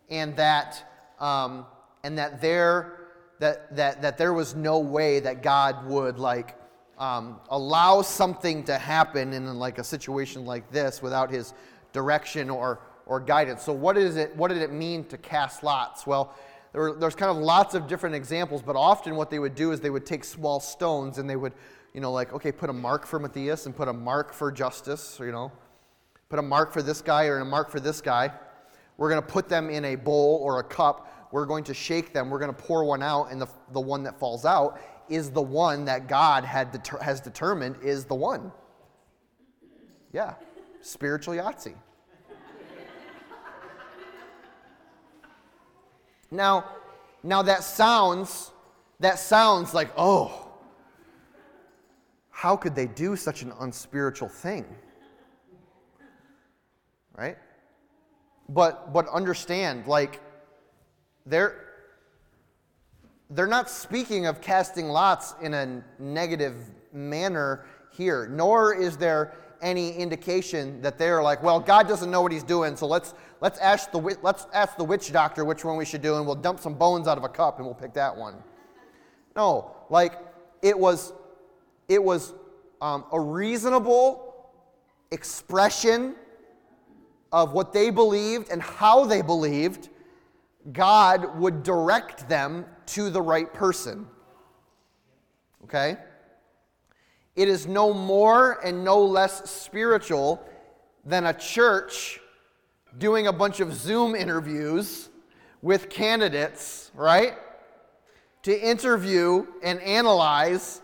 And 0.09 0.37
that, 0.37 0.83
um, 1.19 1.67
and 2.09 2.17
that 2.17 2.41
there, 2.41 3.01
that, 3.39 3.77
that, 3.77 4.01
that 4.01 4.17
there 4.17 4.33
was 4.33 4.55
no 4.55 4.79
way 4.79 5.21
that 5.21 5.43
God 5.43 5.85
would 5.85 6.19
like 6.19 6.57
um, 6.97 7.39
allow 7.51 8.01
something 8.01 8.65
to 8.65 8.79
happen 8.79 9.35
in 9.35 9.59
like 9.59 9.79
a 9.79 9.85
situation 9.85 10.47
like 10.47 10.71
this 10.71 11.03
without 11.03 11.31
his 11.31 11.53
direction 11.93 12.49
or, 12.49 12.81
or 13.05 13.21
guidance. 13.21 13.63
So, 13.63 13.75
what, 13.75 13.99
is 13.99 14.17
it, 14.17 14.35
what 14.37 14.49
did 14.49 14.63
it 14.63 14.73
mean 14.73 15.05
to 15.09 15.19
cast 15.19 15.63
lots? 15.63 16.07
Well, 16.07 16.35
there 16.73 16.81
were, 16.81 16.93
there's 16.95 17.15
kind 17.15 17.31
of 17.31 17.37
lots 17.37 17.75
of 17.75 17.87
different 17.87 18.15
examples, 18.15 18.63
but 18.63 18.75
often 18.75 19.15
what 19.15 19.29
they 19.29 19.39
would 19.39 19.55
do 19.55 19.73
is 19.73 19.81
they 19.81 19.91
would 19.91 20.07
take 20.07 20.25
small 20.25 20.61
stones 20.61 21.19
and 21.19 21.29
they 21.29 21.37
would, 21.37 21.53
you 21.93 22.01
know, 22.01 22.11
like, 22.11 22.33
okay, 22.33 22.53
put 22.53 22.71
a 22.71 22.73
mark 22.73 23.05
for 23.05 23.19
Matthias 23.19 23.67
and 23.67 23.77
put 23.77 23.89
a 23.89 23.93
mark 23.93 24.33
for 24.33 24.51
Justus, 24.51 25.19
you 25.21 25.31
know, 25.31 25.53
put 26.31 26.39
a 26.39 26.43
mark 26.43 26.73
for 26.73 26.81
this 26.81 27.03
guy 27.03 27.27
or 27.27 27.41
a 27.41 27.45
mark 27.45 27.69
for 27.69 27.81
this 27.81 28.01
guy. 28.01 28.33
We're 28.97 29.11
going 29.11 29.21
to 29.21 29.29
put 29.29 29.51
them 29.51 29.69
in 29.69 29.85
a 29.85 29.95
bowl 29.95 30.41
or 30.43 30.59
a 30.59 30.65
cup. 30.65 31.08
We're 31.31 31.47
going 31.47 31.65
to 31.65 31.75
shake 31.75 32.13
them. 32.13 32.31
We're 32.31 32.39
going 32.39 32.55
to 32.55 32.63
pour 32.63 32.85
one 32.85 33.03
out, 33.03 33.31
and 33.31 33.41
the, 33.41 33.49
the 33.73 33.81
one 33.81 34.03
that 34.05 34.19
falls 34.19 34.45
out 34.45 34.81
is 35.09 35.31
the 35.31 35.43
one 35.43 35.85
that 35.87 36.09
God 36.09 36.45
had 36.45 36.71
deter- 36.73 37.01
has 37.01 37.21
determined 37.21 37.77
is 37.83 38.05
the 38.05 38.15
one. 38.15 38.53
Yeah, 40.13 40.35
spiritual 40.81 41.35
Yahtzee. 41.35 41.75
Now, 46.31 46.65
now 47.23 47.43
that 47.43 47.65
sounds 47.65 48.53
that 49.01 49.19
sounds 49.19 49.75
like, 49.75 49.91
oh, 49.97 50.49
how 52.31 52.57
could 52.57 52.75
they 52.75 52.87
do 52.87 53.17
such 53.17 53.43
an 53.43 53.53
unspiritual 53.61 54.29
thing? 54.29 54.65
Right? 57.17 57.39
But 58.49 58.93
but 58.93 59.09
understand, 59.09 59.87
like 59.87 60.21
they're 61.29 61.65
they're 63.31 63.47
not 63.47 63.69
speaking 63.69 64.27
of 64.27 64.41
casting 64.41 64.89
lots 64.89 65.35
in 65.43 65.53
a 65.53 65.85
negative 65.99 66.55
manner 66.93 67.67
here, 67.93 68.27
nor 68.31 68.75
is 68.75 68.97
there 68.97 69.35
any 69.61 69.93
indication 69.93 70.81
that 70.83 70.99
they're 70.99 71.23
like, 71.23 71.43
well, 71.43 71.61
God 71.61 71.89
doesn't 71.89 72.11
know 72.11 72.23
what 72.23 72.33
he's 72.33 72.43
doing, 72.45 72.77
so 72.77 72.87
let's, 72.87 73.15
let's, 73.41 73.59
ask 73.59 73.91
the, 73.91 73.99
let's 74.23 74.47
ask 74.55 74.77
the 74.77 74.85
witch 74.85 75.13
doctor 75.13 75.45
which 75.45 75.65
one 75.65 75.77
we 75.77 75.85
should 75.85 76.01
do, 76.01 76.17
and 76.17 76.25
we'll 76.25 76.37
dump 76.37 76.61
some 76.61 76.75
bones 76.75 77.07
out 77.07 77.19
of 77.19 77.25
a 77.25 77.29
cup 77.29 77.59
and 77.59 77.67
we'll 77.67 77.75
pick 77.75 77.93
that 77.95 78.17
one. 78.17 78.37
No, 79.37 79.75
like 79.91 80.15
it 80.63 80.79
was, 80.79 81.13
it 81.89 82.03
was 82.03 82.33
um, 82.81 83.05
a 83.13 83.21
reasonable 83.21 84.53
expression 85.11 86.15
of 87.31 87.53
what 87.53 87.73
they 87.73 87.91
believed 87.91 88.51
and 88.51 88.63
how 88.63 89.05
they 89.05 89.23
believed. 89.23 89.91
God 90.73 91.39
would 91.39 91.63
direct 91.63 92.29
them 92.29 92.67
to 92.87 93.11
the 93.11 93.23
right 93.23 93.53
person. 93.53 94.07
Okay? 95.65 95.97
It 97.37 97.49
is 97.49 97.67
no 97.67 97.95
more 97.95 98.59
and 98.65 98.85
no 98.85 99.01
less 99.01 99.51
spiritual 99.51 100.45
than 101.05 101.27
a 101.27 101.33
church 101.33 102.21
doing 102.99 103.27
a 103.27 103.33
bunch 103.33 103.61
of 103.61 103.73
Zoom 103.75 104.15
interviews 104.15 105.09
with 105.63 105.89
candidates, 105.89 106.91
right? 106.95 107.35
To 108.43 108.69
interview 108.69 109.47
and 109.63 109.81
analyze 109.81 110.81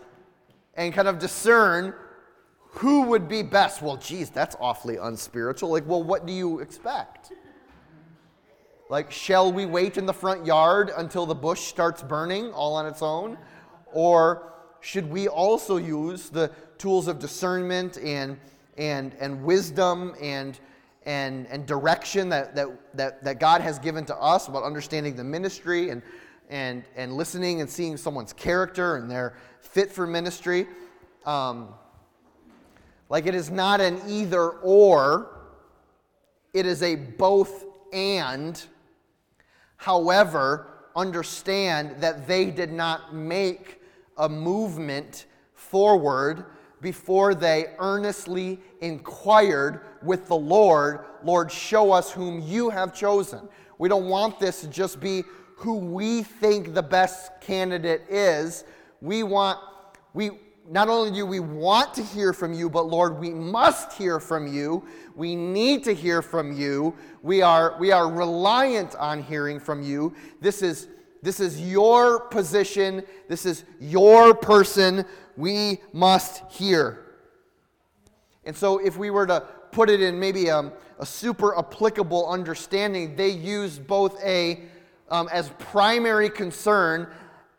and 0.75 0.93
kind 0.93 1.07
of 1.07 1.19
discern 1.19 1.93
who 2.75 3.03
would 3.03 3.29
be 3.29 3.41
best? 3.41 3.81
Well, 3.81 3.95
geez, 3.97 4.29
that's 4.29 4.55
awfully 4.59 4.97
unspiritual. 4.97 5.69
Like, 5.69 5.87
well, 5.87 6.03
what 6.03 6.25
do 6.25 6.33
you 6.33 6.59
expect? 6.59 7.31
Like, 8.87 9.11
shall 9.11 9.51
we 9.51 9.65
wait 9.65 9.97
in 9.97 10.05
the 10.05 10.13
front 10.13 10.45
yard 10.45 10.91
until 10.95 11.25
the 11.25 11.35
bush 11.35 11.61
starts 11.61 12.03
burning 12.03 12.51
all 12.51 12.75
on 12.75 12.85
its 12.85 13.01
own? 13.01 13.37
Or 13.91 14.53
should 14.79 15.09
we 15.09 15.27
also 15.27 15.77
use 15.77 16.29
the 16.29 16.51
tools 16.77 17.07
of 17.07 17.17
discernment 17.17 17.97
and, 17.97 18.37
and, 18.77 19.15
and 19.19 19.43
wisdom 19.43 20.13
and, 20.21 20.59
and, 21.07 21.47
and 21.47 21.65
direction 21.65 22.29
that, 22.29 22.55
that, 22.55 22.67
that, 22.95 23.23
that 23.23 23.39
God 23.39 23.61
has 23.61 23.79
given 23.79 24.05
to 24.05 24.15
us 24.17 24.47
about 24.47 24.63
understanding 24.63 25.15
the 25.15 25.23
ministry 25.23 25.89
and, 25.89 26.03
and, 26.51 26.83
and 26.95 27.13
listening 27.13 27.61
and 27.61 27.69
seeing 27.69 27.97
someone's 27.97 28.33
character 28.33 28.97
and 28.97 29.09
their 29.09 29.33
fit 29.61 29.91
for 29.91 30.05
ministry? 30.05 30.67
Um, 31.25 31.69
like, 33.09 33.25
it 33.25 33.33
is 33.33 33.49
not 33.49 33.81
an 33.81 33.99
either 34.07 34.49
or, 34.49 35.31
it 36.53 36.67
is 36.67 36.83
a 36.83 36.95
both 36.95 37.65
and 37.91 38.63
However, 39.77 40.67
understand 40.95 42.01
that 42.01 42.27
they 42.27 42.51
did 42.51 42.71
not 42.71 43.13
make 43.13 43.81
a 44.17 44.29
movement 44.29 45.25
forward 45.53 46.45
before 46.81 47.33
they 47.33 47.73
earnestly 47.79 48.59
inquired 48.81 49.81
with 50.03 50.27
the 50.27 50.35
Lord, 50.35 51.05
Lord, 51.23 51.51
show 51.51 51.91
us 51.91 52.11
whom 52.11 52.39
you 52.41 52.69
have 52.69 52.93
chosen. 52.93 53.49
We 53.77 53.89
don't 53.89 54.07
want 54.07 54.39
this 54.39 54.61
to 54.61 54.67
just 54.67 54.99
be 54.99 55.23
who 55.55 55.77
we 55.77 56.23
think 56.23 56.73
the 56.73 56.83
best 56.83 57.31
candidate 57.41 58.03
is. 58.09 58.65
We 59.01 59.23
want, 59.23 59.59
we, 60.13 60.31
not 60.69 60.89
only 60.89 61.11
do 61.11 61.25
we 61.25 61.39
want 61.39 61.93
to 61.93 62.03
hear 62.03 62.33
from 62.33 62.53
you, 62.53 62.69
but 62.69 62.87
Lord, 62.87 63.19
we 63.19 63.29
must 63.29 63.93
hear 63.93 64.19
from 64.19 64.47
you. 64.47 64.83
We 65.15 65.35
need 65.35 65.83
to 65.83 65.93
hear 65.93 66.21
from 66.21 66.53
you. 66.53 66.95
We 67.21 67.41
are, 67.41 67.75
we 67.79 67.91
are 67.91 68.11
reliant 68.11 68.95
on 68.95 69.21
hearing 69.21 69.59
from 69.59 69.83
you. 69.83 70.15
This 70.41 70.61
is, 70.61 70.87
this 71.21 71.39
is 71.39 71.61
your 71.61 72.19
position, 72.19 73.03
this 73.27 73.45
is 73.45 73.63
your 73.79 74.33
person. 74.33 75.05
We 75.37 75.81
must 75.93 76.43
hear. 76.51 77.05
And 78.43 78.55
so, 78.55 78.77
if 78.77 78.97
we 78.97 79.09
were 79.09 79.27
to 79.27 79.41
put 79.71 79.89
it 79.89 80.01
in 80.01 80.19
maybe 80.19 80.47
a, 80.47 80.71
a 80.99 81.05
super 81.05 81.57
applicable 81.57 82.27
understanding, 82.27 83.15
they 83.15 83.29
use 83.29 83.77
both 83.77 84.23
a, 84.23 84.61
um, 85.09 85.27
as 85.31 85.49
primary 85.59 86.29
concern, 86.29 87.07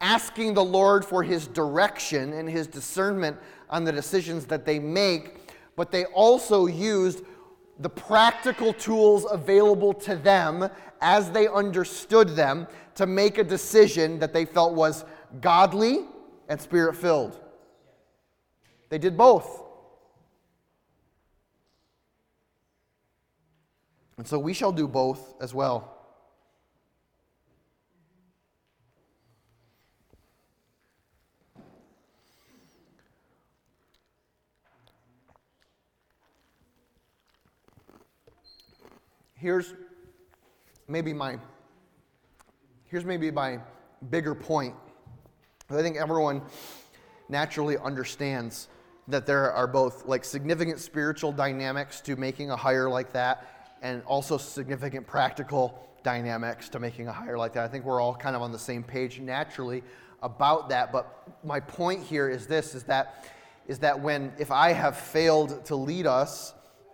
asking 0.01 0.55
the 0.55 0.65
Lord 0.65 1.05
for 1.05 1.23
his 1.23 1.47
direction 1.47 2.33
and 2.33 2.49
his 2.49 2.67
discernment 2.67 3.37
on 3.71 3.85
the 3.85 3.93
decisions 3.93 4.47
that 4.47 4.65
they 4.65 4.79
make, 4.79 5.37
but 5.77 5.91
they 5.91 6.05
also 6.07 6.67
used 6.67 7.23
the 7.79 7.89
practical 7.89 8.73
tools 8.73 9.27
available 9.31 9.93
to 9.93 10.17
them 10.17 10.69
as 11.01 11.31
they 11.31 11.47
understood 11.49 12.31
them 12.31 12.67
to 12.95 13.07
make 13.07 13.39
a 13.39 13.45
decision 13.45 14.19
that 14.19 14.33
they 14.33 14.45
felt 14.45 14.75
was 14.75 15.05
godly 15.41 16.07
and 16.49 16.61
spirit 16.61 16.97
filled. 16.97 17.39
They 18.89 18.99
did 18.99 19.17
both. 19.17 19.63
And 24.17 24.27
so 24.27 24.39
we 24.39 24.55
shall 24.55 24.73
do 24.73 24.89
both 24.89 25.35
as 25.41 25.53
well. 25.53 25.96
Here's 39.47 39.75
maybe 40.89 41.13
my 41.13 41.39
here's 42.87 43.05
maybe 43.05 43.31
my 43.31 43.61
bigger 44.11 44.35
point. 44.35 44.75
I 45.71 45.75
think 45.83 45.97
everyone 45.97 46.43
naturally 47.29 47.79
understands 47.79 48.67
that 49.07 49.25
there 49.25 49.53
are 49.53 49.69
both 49.69 50.05
like 50.05 50.25
significant 50.25 50.81
spiritual 50.81 51.31
dynamics 51.31 52.01
to 52.01 52.17
making 52.17 52.51
a 52.51 52.57
hire 52.57 52.91
like 52.91 53.13
that 53.13 53.77
and 53.83 54.03
also 54.05 54.37
significant 54.37 55.07
practical 55.07 55.89
dynamics 56.03 56.69
to 56.71 56.81
making 56.81 57.07
a 57.07 57.13
hire 57.13 57.39
like 57.39 57.53
that. 57.53 57.63
I 57.63 57.69
think 57.69 57.85
we're 57.85 58.01
all 58.01 58.17
kind 58.17 58.35
of 58.35 58.43
on 58.43 58.51
the 58.51 58.59
same 58.59 58.83
page 58.83 59.21
naturally 59.21 59.85
about 60.25 60.71
that, 60.71 60.91
but 60.91 61.39
my 61.45 61.61
point 61.61 62.03
here 62.03 62.29
is 62.29 62.49
this 62.49 62.75
is 62.75 62.83
that 62.85 63.27
is 63.69 63.79
that 63.79 64.01
when 64.01 64.33
if 64.41 64.51
I 64.51 64.73
have 64.73 64.97
failed 64.97 65.65
to 65.67 65.77
lead 65.77 66.09
us 66.09 66.53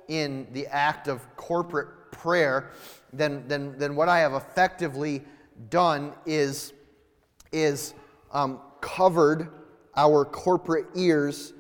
in 0.09 0.47
the 0.53 0.67
act 0.67 1.09
of 1.09 1.27
corporate 1.37 1.89
prayer, 2.23 2.71
then, 3.13 3.45
then, 3.49 3.75
then 3.79 3.97
what 3.97 4.09
I 4.09 4.21
have 4.21 4.35
effectively 4.35 5.23
done 5.71 6.13
is, 6.25 6.73
is 7.51 7.95
um, 8.33 8.61
covered 8.81 9.49
our 9.97 10.25
corporate 10.25 10.87
ears 10.95 11.53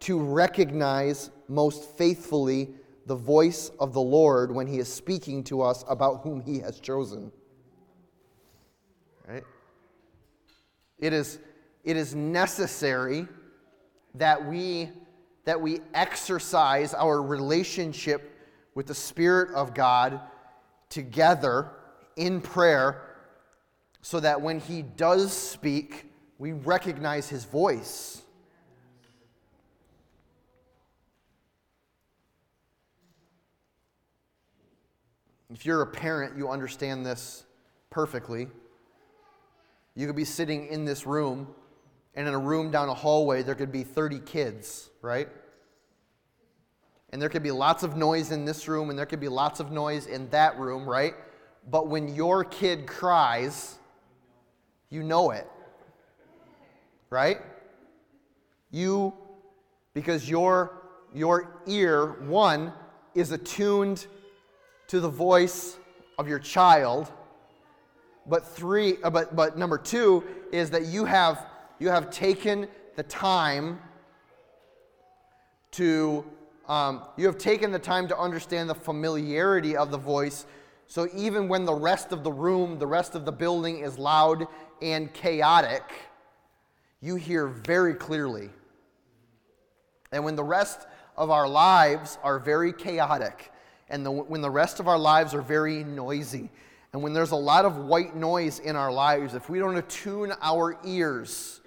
to 0.00 0.18
recognize 0.20 1.30
most 1.48 1.90
faithfully 1.96 2.70
the 3.06 3.16
voice 3.16 3.70
of 3.80 3.92
the 3.92 4.00
Lord 4.00 4.52
when 4.52 4.66
He 4.66 4.78
is 4.78 4.92
speaking 4.92 5.42
to 5.44 5.62
us 5.62 5.84
about 5.88 6.22
whom 6.22 6.40
He 6.40 6.60
has 6.60 6.80
chosen. 6.80 7.32
Right? 9.28 9.44
It 10.98 11.12
is, 11.12 11.38
it 11.84 11.96
is 11.96 12.14
necessary 12.14 13.26
that 14.14 14.46
we, 14.46 14.88
that 15.44 15.60
we 15.60 15.80
exercise 15.94 16.94
our 16.94 17.20
relationship 17.22 18.35
with 18.76 18.86
the 18.86 18.94
Spirit 18.94 19.52
of 19.54 19.74
God 19.74 20.20
together 20.90 21.70
in 22.14 22.42
prayer 22.42 23.02
so 24.02 24.20
that 24.20 24.40
when 24.42 24.60
He 24.60 24.82
does 24.82 25.32
speak, 25.32 26.12
we 26.38 26.52
recognize 26.52 27.28
His 27.28 27.46
voice. 27.46 28.22
If 35.50 35.64
you're 35.64 35.80
a 35.80 35.86
parent, 35.86 36.36
you 36.36 36.50
understand 36.50 37.06
this 37.06 37.44
perfectly. 37.88 38.48
You 39.94 40.06
could 40.06 40.16
be 40.16 40.26
sitting 40.26 40.66
in 40.66 40.84
this 40.84 41.06
room, 41.06 41.48
and 42.14 42.28
in 42.28 42.34
a 42.34 42.38
room 42.38 42.70
down 42.70 42.90
a 42.90 42.94
hallway, 42.94 43.42
there 43.42 43.54
could 43.54 43.72
be 43.72 43.84
30 43.84 44.18
kids, 44.18 44.90
right? 45.00 45.28
And 47.16 47.22
there 47.22 47.30
could 47.30 47.42
be 47.42 47.50
lots 47.50 47.82
of 47.82 47.96
noise 47.96 48.30
in 48.30 48.44
this 48.44 48.68
room, 48.68 48.90
and 48.90 48.98
there 48.98 49.06
could 49.06 49.20
be 49.20 49.28
lots 49.28 49.58
of 49.58 49.72
noise 49.72 50.04
in 50.06 50.28
that 50.28 50.58
room, 50.58 50.86
right? 50.86 51.14
But 51.70 51.88
when 51.88 52.14
your 52.14 52.44
kid 52.44 52.86
cries, 52.86 53.78
you 54.90 55.02
know 55.02 55.30
it, 55.30 55.48
right? 57.08 57.38
You, 58.70 59.14
because 59.94 60.28
your, 60.28 60.82
your 61.14 61.62
ear, 61.66 62.20
one, 62.24 62.74
is 63.14 63.32
attuned 63.32 64.06
to 64.88 65.00
the 65.00 65.08
voice 65.08 65.78
of 66.18 66.28
your 66.28 66.38
child, 66.38 67.10
but 68.26 68.46
three, 68.46 68.98
uh, 69.02 69.08
but, 69.08 69.34
but 69.34 69.56
number 69.56 69.78
two 69.78 70.22
is 70.52 70.68
that 70.68 70.84
you 70.84 71.06
have, 71.06 71.46
you 71.78 71.88
have 71.88 72.10
taken 72.10 72.68
the 72.94 73.04
time 73.04 73.80
to 75.70 76.22
um, 76.68 77.02
you 77.16 77.26
have 77.26 77.38
taken 77.38 77.70
the 77.70 77.78
time 77.78 78.08
to 78.08 78.18
understand 78.18 78.68
the 78.68 78.74
familiarity 78.74 79.76
of 79.76 79.90
the 79.90 79.98
voice. 79.98 80.46
So 80.88 81.08
even 81.14 81.48
when 81.48 81.64
the 81.64 81.74
rest 81.74 82.12
of 82.12 82.24
the 82.24 82.32
room, 82.32 82.78
the 82.78 82.86
rest 82.86 83.14
of 83.14 83.24
the 83.24 83.32
building 83.32 83.80
is 83.80 83.98
loud 83.98 84.46
and 84.82 85.12
chaotic, 85.12 85.82
you 87.00 87.16
hear 87.16 87.46
very 87.46 87.94
clearly. 87.94 88.50
And 90.12 90.24
when 90.24 90.36
the 90.36 90.44
rest 90.44 90.86
of 91.16 91.30
our 91.30 91.48
lives 91.48 92.18
are 92.22 92.38
very 92.38 92.72
chaotic, 92.72 93.52
and 93.88 94.04
the, 94.04 94.10
when 94.10 94.40
the 94.40 94.50
rest 94.50 94.80
of 94.80 94.88
our 94.88 94.98
lives 94.98 95.34
are 95.34 95.42
very 95.42 95.84
noisy, 95.84 96.50
and 96.92 97.02
when 97.02 97.12
there's 97.12 97.32
a 97.32 97.36
lot 97.36 97.64
of 97.64 97.76
white 97.76 98.16
noise 98.16 98.58
in 98.58 98.74
our 98.74 98.92
lives, 98.92 99.34
if 99.34 99.50
we 99.50 99.58
don't 99.58 99.76
attune 99.76 100.32
our 100.40 100.78
ears 100.84 101.60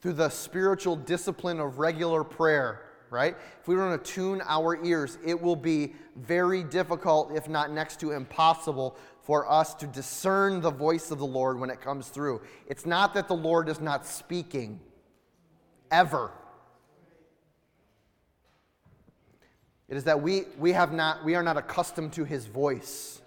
through 0.00 0.12
the 0.14 0.28
spiritual 0.28 0.96
discipline 0.96 1.60
of 1.60 1.78
regular 1.78 2.22
prayer, 2.22 2.85
right? 3.16 3.34
If 3.62 3.66
we 3.66 3.74
don't 3.74 3.92
attune 3.92 4.42
our 4.46 4.84
ears, 4.84 5.16
it 5.24 5.40
will 5.40 5.56
be 5.56 5.94
very 6.16 6.62
difficult, 6.62 7.32
if 7.34 7.48
not 7.48 7.72
next 7.72 7.98
to 8.00 8.12
impossible, 8.12 8.94
for 9.22 9.50
us 9.50 9.74
to 9.76 9.86
discern 9.86 10.60
the 10.60 10.70
voice 10.70 11.10
of 11.10 11.18
the 11.18 11.26
Lord 11.26 11.58
when 11.58 11.70
it 11.70 11.80
comes 11.80 12.08
through. 12.08 12.42
It's 12.66 12.84
not 12.84 13.14
that 13.14 13.26
the 13.26 13.34
Lord 13.34 13.70
is 13.70 13.80
not 13.80 14.06
speaking, 14.06 14.78
ever. 15.90 16.30
It 19.88 19.96
is 19.96 20.04
that 20.04 20.20
we, 20.20 20.42
we, 20.58 20.72
have 20.72 20.92
not, 20.92 21.24
we 21.24 21.36
are 21.36 21.42
not 21.42 21.56
accustomed 21.56 22.12
to 22.14 22.24
his 22.24 22.44
voice. 22.44 23.22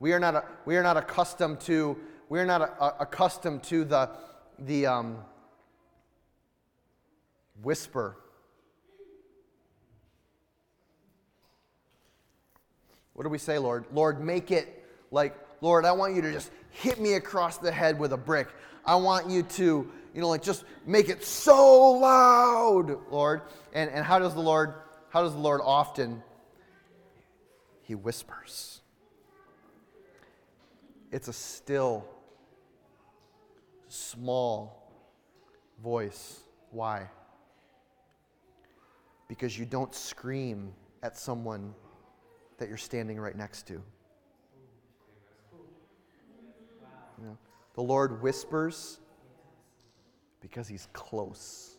We 0.00 0.14
are 0.14 0.18
not, 0.18 0.46
we 0.64 0.78
are 0.78 0.82
not 0.82 0.96
accustomed 0.96 1.60
to, 1.62 1.98
we 2.30 2.40
are 2.40 2.46
not 2.46 2.96
accustomed 2.98 3.62
to 3.64 3.84
the, 3.84 4.10
the, 4.58 4.86
um, 4.86 5.18
whisper 7.62 8.16
What 13.14 13.24
do 13.24 13.28
we 13.28 13.38
say, 13.38 13.58
Lord? 13.58 13.84
Lord, 13.92 14.24
make 14.24 14.50
it 14.50 14.84
like, 15.10 15.36
Lord, 15.60 15.84
I 15.84 15.92
want 15.92 16.14
you 16.14 16.22
to 16.22 16.32
just 16.32 16.50
hit 16.70 17.00
me 17.00 17.14
across 17.14 17.58
the 17.58 17.70
head 17.70 17.98
with 17.98 18.12
a 18.12 18.16
brick. 18.16 18.48
I 18.84 18.96
want 18.96 19.28
you 19.28 19.42
to, 19.42 19.90
you 20.14 20.20
know, 20.20 20.28
like 20.28 20.42
just 20.42 20.64
make 20.86 21.08
it 21.08 21.24
so 21.24 21.92
loud, 21.92 22.98
Lord. 23.10 23.42
And, 23.72 23.90
and 23.90 24.04
how 24.04 24.18
does 24.18 24.34
the 24.34 24.40
Lord, 24.40 24.74
how 25.10 25.22
does 25.22 25.32
the 25.34 25.40
Lord 25.40 25.60
often? 25.62 26.22
He 27.82 27.94
whispers. 27.94 28.80
It's 31.10 31.28
a 31.28 31.32
still, 31.32 32.06
small 33.88 34.90
voice. 35.82 36.40
Why? 36.70 37.10
Because 39.28 39.58
you 39.58 39.66
don't 39.66 39.94
scream 39.94 40.72
at 41.02 41.18
someone 41.18 41.74
that 42.58 42.68
you're 42.68 42.78
standing 42.78 43.18
right 43.18 43.36
next 43.36 43.66
to. 43.68 43.74
You 47.18 47.24
know, 47.24 47.38
the 47.74 47.82
Lord 47.82 48.22
whispers 48.22 48.98
because 50.40 50.66
he's 50.68 50.88
close. 50.92 51.76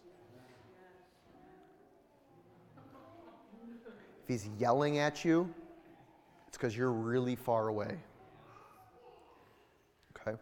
If 4.24 4.30
he's 4.30 4.50
yelling 4.58 5.00
at 5.00 5.26
you, 5.26 5.54
it's 6.48 6.58
because 6.58 6.76
you're 6.78 6.92
really 6.92 7.36
far 7.36 7.68
away. 7.68 7.98
Okay? 10.16 10.38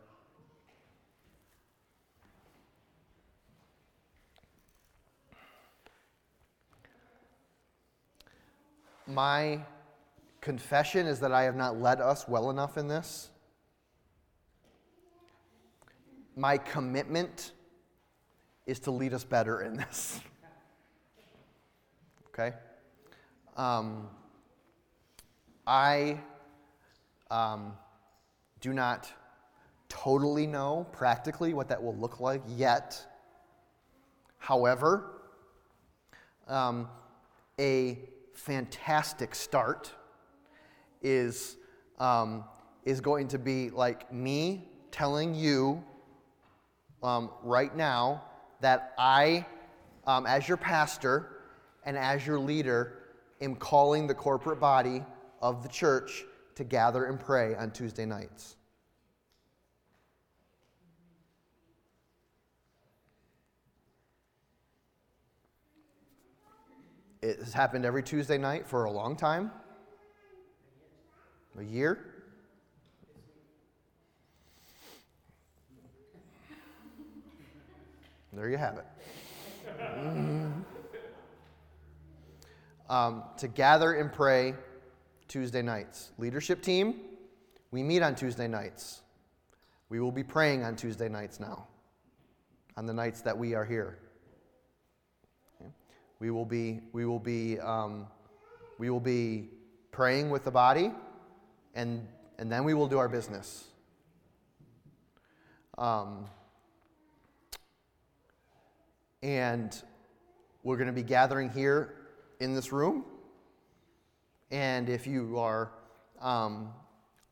My 9.08 9.60
confession 10.42 11.06
is 11.06 11.20
that 11.20 11.32
I 11.32 11.44
have 11.44 11.56
not 11.56 11.80
led 11.80 12.02
us 12.02 12.28
well 12.28 12.50
enough 12.50 12.78
in 12.78 12.88
this. 12.88 13.30
My 16.36 16.58
commitment 16.58 17.52
is 18.66 18.80
to 18.80 18.92
lead 18.92 19.14
us 19.14 19.24
better 19.24 19.62
in 19.62 19.76
this. 19.76 20.20
okay? 22.28 22.56
Um, 23.56 24.08
I 25.68 26.20
um, 27.30 27.74
do 28.60 28.74
not 28.74 29.12
totally 29.90 30.48
know 30.48 30.88
practically 30.92 31.54
what 31.54 31.68
that 31.68 31.84
will 31.84 31.96
look 31.96 32.20
like 32.20 32.42
yet. 32.48 33.06
However, 34.38 35.22
um, 36.48 36.88
a 37.60 38.00
fantastic 38.34 39.36
start 39.36 39.92
is, 41.02 41.58
um, 42.00 42.44
is 42.86 43.02
going 43.02 43.28
to 43.30 43.40
be 43.40 43.70
like 43.70 44.12
me 44.14 44.68
telling 44.92 45.34
you 45.36 45.84
um, 47.04 47.30
right 47.44 47.76
now 47.76 48.24
that 48.62 48.94
I, 48.98 49.46
um, 50.06 50.26
as 50.26 50.48
your 50.48 50.58
pastor 50.58 51.38
and 51.86 51.98
as 51.98 52.26
your 52.26 52.40
leader, 52.40 53.00
am 53.42 53.56
calling 53.56 54.08
the 54.08 54.14
corporate 54.14 54.60
body 54.60 55.04
of 55.42 55.64
the 55.64 55.70
church 55.70 56.24
to 56.56 56.64
gather 56.64 57.06
and 57.06 57.20
pray 57.20 57.56
on 57.56 57.72
Tuesday 57.72 58.06
nights. 58.06 58.56
It 67.22 67.38
has 67.38 67.54
happened 67.54 67.86
every 67.86 68.02
Tuesday 68.02 68.38
night 68.38 68.68
for 68.68 68.86
a 68.86 68.92
long 68.92 69.16
time. 69.16 69.52
A 71.60 71.64
year? 71.64 72.00
There 78.34 78.50
you 78.50 78.58
have 78.58 78.78
it. 78.78 78.86
um, 82.90 83.24
to 83.38 83.50
gather 83.50 83.94
and 83.94 84.12
pray 84.12 84.56
Tuesday 85.28 85.62
nights. 85.62 86.12
Leadership 86.18 86.62
team, 86.62 87.02
we 87.72 87.84
meet 87.84 88.02
on 88.02 88.16
Tuesday 88.16 88.48
nights. 88.48 89.02
We 89.90 90.00
will 90.00 90.12
be 90.12 90.24
praying 90.24 90.64
on 90.64 90.78
Tuesday 90.78 91.10
nights 91.10 91.42
now, 91.42 91.68
on 92.78 92.86
the 92.86 92.94
nights 92.94 93.22
that 93.22 93.38
we 93.38 93.54
are 93.54 93.66
here. 93.66 93.98
We 96.20 96.32
will 96.32 96.46
be, 96.46 96.80
we 96.94 97.06
will 97.06 97.20
be, 97.20 97.60
um, 97.60 98.08
we 98.78 98.90
will 98.90 99.02
be 99.02 99.50
praying 99.92 100.30
with 100.30 100.46
the 100.46 100.52
body 100.52 100.92
and, 101.74 102.08
and 102.38 102.52
then 102.52 102.64
we 102.64 102.74
will 102.74 102.88
do 102.88 102.98
our 102.98 103.10
business. 103.10 103.66
Um, 105.78 106.26
and 109.24 109.82
we're 110.64 110.78
going 110.78 110.88
to 110.88 110.94
be 110.94 111.04
gathering 111.04 111.50
here 111.50 111.96
in 112.40 112.54
this 112.54 112.72
room. 112.72 113.06
And 114.52 114.90
if 114.90 115.08
you 115.08 115.40
are 115.40 115.72
um, 116.20 116.70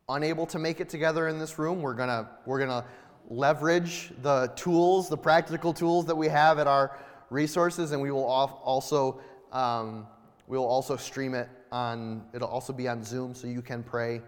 unable 0.08 0.46
to 0.48 0.60
make 0.60 0.80
it 0.80 0.90
together 0.90 1.28
in 1.28 1.38
this 1.38 1.60
room, 1.60 1.82
we're 1.82 1.94
going 1.94 2.10
to 2.10 2.28
we're 2.46 2.60
going 2.60 2.70
to 2.70 2.86
leverage 3.30 4.12
the 4.22 4.52
tools, 4.56 5.10
the 5.10 5.18
practical 5.18 5.74
tools 5.74 6.06
that 6.06 6.16
we 6.16 6.28
have 6.28 6.60
at 6.60 6.68
our 6.68 6.98
resources, 7.30 7.92
and 7.92 8.02
we 8.02 8.12
will 8.12 8.26
also 8.26 9.22
um, 9.52 10.08
we 10.48 10.58
will 10.58 10.68
also 10.68 10.96
stream 10.96 11.34
it 11.36 11.50
on, 11.72 12.24
it'll 12.34 12.48
also 12.48 12.74
be 12.74 12.88
on 12.88 13.04
Zoom 13.04 13.34
so 13.34 13.48
you 13.48 13.62
can 13.62 13.84
pray 13.84 14.22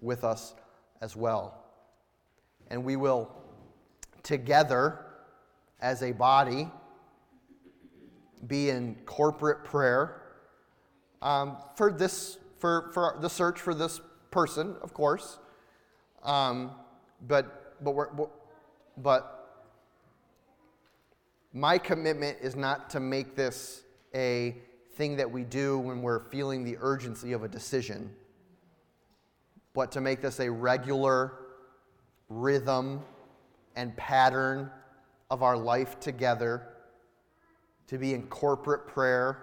with 0.00 0.24
us 0.24 0.54
as 1.00 1.16
well. 1.16 1.64
And 2.70 2.84
we 2.84 2.96
will 2.96 3.30
together 4.22 5.06
as 5.80 6.02
a 6.02 6.12
body 6.12 6.68
be 8.46 8.70
in 8.70 8.96
corporate 9.06 9.64
prayer 9.64 10.22
um, 11.22 11.56
for 11.76 11.92
this 11.92 12.38
for, 12.58 12.90
for 12.92 13.16
the 13.20 13.28
search 13.28 13.60
for 13.60 13.74
this 13.74 14.00
person 14.30 14.76
of 14.82 14.92
course 14.92 15.38
um, 16.22 16.72
but 17.26 17.74
but 17.82 17.92
we're, 17.92 18.08
but 18.98 19.36
my 21.52 21.78
commitment 21.78 22.36
is 22.42 22.56
not 22.56 22.90
to 22.90 23.00
make 23.00 23.34
this 23.34 23.82
a 24.14 24.56
thing 24.96 25.16
that 25.16 25.30
we 25.30 25.44
do 25.44 25.78
when 25.78 26.00
we're 26.00 26.20
feeling 26.20 26.64
the 26.64 26.78
urgency 26.80 27.32
of 27.32 27.44
a 27.44 27.48
decision, 27.48 28.10
but 29.74 29.92
to 29.92 30.00
make 30.00 30.22
this 30.22 30.40
a 30.40 30.50
regular 30.50 31.34
rhythm 32.30 33.00
and 33.76 33.94
pattern 33.96 34.70
of 35.30 35.42
our 35.42 35.56
life 35.56 36.00
together, 36.00 36.62
to 37.86 37.98
be 37.98 38.14
in 38.14 38.26
corporate 38.28 38.86
prayer, 38.86 39.42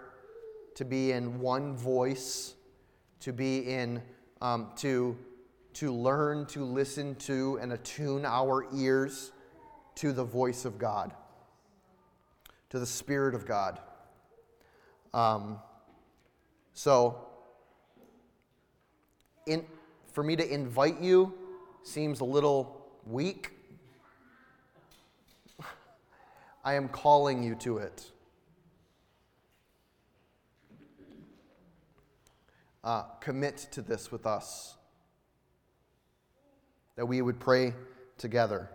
to 0.75 0.83
be 0.83 1.11
in 1.11 1.39
one 1.39 1.77
voice, 1.77 2.55
to 3.19 3.31
be 3.31 3.59
in, 3.59 4.01
um, 4.41 4.71
to, 4.77 5.15
to 5.73 5.93
learn 5.93 6.47
to 6.47 6.65
listen 6.65 7.13
to 7.15 7.59
and 7.61 7.73
attune 7.73 8.25
our 8.25 8.65
ears 8.73 9.31
to 9.95 10.11
the 10.11 10.23
voice 10.23 10.65
of 10.65 10.79
God, 10.79 11.13
to 12.69 12.79
the 12.79 12.87
Spirit 12.87 13.35
of 13.35 13.45
God. 13.45 13.79
Um, 15.13 15.59
so, 16.73 17.27
in, 19.45 19.63
for 20.11 20.23
me 20.23 20.35
to 20.35 20.53
invite 20.53 20.99
you 21.01 21.33
seems 21.83 22.19
a 22.21 22.25
little 22.25 22.87
weak. 23.05 23.51
I 26.65 26.73
am 26.73 26.87
calling 26.89 27.43
you 27.43 27.55
to 27.55 27.77
it. 27.77 28.09
Uh, 32.83 33.03
commit 33.21 33.67
to 33.71 33.81
this 33.81 34.11
with 34.11 34.25
us, 34.25 34.75
that 36.95 37.05
we 37.05 37.21
would 37.21 37.39
pray 37.39 37.73
together. 38.17 38.69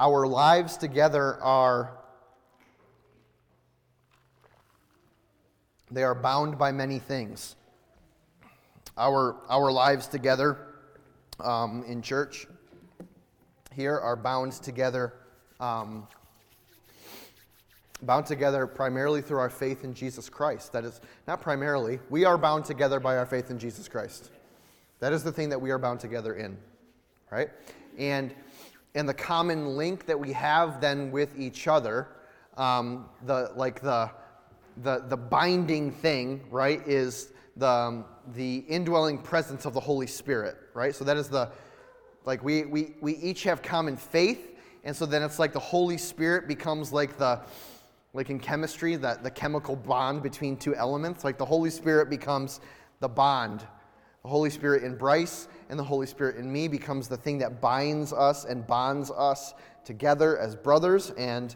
Our 0.00 0.26
lives 0.26 0.78
together 0.78 1.36
are 1.42 1.92
they 5.90 6.02
are 6.02 6.14
bound 6.14 6.56
by 6.56 6.72
many 6.72 6.98
things. 6.98 7.54
Our, 8.96 9.36
our 9.50 9.70
lives 9.70 10.06
together 10.06 10.56
um, 11.38 11.84
in 11.86 12.00
church 12.00 12.46
here 13.74 13.98
are 13.98 14.16
bound 14.16 14.52
together, 14.52 15.12
um, 15.60 16.08
bound 18.00 18.24
together 18.24 18.66
primarily 18.66 19.20
through 19.20 19.38
our 19.38 19.50
faith 19.50 19.84
in 19.84 19.92
Jesus 19.92 20.30
Christ. 20.30 20.72
That 20.72 20.84
is, 20.84 20.98
not 21.26 21.42
primarily, 21.42 21.98
we 22.08 22.24
are 22.24 22.38
bound 22.38 22.64
together 22.64 23.00
by 23.00 23.18
our 23.18 23.26
faith 23.26 23.50
in 23.50 23.58
Jesus 23.58 23.86
Christ. 23.86 24.30
That 25.00 25.12
is 25.12 25.22
the 25.22 25.32
thing 25.32 25.50
that 25.50 25.60
we 25.60 25.70
are 25.70 25.78
bound 25.78 26.00
together 26.00 26.36
in, 26.36 26.56
right? 27.30 27.50
And 27.98 28.34
and 28.94 29.08
the 29.08 29.14
common 29.14 29.76
link 29.76 30.06
that 30.06 30.18
we 30.18 30.32
have 30.32 30.80
then 30.80 31.10
with 31.10 31.38
each 31.38 31.68
other 31.68 32.08
um, 32.56 33.06
the 33.24 33.52
like 33.56 33.80
the, 33.80 34.10
the 34.82 35.04
the 35.08 35.16
binding 35.16 35.90
thing, 35.90 36.44
right, 36.50 36.86
is 36.86 37.32
the 37.56 37.68
um, 37.68 38.04
the 38.34 38.58
indwelling 38.68 39.18
presence 39.18 39.64
of 39.64 39.72
the 39.72 39.80
Holy 39.80 40.06
Spirit, 40.06 40.56
right? 40.74 40.94
So 40.94 41.04
that 41.04 41.16
is 41.16 41.28
the 41.28 41.50
like 42.24 42.44
we 42.44 42.64
we 42.66 42.94
we 43.00 43.16
each 43.16 43.44
have 43.44 43.62
common 43.62 43.96
faith, 43.96 44.58
and 44.84 44.94
so 44.94 45.06
then 45.06 45.22
it's 45.22 45.38
like 45.38 45.52
the 45.52 45.58
Holy 45.58 45.96
Spirit 45.96 46.48
becomes 46.48 46.92
like 46.92 47.16
the 47.16 47.40
like 48.12 48.28
in 48.28 48.40
chemistry, 48.40 48.96
that 48.96 49.22
the 49.22 49.30
chemical 49.30 49.76
bond 49.76 50.22
between 50.22 50.56
two 50.56 50.74
elements. 50.74 51.24
Like 51.24 51.38
the 51.38 51.46
Holy 51.46 51.70
Spirit 51.70 52.10
becomes 52.10 52.60
the 52.98 53.08
bond. 53.08 53.64
The 54.22 54.28
Holy 54.28 54.50
Spirit 54.50 54.84
in 54.84 54.96
Bryce 54.96 55.48
and 55.70 55.78
the 55.78 55.84
Holy 55.84 56.06
Spirit 56.06 56.36
in 56.36 56.52
me 56.52 56.68
becomes 56.68 57.08
the 57.08 57.16
thing 57.16 57.38
that 57.38 57.60
binds 57.60 58.12
us 58.12 58.44
and 58.44 58.66
bonds 58.66 59.10
us 59.10 59.54
together 59.84 60.38
as 60.38 60.54
brothers 60.54 61.10
and 61.16 61.54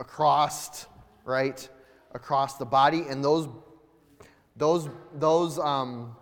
across, 0.00 0.86
right, 1.24 1.68
across 2.14 2.56
the 2.56 2.64
body. 2.64 3.04
And 3.08 3.22
those, 3.22 3.48
those, 4.56 4.88
those, 5.14 5.58
um, 5.60 6.16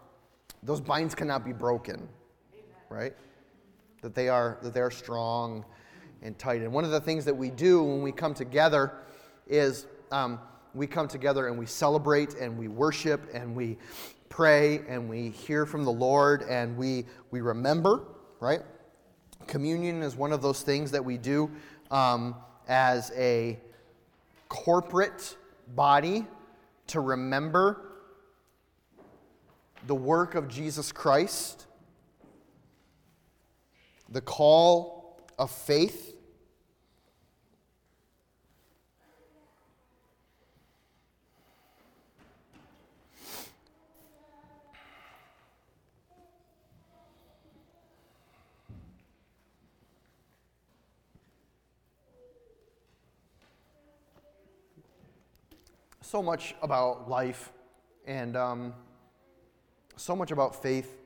those 0.63 0.81
binds 0.81 1.15
cannot 1.15 1.45
be 1.45 1.53
broken, 1.53 2.07
right? 2.91 3.15
That 4.03 4.15
they 4.15 4.29
are 4.29 4.59
that 4.63 4.75
they 4.75 4.81
are 4.81 4.91
strong 4.91 5.65
and 6.23 6.39
tight. 6.39 6.61
And 6.61 6.73
one 6.73 6.85
of 6.85 6.91
the 6.91 7.01
things 7.01 7.25
that 7.25 7.35
we 7.35 7.51
do 7.51 7.83
when 7.83 8.03
we 8.03 8.13
come 8.13 8.35
together 8.35 8.93
is 9.47 9.87
um, 10.13 10.39
we 10.75 10.87
come 10.87 11.09
together 11.09 11.49
and 11.49 11.59
we 11.59 11.67
celebrate 11.67 12.35
and 12.35 12.59
we 12.59 12.69
worship 12.69 13.31
and 13.33 13.55
we 13.55 13.79
pray 14.29 14.81
and 14.89 15.09
we 15.09 15.31
hear 15.31 15.67
from 15.67 15.85
the 15.85 15.93
Lord 15.93 16.43
and 16.43 16.77
we, 16.77 17.07
we 17.31 17.41
remember, 17.41 18.05
right? 18.41 18.63
Communion 19.47 20.03
is 20.03 20.17
one 20.17 20.33
of 20.33 20.43
those 20.43 20.63
things 20.63 20.91
that 20.91 21.05
we 21.05 21.17
do 21.17 21.51
um, 21.91 22.35
as 22.69 23.13
a 23.17 23.59
corporate 24.49 25.37
body 25.75 26.27
to 26.89 27.01
remember 27.01 27.83
the 29.87 29.95
work 29.95 30.35
of 30.35 30.49
Jesus 30.49 30.91
Christ, 30.91 31.67
the 34.09 34.21
call 34.21 35.21
of 35.39 35.51
faith 35.51 36.16
so 56.17 56.23
much 56.23 56.55
about 56.63 57.11
life 57.11 57.53
and 58.07 58.39
um, 58.39 58.73
so 59.97 60.17
much 60.17 60.31
about 60.31 60.63
faith 60.63 60.97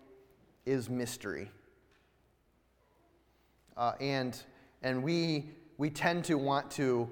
is 0.66 0.88
mystery. 0.88 1.50
Uh, 3.76 3.94
and 4.00 4.44
and 4.82 5.02
we, 5.02 5.50
we 5.78 5.90
tend 5.90 6.24
to 6.24 6.38
want 6.38 6.70
to 6.70 7.08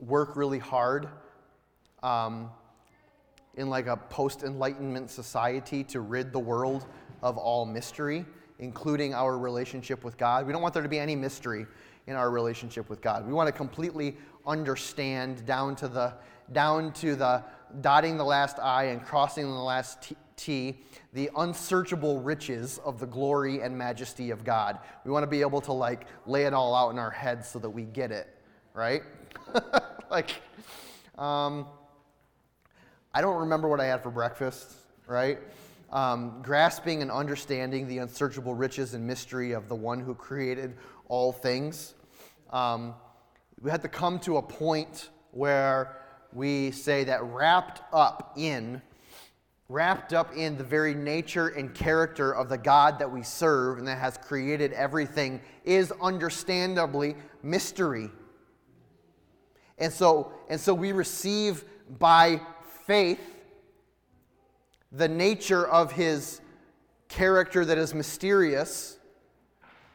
work 0.00 0.34
really 0.34 0.58
hard 0.58 1.08
um, 2.02 2.50
in 3.54 3.70
like 3.70 3.86
a 3.86 3.96
post 3.96 4.42
enlightenment 4.42 5.08
society 5.08 5.84
to 5.84 6.00
rid 6.00 6.32
the 6.32 6.40
world 6.40 6.86
of 7.22 7.38
all 7.38 7.64
mystery, 7.64 8.26
including 8.58 9.14
our 9.14 9.38
relationship 9.38 10.02
with 10.02 10.18
God. 10.18 10.44
We 10.44 10.52
don't 10.52 10.60
want 10.60 10.74
there 10.74 10.82
to 10.82 10.88
be 10.88 10.98
any 10.98 11.14
mystery 11.14 11.68
in 12.08 12.16
our 12.16 12.32
relationship 12.32 12.90
with 12.90 13.00
God. 13.00 13.24
We 13.24 13.32
want 13.32 13.46
to 13.46 13.52
completely 13.52 14.16
understand 14.44 15.46
down 15.46 15.76
to 15.76 15.86
the 15.86 16.14
down 16.52 16.92
to 16.94 17.14
the 17.14 17.44
dotting 17.80 18.16
the 18.16 18.24
last 18.24 18.58
I 18.58 18.84
and 18.84 19.04
crossing 19.04 19.44
the 19.44 19.50
last 19.50 20.12
T, 20.36 20.78
the 21.12 21.30
unsearchable 21.36 22.20
riches 22.20 22.78
of 22.84 23.00
the 23.00 23.06
glory 23.06 23.60
and 23.60 23.76
majesty 23.76 24.30
of 24.30 24.44
God. 24.44 24.78
We 25.04 25.10
want 25.10 25.24
to 25.24 25.28
be 25.28 25.40
able 25.40 25.60
to 25.62 25.72
like 25.72 26.06
lay 26.26 26.44
it 26.44 26.54
all 26.54 26.74
out 26.74 26.90
in 26.90 26.98
our 26.98 27.10
heads 27.10 27.48
so 27.48 27.58
that 27.58 27.70
we 27.70 27.82
get 27.82 28.12
it, 28.12 28.28
right? 28.72 29.02
like, 30.10 30.30
um, 31.18 31.66
I 33.12 33.20
don't 33.20 33.40
remember 33.40 33.68
what 33.68 33.80
I 33.80 33.86
had 33.86 34.02
for 34.02 34.10
breakfast, 34.10 34.72
right? 35.06 35.38
Um, 35.90 36.40
grasping 36.42 37.02
and 37.02 37.10
understanding 37.10 37.88
the 37.88 37.98
unsearchable 37.98 38.54
riches 38.54 38.94
and 38.94 39.06
mystery 39.06 39.52
of 39.52 39.68
the 39.68 39.74
one 39.74 39.98
who 39.98 40.14
created 40.14 40.76
all 41.08 41.32
things. 41.32 41.94
Um, 42.50 42.94
we 43.60 43.70
had 43.70 43.82
to 43.82 43.88
come 43.88 44.20
to 44.20 44.36
a 44.36 44.42
point 44.42 45.08
where 45.32 45.96
we 46.32 46.70
say 46.70 47.04
that 47.04 47.22
wrapped 47.24 47.82
up 47.92 48.32
in 48.36 48.82
wrapped 49.70 50.14
up 50.14 50.34
in 50.34 50.56
the 50.56 50.64
very 50.64 50.94
nature 50.94 51.48
and 51.48 51.74
character 51.74 52.32
of 52.32 52.48
the 52.48 52.56
God 52.56 52.98
that 52.98 53.10
we 53.10 53.22
serve 53.22 53.76
and 53.76 53.86
that 53.86 53.98
has 53.98 54.16
created 54.16 54.72
everything 54.72 55.42
is 55.62 55.92
understandably 56.00 57.14
mystery. 57.42 58.10
And 59.76 59.92
so, 59.92 60.32
and 60.48 60.58
so 60.58 60.72
we 60.72 60.92
receive 60.92 61.66
by 61.98 62.40
faith 62.86 63.20
the 64.90 65.06
nature 65.06 65.68
of 65.68 65.92
his 65.92 66.40
character 67.08 67.62
that 67.66 67.76
is 67.76 67.92
mysterious, 67.92 68.98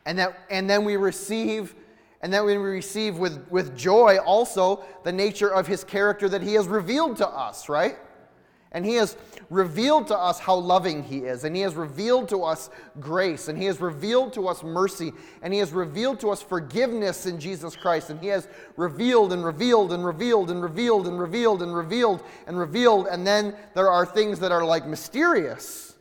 and, 0.05 0.19
that, 0.19 0.37
and 0.51 0.69
then 0.69 0.85
we 0.85 0.97
receive 0.97 1.73
and 2.23 2.31
then 2.31 2.45
we 2.45 2.55
receive 2.55 3.17
with, 3.17 3.45
with 3.51 3.77
joy 3.77 4.17
also 4.17 4.85
the 5.03 5.11
nature 5.11 5.53
of 5.53 5.67
his 5.67 5.83
character 5.83 6.29
that 6.29 6.41
he 6.41 6.53
has 6.53 6.69
revealed 6.69 7.17
to 7.17 7.27
us, 7.27 7.67
right? 7.67 7.97
And 8.71 8.85
he 8.85 8.95
has 8.95 9.17
revealed 9.49 10.07
to 10.07 10.17
us 10.17 10.39
how 10.39 10.55
loving 10.55 11.03
he 11.03 11.19
is. 11.19 11.43
And 11.43 11.53
he 11.53 11.61
has 11.63 11.75
revealed 11.75 12.29
to 12.29 12.43
us 12.43 12.69
grace. 13.01 13.49
And 13.49 13.57
he 13.57 13.65
has 13.65 13.81
revealed 13.81 14.31
to 14.33 14.47
us 14.47 14.63
mercy. 14.63 15.11
And 15.41 15.53
he 15.53 15.59
has 15.59 15.73
revealed 15.73 16.21
to 16.21 16.31
us 16.31 16.41
forgiveness 16.41 17.25
in 17.25 17.41
Jesus 17.41 17.75
Christ. 17.75 18.09
And 18.09 18.21
he 18.21 18.27
has 18.27 18.47
revealed 18.77 19.33
and 19.33 19.43
revealed 19.43 19.91
and 19.91 20.03
revealed 20.03 20.49
and 20.49 20.63
revealed 20.63 21.07
and 21.07 21.19
revealed 21.19 21.61
and 21.61 21.75
revealed 21.75 22.23
and 22.47 22.57
revealed. 22.57 23.07
And 23.07 23.27
then 23.27 23.53
there 23.75 23.91
are 23.91 24.05
things 24.05 24.39
that 24.39 24.51
are 24.51 24.63
like 24.63 24.87
mysterious. 24.87 25.93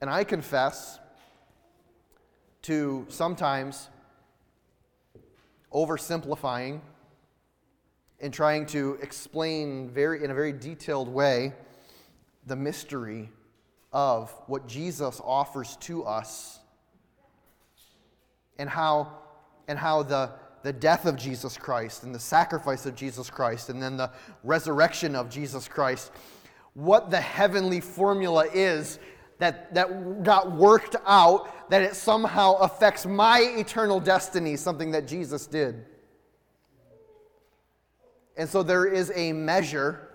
And 0.00 0.08
I 0.08 0.22
confess 0.22 1.00
to 2.62 3.06
sometimes 3.08 3.88
oversimplifying 5.72 6.80
and 8.20 8.32
trying 8.32 8.66
to 8.66 8.98
explain 9.02 9.90
very, 9.90 10.24
in 10.24 10.30
a 10.30 10.34
very 10.34 10.52
detailed 10.52 11.08
way 11.08 11.52
the 12.46 12.56
mystery 12.56 13.28
of 13.92 14.30
what 14.46 14.66
Jesus 14.66 15.20
offers 15.24 15.76
to 15.78 16.04
us 16.04 16.60
and 18.58 18.70
how, 18.70 19.12
and 19.66 19.78
how 19.78 20.02
the, 20.02 20.30
the 20.62 20.72
death 20.72 21.04
of 21.04 21.16
Jesus 21.16 21.56
Christ 21.56 22.04
and 22.04 22.14
the 22.14 22.20
sacrifice 22.20 22.86
of 22.86 22.94
Jesus 22.94 23.28
Christ 23.28 23.70
and 23.70 23.82
then 23.82 23.96
the 23.96 24.10
resurrection 24.44 25.16
of 25.16 25.28
Jesus 25.28 25.66
Christ, 25.66 26.12
what 26.74 27.10
the 27.10 27.20
heavenly 27.20 27.80
formula 27.80 28.46
is 28.54 28.98
that, 29.38 29.74
that 29.74 30.22
got 30.22 30.52
worked 30.52 30.96
out, 31.06 31.70
that 31.70 31.82
it 31.82 31.96
somehow 31.96 32.54
affects 32.54 33.06
my 33.06 33.40
eternal 33.56 33.98
destiny, 33.98 34.56
something 34.56 34.92
that 34.92 35.06
Jesus 35.06 35.46
did. 35.46 35.84
And 38.36 38.48
so 38.48 38.62
there 38.62 38.86
is 38.86 39.12
a 39.14 39.32
measure 39.32 40.08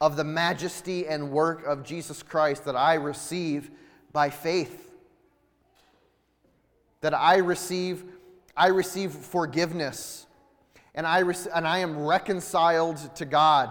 of 0.00 0.16
the 0.16 0.24
majesty 0.24 1.06
and 1.06 1.30
work 1.30 1.64
of 1.64 1.82
Jesus 1.82 2.22
Christ 2.22 2.64
that 2.66 2.76
I 2.76 2.94
receive 2.94 3.70
by 4.12 4.30
faith. 4.30 4.92
That 7.00 7.14
I 7.14 7.36
receive, 7.36 8.04
I 8.56 8.68
receive 8.68 9.12
forgiveness. 9.12 10.26
And 10.94 11.06
I, 11.06 11.20
and 11.54 11.66
I 11.66 11.78
am 11.78 12.04
reconciled 12.04 13.14
to 13.16 13.24
God. 13.24 13.70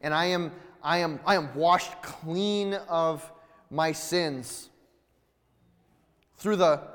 And 0.00 0.14
I 0.14 0.26
am 0.26 0.52
I 0.84 0.98
am, 0.98 1.18
I 1.26 1.34
am 1.36 1.52
washed 1.54 2.00
clean 2.02 2.74
of 2.74 3.28
my 3.70 3.90
sins 3.90 4.68
through 6.36 6.56
the 6.56 6.94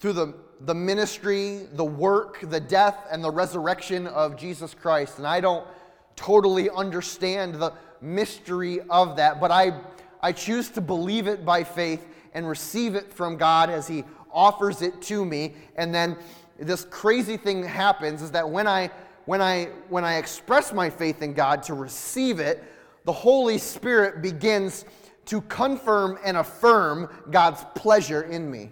through 0.00 0.12
the, 0.12 0.34
the 0.60 0.74
ministry, 0.74 1.62
the 1.72 1.84
work, 1.84 2.38
the 2.50 2.60
death, 2.60 3.06
and 3.10 3.24
the 3.24 3.30
resurrection 3.30 4.06
of 4.06 4.36
Jesus 4.36 4.74
Christ. 4.74 5.16
And 5.16 5.26
I 5.26 5.40
don't 5.40 5.66
totally 6.14 6.68
understand 6.68 7.54
the 7.54 7.72
mystery 8.02 8.80
of 8.90 9.16
that, 9.16 9.40
but 9.40 9.50
I, 9.50 9.80
I 10.20 10.32
choose 10.32 10.68
to 10.70 10.82
believe 10.82 11.26
it 11.26 11.46
by 11.46 11.64
faith 11.64 12.06
and 12.34 12.46
receive 12.46 12.96
it 12.96 13.14
from 13.14 13.38
God 13.38 13.70
as 13.70 13.88
He 13.88 14.04
offers 14.30 14.82
it 14.82 15.00
to 15.02 15.24
me. 15.24 15.54
And 15.76 15.94
then 15.94 16.18
this 16.58 16.84
crazy 16.84 17.38
thing 17.38 17.62
happens 17.62 18.20
is 18.20 18.30
that 18.32 18.46
when 18.46 18.66
I 18.66 18.90
when 19.24 19.40
I 19.40 19.70
when 19.88 20.04
I 20.04 20.16
express 20.16 20.70
my 20.70 20.90
faith 20.90 21.22
in 21.22 21.32
God 21.32 21.62
to 21.62 21.72
receive 21.72 22.40
it, 22.40 22.62
the 23.04 23.12
Holy 23.12 23.58
Spirit 23.58 24.22
begins 24.22 24.84
to 25.26 25.40
confirm 25.42 26.18
and 26.24 26.36
affirm 26.36 27.08
God's 27.30 27.64
pleasure 27.74 28.22
in 28.22 28.50
me. 28.50 28.70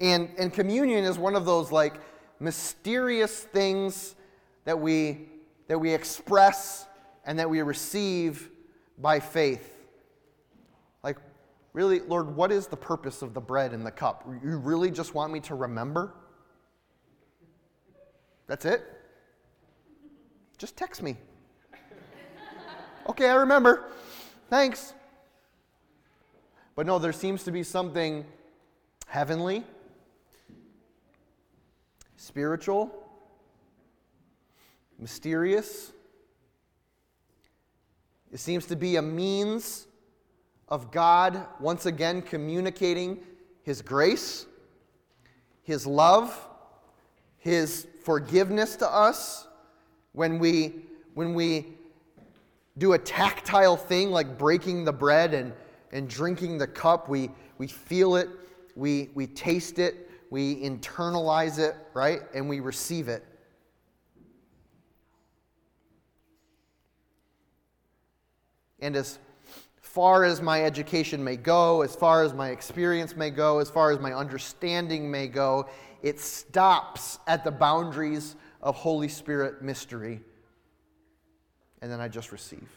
And, 0.00 0.30
and 0.38 0.52
communion 0.52 1.04
is 1.04 1.18
one 1.18 1.36
of 1.36 1.44
those 1.44 1.70
like 1.70 2.00
mysterious 2.38 3.40
things 3.40 4.14
that 4.64 4.78
we, 4.78 5.28
that 5.68 5.78
we 5.78 5.92
express 5.92 6.86
and 7.24 7.38
that 7.38 7.48
we 7.48 7.60
receive 7.60 8.50
by 8.98 9.20
faith. 9.20 9.86
Like, 11.02 11.18
really, 11.72 12.00
Lord, 12.00 12.34
what 12.34 12.50
is 12.50 12.66
the 12.66 12.76
purpose 12.76 13.22
of 13.22 13.34
the 13.34 13.40
bread 13.40 13.72
and 13.72 13.84
the 13.84 13.90
cup? 13.90 14.26
You 14.42 14.56
really 14.56 14.90
just 14.90 15.14
want 15.14 15.32
me 15.32 15.40
to 15.40 15.54
remember? 15.54 16.14
That's 18.46 18.64
it? 18.64 18.99
Just 20.60 20.76
text 20.76 21.02
me. 21.02 21.16
okay, 23.08 23.30
I 23.30 23.36
remember. 23.36 23.84
Thanks. 24.50 24.92
But 26.76 26.84
no, 26.84 26.98
there 26.98 27.14
seems 27.14 27.44
to 27.44 27.50
be 27.50 27.62
something 27.62 28.26
heavenly, 29.06 29.64
spiritual, 32.18 32.92
mysterious. 34.98 35.92
It 38.30 38.38
seems 38.38 38.66
to 38.66 38.76
be 38.76 38.96
a 38.96 39.02
means 39.02 39.86
of 40.68 40.90
God 40.90 41.42
once 41.58 41.86
again 41.86 42.20
communicating 42.20 43.20
His 43.62 43.80
grace, 43.80 44.44
His 45.62 45.86
love, 45.86 46.38
His 47.38 47.86
forgiveness 48.04 48.76
to 48.76 48.86
us 48.86 49.46
when 50.12 50.38
we, 50.38 50.74
when 51.14 51.34
we 51.34 51.66
do 52.78 52.94
a 52.94 52.98
tactile 52.98 53.76
thing 53.76 54.10
like 54.10 54.38
breaking 54.38 54.84
the 54.84 54.92
bread 54.92 55.34
and, 55.34 55.52
and 55.92 56.08
drinking 56.08 56.58
the 56.58 56.66
cup. 56.66 57.08
We, 57.08 57.30
we 57.58 57.66
feel 57.66 58.16
it, 58.16 58.28
we, 58.74 59.10
we 59.14 59.26
taste 59.26 59.78
it, 59.78 60.10
we 60.30 60.62
internalize 60.62 61.58
it, 61.58 61.76
right? 61.94 62.20
And 62.34 62.48
we 62.48 62.60
receive 62.60 63.08
it. 63.08 63.24
And 68.80 68.96
as 68.96 69.18
far 69.82 70.24
as 70.24 70.40
my 70.40 70.64
education 70.64 71.22
may 71.22 71.36
go, 71.36 71.82
as 71.82 71.94
far 71.94 72.24
as 72.24 72.32
my 72.32 72.48
experience 72.48 73.14
may 73.14 73.28
go, 73.28 73.58
as 73.58 73.68
far 73.68 73.90
as 73.90 73.98
my 73.98 74.14
understanding 74.14 75.10
may 75.10 75.26
go, 75.26 75.68
it 76.02 76.18
stops 76.18 77.18
at 77.26 77.44
the 77.44 77.50
boundaries 77.50 78.36
of 78.62 78.74
Holy 78.74 79.08
Spirit 79.08 79.62
mystery. 79.62 80.20
And 81.82 81.90
then 81.90 82.00
I 82.00 82.08
just 82.08 82.32
receive. 82.32 82.68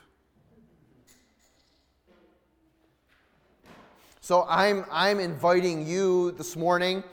So 4.21 4.45
I'm, 4.47 4.85
I'm 4.89 5.19
inviting 5.19 5.85
you 5.85 6.31
this 6.31 6.55
morning, 6.55 7.03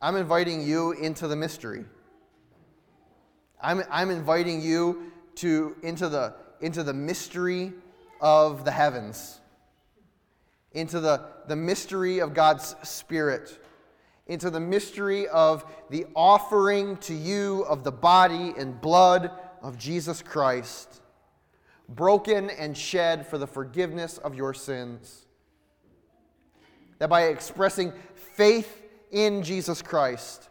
I'm 0.00 0.16
inviting 0.16 0.66
you 0.66 0.90
into 0.90 1.28
the 1.28 1.36
mystery. 1.36 1.84
I'm, 3.62 3.84
I'm 3.88 4.10
inviting 4.10 4.60
you 4.60 5.12
to, 5.36 5.76
into, 5.84 6.08
the, 6.08 6.34
into 6.60 6.82
the 6.82 6.92
mystery 6.92 7.72
of 8.20 8.64
the 8.64 8.72
heavens, 8.72 9.40
into 10.72 10.98
the, 10.98 11.26
the 11.46 11.54
mystery 11.54 12.18
of 12.18 12.34
God's 12.34 12.74
Spirit, 12.82 13.61
into 14.26 14.50
the 14.50 14.60
mystery 14.60 15.26
of 15.28 15.64
the 15.90 16.06
offering 16.14 16.96
to 16.98 17.14
you 17.14 17.64
of 17.68 17.84
the 17.84 17.92
body 17.92 18.54
and 18.56 18.80
blood 18.80 19.30
of 19.62 19.78
Jesus 19.78 20.22
Christ, 20.22 21.00
broken 21.88 22.50
and 22.50 22.76
shed 22.76 23.26
for 23.26 23.38
the 23.38 23.46
forgiveness 23.46 24.18
of 24.18 24.34
your 24.34 24.54
sins. 24.54 25.26
That 26.98 27.10
by 27.10 27.24
expressing 27.24 27.92
faith 28.14 28.80
in 29.10 29.42
Jesus 29.42 29.82
Christ, 29.82 30.48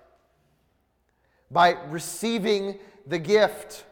by 1.50 1.72
receiving 1.90 2.78
the 3.08 3.20
gift 3.20 3.86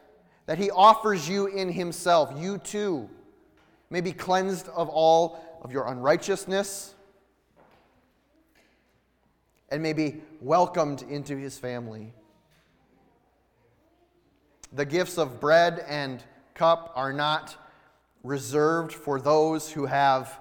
that 0.45 0.57
He 0.57 0.69
offers 0.71 1.27
you 1.27 1.47
in 1.47 1.71
Himself, 1.71 2.33
you 2.37 2.57
too 2.57 3.09
may 3.89 4.01
be 4.01 4.11
cleansed 4.11 4.67
of 4.69 4.89
all 4.89 5.59
of 5.61 5.71
your 5.71 5.87
unrighteousness 5.87 6.95
and 9.71 9.81
may 9.81 9.93
be 9.93 10.21
welcomed 10.41 11.03
into 11.03 11.37
his 11.37 11.57
family. 11.57 12.13
The 14.73 14.85
gifts 14.85 15.17
of 15.17 15.39
bread 15.39 15.83
and 15.87 16.23
cup 16.53 16.91
are 16.95 17.13
not 17.13 17.55
reserved 18.23 18.93
for 18.93 19.19
those 19.19 19.71
who 19.71 19.85
have 19.85 20.39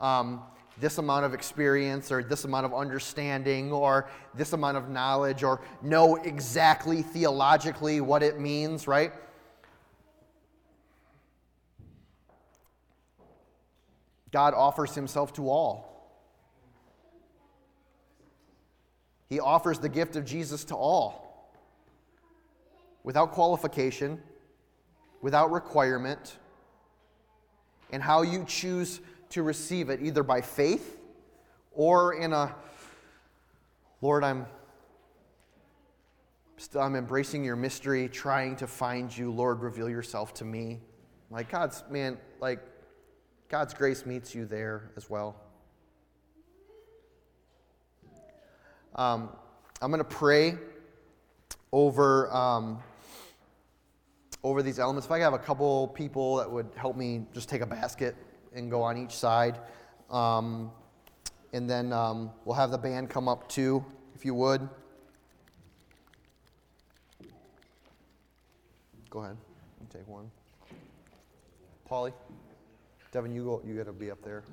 um, 0.00 0.42
this 0.80 0.98
amount 0.98 1.24
of 1.24 1.34
experience 1.34 2.10
or 2.10 2.22
this 2.22 2.44
amount 2.44 2.66
of 2.66 2.74
understanding 2.74 3.70
or 3.70 4.08
this 4.34 4.52
amount 4.52 4.76
of 4.76 4.88
knowledge 4.88 5.42
or 5.42 5.60
know 5.82 6.16
exactly 6.16 7.02
theologically 7.02 8.00
what 8.00 8.22
it 8.22 8.40
means, 8.40 8.86
right? 8.86 9.12
God 14.30 14.54
offers 14.54 14.94
himself 14.94 15.32
to 15.34 15.50
all. 15.50 15.89
He 19.30 19.40
offers 19.40 19.78
the 19.78 19.88
gift 19.88 20.16
of 20.16 20.26
Jesus 20.26 20.64
to 20.64 20.74
all 20.74 21.48
without 23.04 23.30
qualification, 23.32 24.20
without 25.22 25.50
requirement, 25.50 26.36
and 27.92 28.02
how 28.02 28.22
you 28.22 28.44
choose 28.46 29.00
to 29.30 29.42
receive 29.42 29.88
it, 29.88 30.02
either 30.02 30.22
by 30.22 30.40
faith 30.40 30.98
or 31.72 32.14
in 32.14 32.32
a 32.32 32.54
Lord, 34.02 34.24
I'm 34.24 34.46
still 36.56 36.80
I'm 36.80 36.96
embracing 36.96 37.44
your 37.44 37.56
mystery, 37.56 38.08
trying 38.08 38.56
to 38.56 38.66
find 38.66 39.16
you. 39.16 39.30
Lord, 39.30 39.60
reveal 39.60 39.88
yourself 39.88 40.34
to 40.34 40.44
me. 40.44 40.80
Like 41.30 41.50
God's 41.50 41.84
man, 41.88 42.18
like 42.40 42.60
God's 43.48 43.74
grace 43.74 44.04
meets 44.04 44.34
you 44.34 44.46
there 44.46 44.90
as 44.96 45.08
well. 45.08 45.36
Um, 49.00 49.30
I'm 49.80 49.90
going 49.90 50.04
to 50.04 50.04
pray 50.04 50.58
over, 51.72 52.30
um, 52.36 52.82
over 54.44 54.62
these 54.62 54.78
elements. 54.78 55.06
If 55.06 55.10
I 55.10 55.16
could 55.16 55.24
have 55.24 55.32
a 55.32 55.38
couple 55.38 55.88
people 55.88 56.36
that 56.36 56.50
would 56.50 56.68
help 56.76 56.98
me 56.98 57.24
just 57.32 57.48
take 57.48 57.62
a 57.62 57.66
basket 57.66 58.14
and 58.54 58.70
go 58.70 58.82
on 58.82 58.98
each 58.98 59.12
side. 59.12 59.58
Um, 60.10 60.70
and 61.54 61.68
then 61.68 61.94
um, 61.94 62.30
we'll 62.44 62.56
have 62.56 62.70
the 62.70 62.76
band 62.76 63.08
come 63.08 63.26
up 63.26 63.48
too, 63.48 63.82
if 64.14 64.26
you 64.26 64.34
would. 64.34 64.68
Go 69.08 69.20
ahead. 69.20 69.38
Take 69.88 70.06
one. 70.06 70.30
Polly? 71.86 72.12
Devin, 73.12 73.34
you 73.34 73.44
go. 73.44 73.62
You 73.66 73.74
got 73.78 73.86
to 73.86 73.94
be 73.94 74.10
up 74.10 74.22
there. 74.22 74.44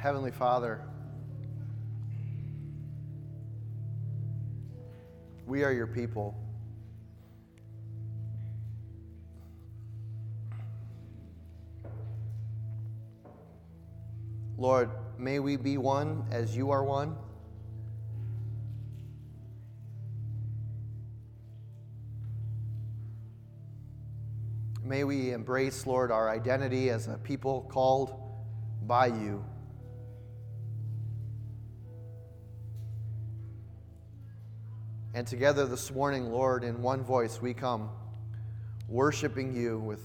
Heavenly 0.00 0.30
Father, 0.30 0.80
we 5.46 5.62
are 5.62 5.70
your 5.70 5.86
people. 5.86 6.34
Lord, 14.56 14.88
may 15.18 15.38
we 15.38 15.56
be 15.56 15.76
one 15.76 16.24
as 16.30 16.56
you 16.56 16.70
are 16.70 16.82
one. 16.82 17.14
May 24.82 25.04
we 25.04 25.32
embrace, 25.32 25.86
Lord, 25.86 26.10
our 26.10 26.30
identity 26.30 26.88
as 26.88 27.06
a 27.06 27.18
people 27.18 27.68
called 27.70 28.14
by 28.86 29.08
you. 29.08 29.44
Together 35.30 35.64
this 35.64 35.90
morning, 35.90 36.30
Lord, 36.30 36.64
in 36.64 36.82
one 36.82 37.02
voice, 37.04 37.40
we 37.40 37.54
come 37.54 37.88
worshiping 38.88 39.54
you 39.54 39.78
with 39.78 40.02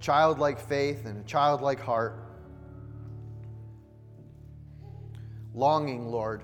childlike 0.00 0.58
faith 0.58 1.06
and 1.06 1.24
a 1.24 1.24
childlike 1.24 1.80
heart. 1.80 2.20
longing, 5.54 6.08
Lord, 6.08 6.42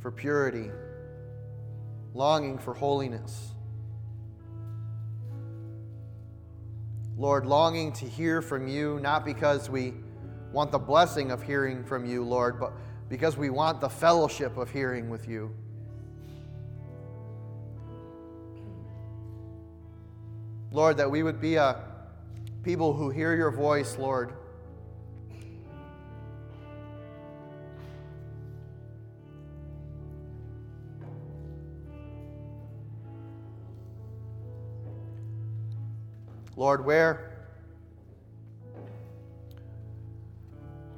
for 0.00 0.10
purity, 0.10 0.70
longing 2.12 2.58
for 2.58 2.74
holiness. 2.74 3.52
Lord, 7.16 7.46
longing 7.46 7.92
to 7.92 8.06
hear 8.06 8.42
from 8.42 8.66
you, 8.66 8.98
not 9.00 9.24
because 9.24 9.70
we 9.70 9.94
want 10.52 10.72
the 10.72 10.78
blessing 10.78 11.30
of 11.30 11.42
hearing 11.42 11.84
from 11.84 12.04
you, 12.04 12.24
Lord, 12.24 12.58
but 12.58 12.72
because 13.08 13.36
we 13.36 13.50
want 13.50 13.80
the 13.80 13.88
fellowship 13.88 14.56
of 14.56 14.70
hearing 14.70 15.08
with 15.08 15.28
you. 15.28 15.54
Lord, 20.72 20.96
that 20.98 21.10
we 21.10 21.22
would 21.22 21.40
be 21.40 21.56
a 21.56 21.82
people 22.62 22.92
who 22.92 23.10
hear 23.10 23.34
your 23.34 23.50
voice, 23.50 23.96
Lord 23.98 24.34
Lord, 36.60 36.84
where, 36.84 37.30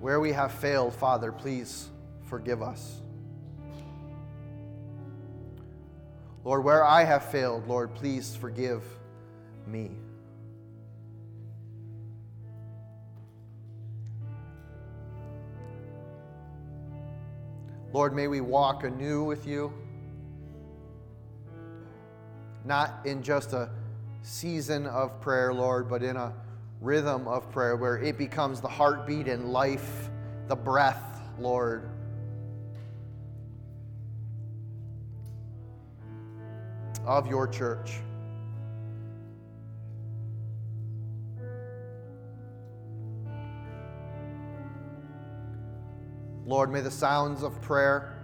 where 0.00 0.18
we 0.18 0.32
have 0.32 0.50
failed, 0.50 0.92
Father, 0.92 1.30
please 1.30 1.88
forgive 2.24 2.62
us. 2.62 3.00
Lord, 6.42 6.64
where 6.64 6.84
I 6.84 7.04
have 7.04 7.30
failed, 7.30 7.68
Lord, 7.68 7.94
please 7.94 8.34
forgive 8.34 8.82
me. 9.66 9.90
Lord, 17.92 18.14
may 18.14 18.26
we 18.26 18.40
walk 18.40 18.84
anew 18.84 19.22
with 19.22 19.46
you, 19.46 19.72
not 22.64 23.00
in 23.04 23.22
just 23.22 23.52
a 23.52 23.68
season 24.22 24.86
of 24.86 25.20
prayer, 25.20 25.52
Lord, 25.52 25.90
but 25.90 26.02
in 26.02 26.16
a 26.16 26.32
rhythm 26.80 27.28
of 27.28 27.50
prayer 27.50 27.76
where 27.76 27.98
it 27.98 28.16
becomes 28.16 28.60
the 28.60 28.68
heartbeat 28.68 29.28
and 29.28 29.52
life, 29.52 30.08
the 30.48 30.56
breath, 30.56 31.20
Lord. 31.38 31.88
Of 37.04 37.26
your 37.26 37.46
church. 37.46 38.00
Lord, 46.46 46.72
may 46.72 46.80
the 46.80 46.90
sounds 46.90 47.42
of 47.42 47.60
prayer 47.60 48.18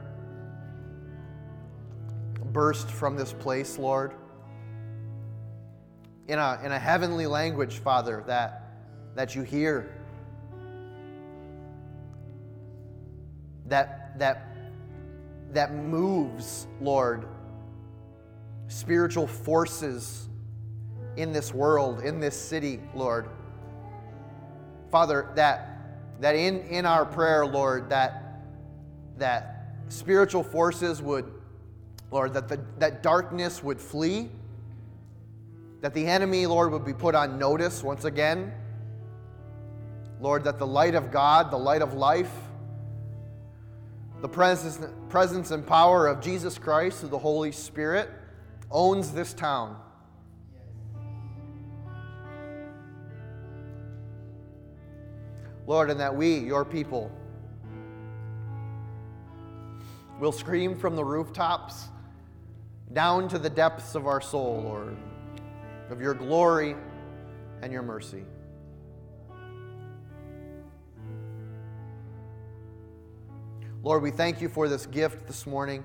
burst 2.52 2.90
from 2.90 3.16
this 3.16 3.32
place, 3.32 3.78
Lord 3.78 4.14
in 6.28 6.38
a, 6.38 6.60
in 6.62 6.72
a 6.72 6.78
heavenly 6.78 7.26
language, 7.26 7.78
Father, 7.78 8.22
that, 8.26 8.74
that 9.14 9.34
you 9.34 9.42
hear. 9.42 9.94
That, 13.66 14.18
that, 14.18 14.54
that 15.52 15.74
moves, 15.74 16.66
Lord, 16.80 17.26
spiritual 18.68 19.26
forces 19.26 20.28
in 21.16 21.32
this 21.32 21.52
world, 21.52 22.00
in 22.00 22.20
this 22.20 22.38
city, 22.38 22.80
Lord. 22.94 23.28
Father, 24.90 25.30
that, 25.34 25.67
that 26.20 26.34
in, 26.34 26.60
in 26.62 26.86
our 26.86 27.04
prayer, 27.04 27.46
Lord, 27.46 27.90
that, 27.90 28.42
that 29.18 29.72
spiritual 29.88 30.42
forces 30.42 31.00
would, 31.00 31.30
Lord, 32.10 32.34
that, 32.34 32.48
the, 32.48 32.60
that 32.78 33.02
darkness 33.02 33.62
would 33.62 33.80
flee 33.80 34.30
that 35.80 35.94
the 35.94 36.06
enemy, 36.06 36.46
Lord, 36.46 36.72
would 36.72 36.84
be 36.84 36.92
put 36.92 37.14
on 37.14 37.38
notice 37.38 37.82
once 37.82 38.04
again. 38.04 38.52
Lord, 40.20 40.44
that 40.44 40.58
the 40.58 40.66
light 40.66 40.94
of 40.94 41.12
God, 41.12 41.50
the 41.50 41.58
light 41.58 41.82
of 41.82 41.94
life, 41.94 42.32
the 44.20 44.28
presence, 44.28 44.80
presence 45.08 45.52
and 45.52 45.64
power 45.64 46.08
of 46.08 46.20
Jesus 46.20 46.58
Christ 46.58 47.00
through 47.00 47.10
the 47.10 47.18
Holy 47.18 47.52
Spirit 47.52 48.10
owns 48.70 49.12
this 49.12 49.32
town. 49.32 49.76
Lord, 55.68 55.88
and 55.88 56.00
that 56.00 56.16
we, 56.16 56.38
your 56.38 56.64
people, 56.64 57.12
will 60.18 60.32
scream 60.32 60.76
from 60.76 60.96
the 60.96 61.04
rooftops 61.04 61.84
down 62.92 63.28
to 63.28 63.38
the 63.38 63.50
depths 63.50 63.94
of 63.94 64.08
our 64.08 64.20
soul, 64.20 64.62
Lord 64.64 64.96
of 65.90 66.00
your 66.00 66.14
glory 66.14 66.76
and 67.62 67.72
your 67.72 67.82
mercy. 67.82 68.24
Lord, 73.82 74.02
we 74.02 74.10
thank 74.10 74.40
you 74.40 74.48
for 74.48 74.68
this 74.68 74.86
gift 74.86 75.26
this 75.26 75.46
morning 75.46 75.84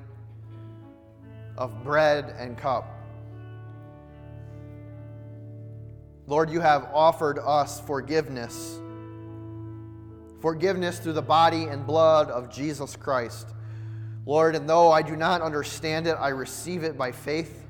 of 1.57 1.83
bread 1.83 2.35
and 2.37 2.57
cup. 2.57 2.85
Lord, 6.25 6.49
you 6.49 6.59
have 6.59 6.89
offered 6.93 7.39
us 7.39 7.79
forgiveness. 7.81 8.79
Forgiveness 10.43 10.99
through 10.99 11.13
the 11.13 11.21
body 11.21 11.63
and 11.67 11.87
blood 11.87 12.29
of 12.29 12.49
Jesus 12.49 12.97
Christ. 12.97 13.47
Lord, 14.25 14.57
and 14.57 14.67
though 14.67 14.91
I 14.91 15.01
do 15.01 15.15
not 15.15 15.41
understand 15.41 16.05
it, 16.05 16.17
I 16.19 16.27
receive 16.29 16.83
it 16.83 16.97
by 16.97 17.13
faith 17.13 17.65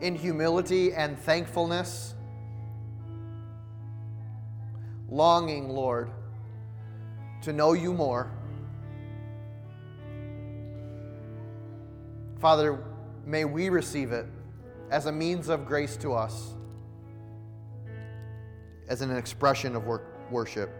in 0.00 0.14
humility 0.14 0.94
and 0.94 1.18
thankfulness, 1.18 2.14
longing, 5.08 5.68
Lord, 5.68 6.12
to 7.42 7.52
know 7.52 7.72
you 7.72 7.92
more. 7.92 8.30
Father, 12.38 12.84
may 13.26 13.44
we 13.44 13.68
receive 13.68 14.12
it 14.12 14.26
as 14.92 15.06
a 15.06 15.12
means 15.12 15.48
of 15.48 15.66
grace 15.66 15.96
to 15.96 16.14
us, 16.14 16.54
as 18.88 19.02
an 19.02 19.14
expression 19.14 19.76
of 19.76 19.84
worship. 20.30 20.70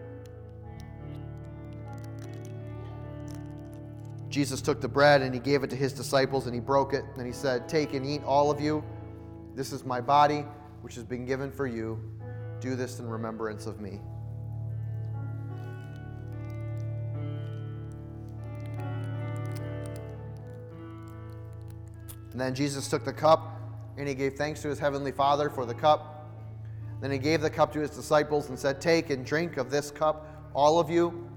Jesus 4.29 4.61
took 4.61 4.79
the 4.79 4.87
bread 4.87 5.21
and 5.21 5.33
he 5.33 5.39
gave 5.39 5.63
it 5.63 5.69
to 5.71 5.75
his 5.75 5.91
disciples 5.91 6.45
and 6.45 6.53
he 6.53 6.61
broke 6.61 6.93
it 6.93 7.03
and 7.17 7.25
he 7.25 7.33
said, 7.33 7.67
Take 7.67 7.93
and 7.93 8.05
eat, 8.05 8.23
all 8.23 8.51
of 8.51 8.61
you. 8.61 8.83
This 9.55 9.73
is 9.73 9.83
my 9.83 9.99
body, 9.99 10.45
which 10.81 10.95
has 10.95 11.03
been 11.03 11.25
given 11.25 11.51
for 11.51 11.65
you. 11.65 11.99
Do 12.61 12.75
this 12.75 12.99
in 12.99 13.07
remembrance 13.07 13.65
of 13.65 13.81
me. 13.81 13.99
And 22.31 22.39
then 22.39 22.53
Jesus 22.53 22.87
took 22.87 23.03
the 23.03 23.13
cup 23.13 23.59
and 23.97 24.07
he 24.07 24.13
gave 24.13 24.35
thanks 24.35 24.61
to 24.61 24.69
his 24.69 24.79
heavenly 24.79 25.11
Father 25.11 25.49
for 25.49 25.65
the 25.65 25.73
cup. 25.73 26.18
Then 27.01 27.11
he 27.11 27.17
gave 27.17 27.41
the 27.41 27.49
cup 27.49 27.71
to 27.73 27.79
his 27.79 27.91
disciples 27.91 28.49
and 28.49 28.59
said, 28.59 28.81
Take 28.81 29.09
and 29.09 29.25
drink 29.25 29.57
of 29.57 29.71
this 29.71 29.89
cup, 29.91 30.27
all 30.53 30.79
of 30.79 30.89
you. 30.89 31.29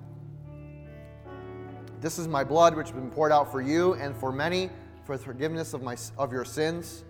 This 2.01 2.18
is 2.18 2.26
my 2.26 2.43
blood, 2.43 2.76
which 2.76 2.89
has 2.89 2.97
been 2.97 3.10
poured 3.10 3.30
out 3.30 3.52
for 3.52 3.60
you 3.60 3.94
and 3.94 4.16
for 4.16 4.32
many 4.32 4.70
for 5.05 5.16
the 5.16 5.22
forgiveness 5.22 5.72
of, 5.72 5.82
my, 5.82 5.97
of 6.18 6.32
your 6.32 6.44
sins. 6.44 7.05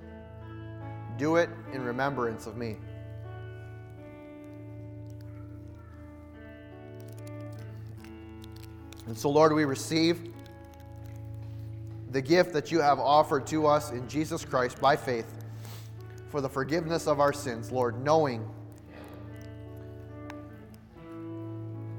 Do 1.17 1.37
it 1.37 1.49
in 1.73 1.83
remembrance 1.83 2.47
of 2.47 2.57
me. 2.57 2.77
And 9.07 9.17
so, 9.17 9.31
Lord, 9.31 9.53
we 9.53 9.65
receive 9.65 10.33
the 12.11 12.21
gift 12.21 12.53
that 12.53 12.71
you 12.71 12.81
have 12.81 12.99
offered 12.99 13.47
to 13.49 13.67
us 13.67 13.91
in 13.91 14.07
Jesus 14.09 14.45
Christ 14.45 14.81
by 14.81 14.97
faith 14.97 15.42
for 16.33 16.41
the 16.41 16.49
forgiveness 16.49 17.07
of 17.07 17.21
our 17.21 17.33
sins, 17.33 17.71
Lord, 17.71 18.03
knowing 18.03 18.49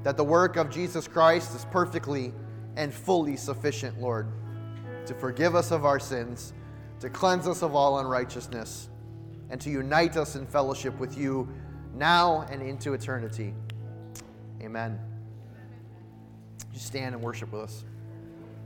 that 0.02 0.16
the 0.16 0.24
work 0.24 0.56
of 0.56 0.70
Jesus 0.70 1.06
Christ 1.06 1.54
is 1.54 1.64
perfectly 1.70 2.32
and 2.76 2.92
fully 2.92 3.36
sufficient, 3.36 4.00
Lord, 4.00 4.26
to 5.06 5.14
forgive 5.14 5.54
us 5.54 5.70
of 5.70 5.84
our 5.84 6.00
sins, 6.00 6.52
to 6.98 7.08
cleanse 7.08 7.46
us 7.46 7.62
of 7.62 7.76
all 7.76 8.00
unrighteousness, 8.00 8.88
and 9.50 9.60
to 9.60 9.70
unite 9.70 10.16
us 10.16 10.34
in 10.34 10.48
fellowship 10.48 10.98
with 10.98 11.16
you 11.16 11.48
now 11.94 12.44
and 12.50 12.60
into 12.60 12.92
eternity. 12.92 13.54
Amen. 14.60 14.98
You 16.72 16.80
stand 16.80 17.14
and 17.14 17.22
worship 17.22 17.52
with 17.52 17.62
us. 17.62 17.84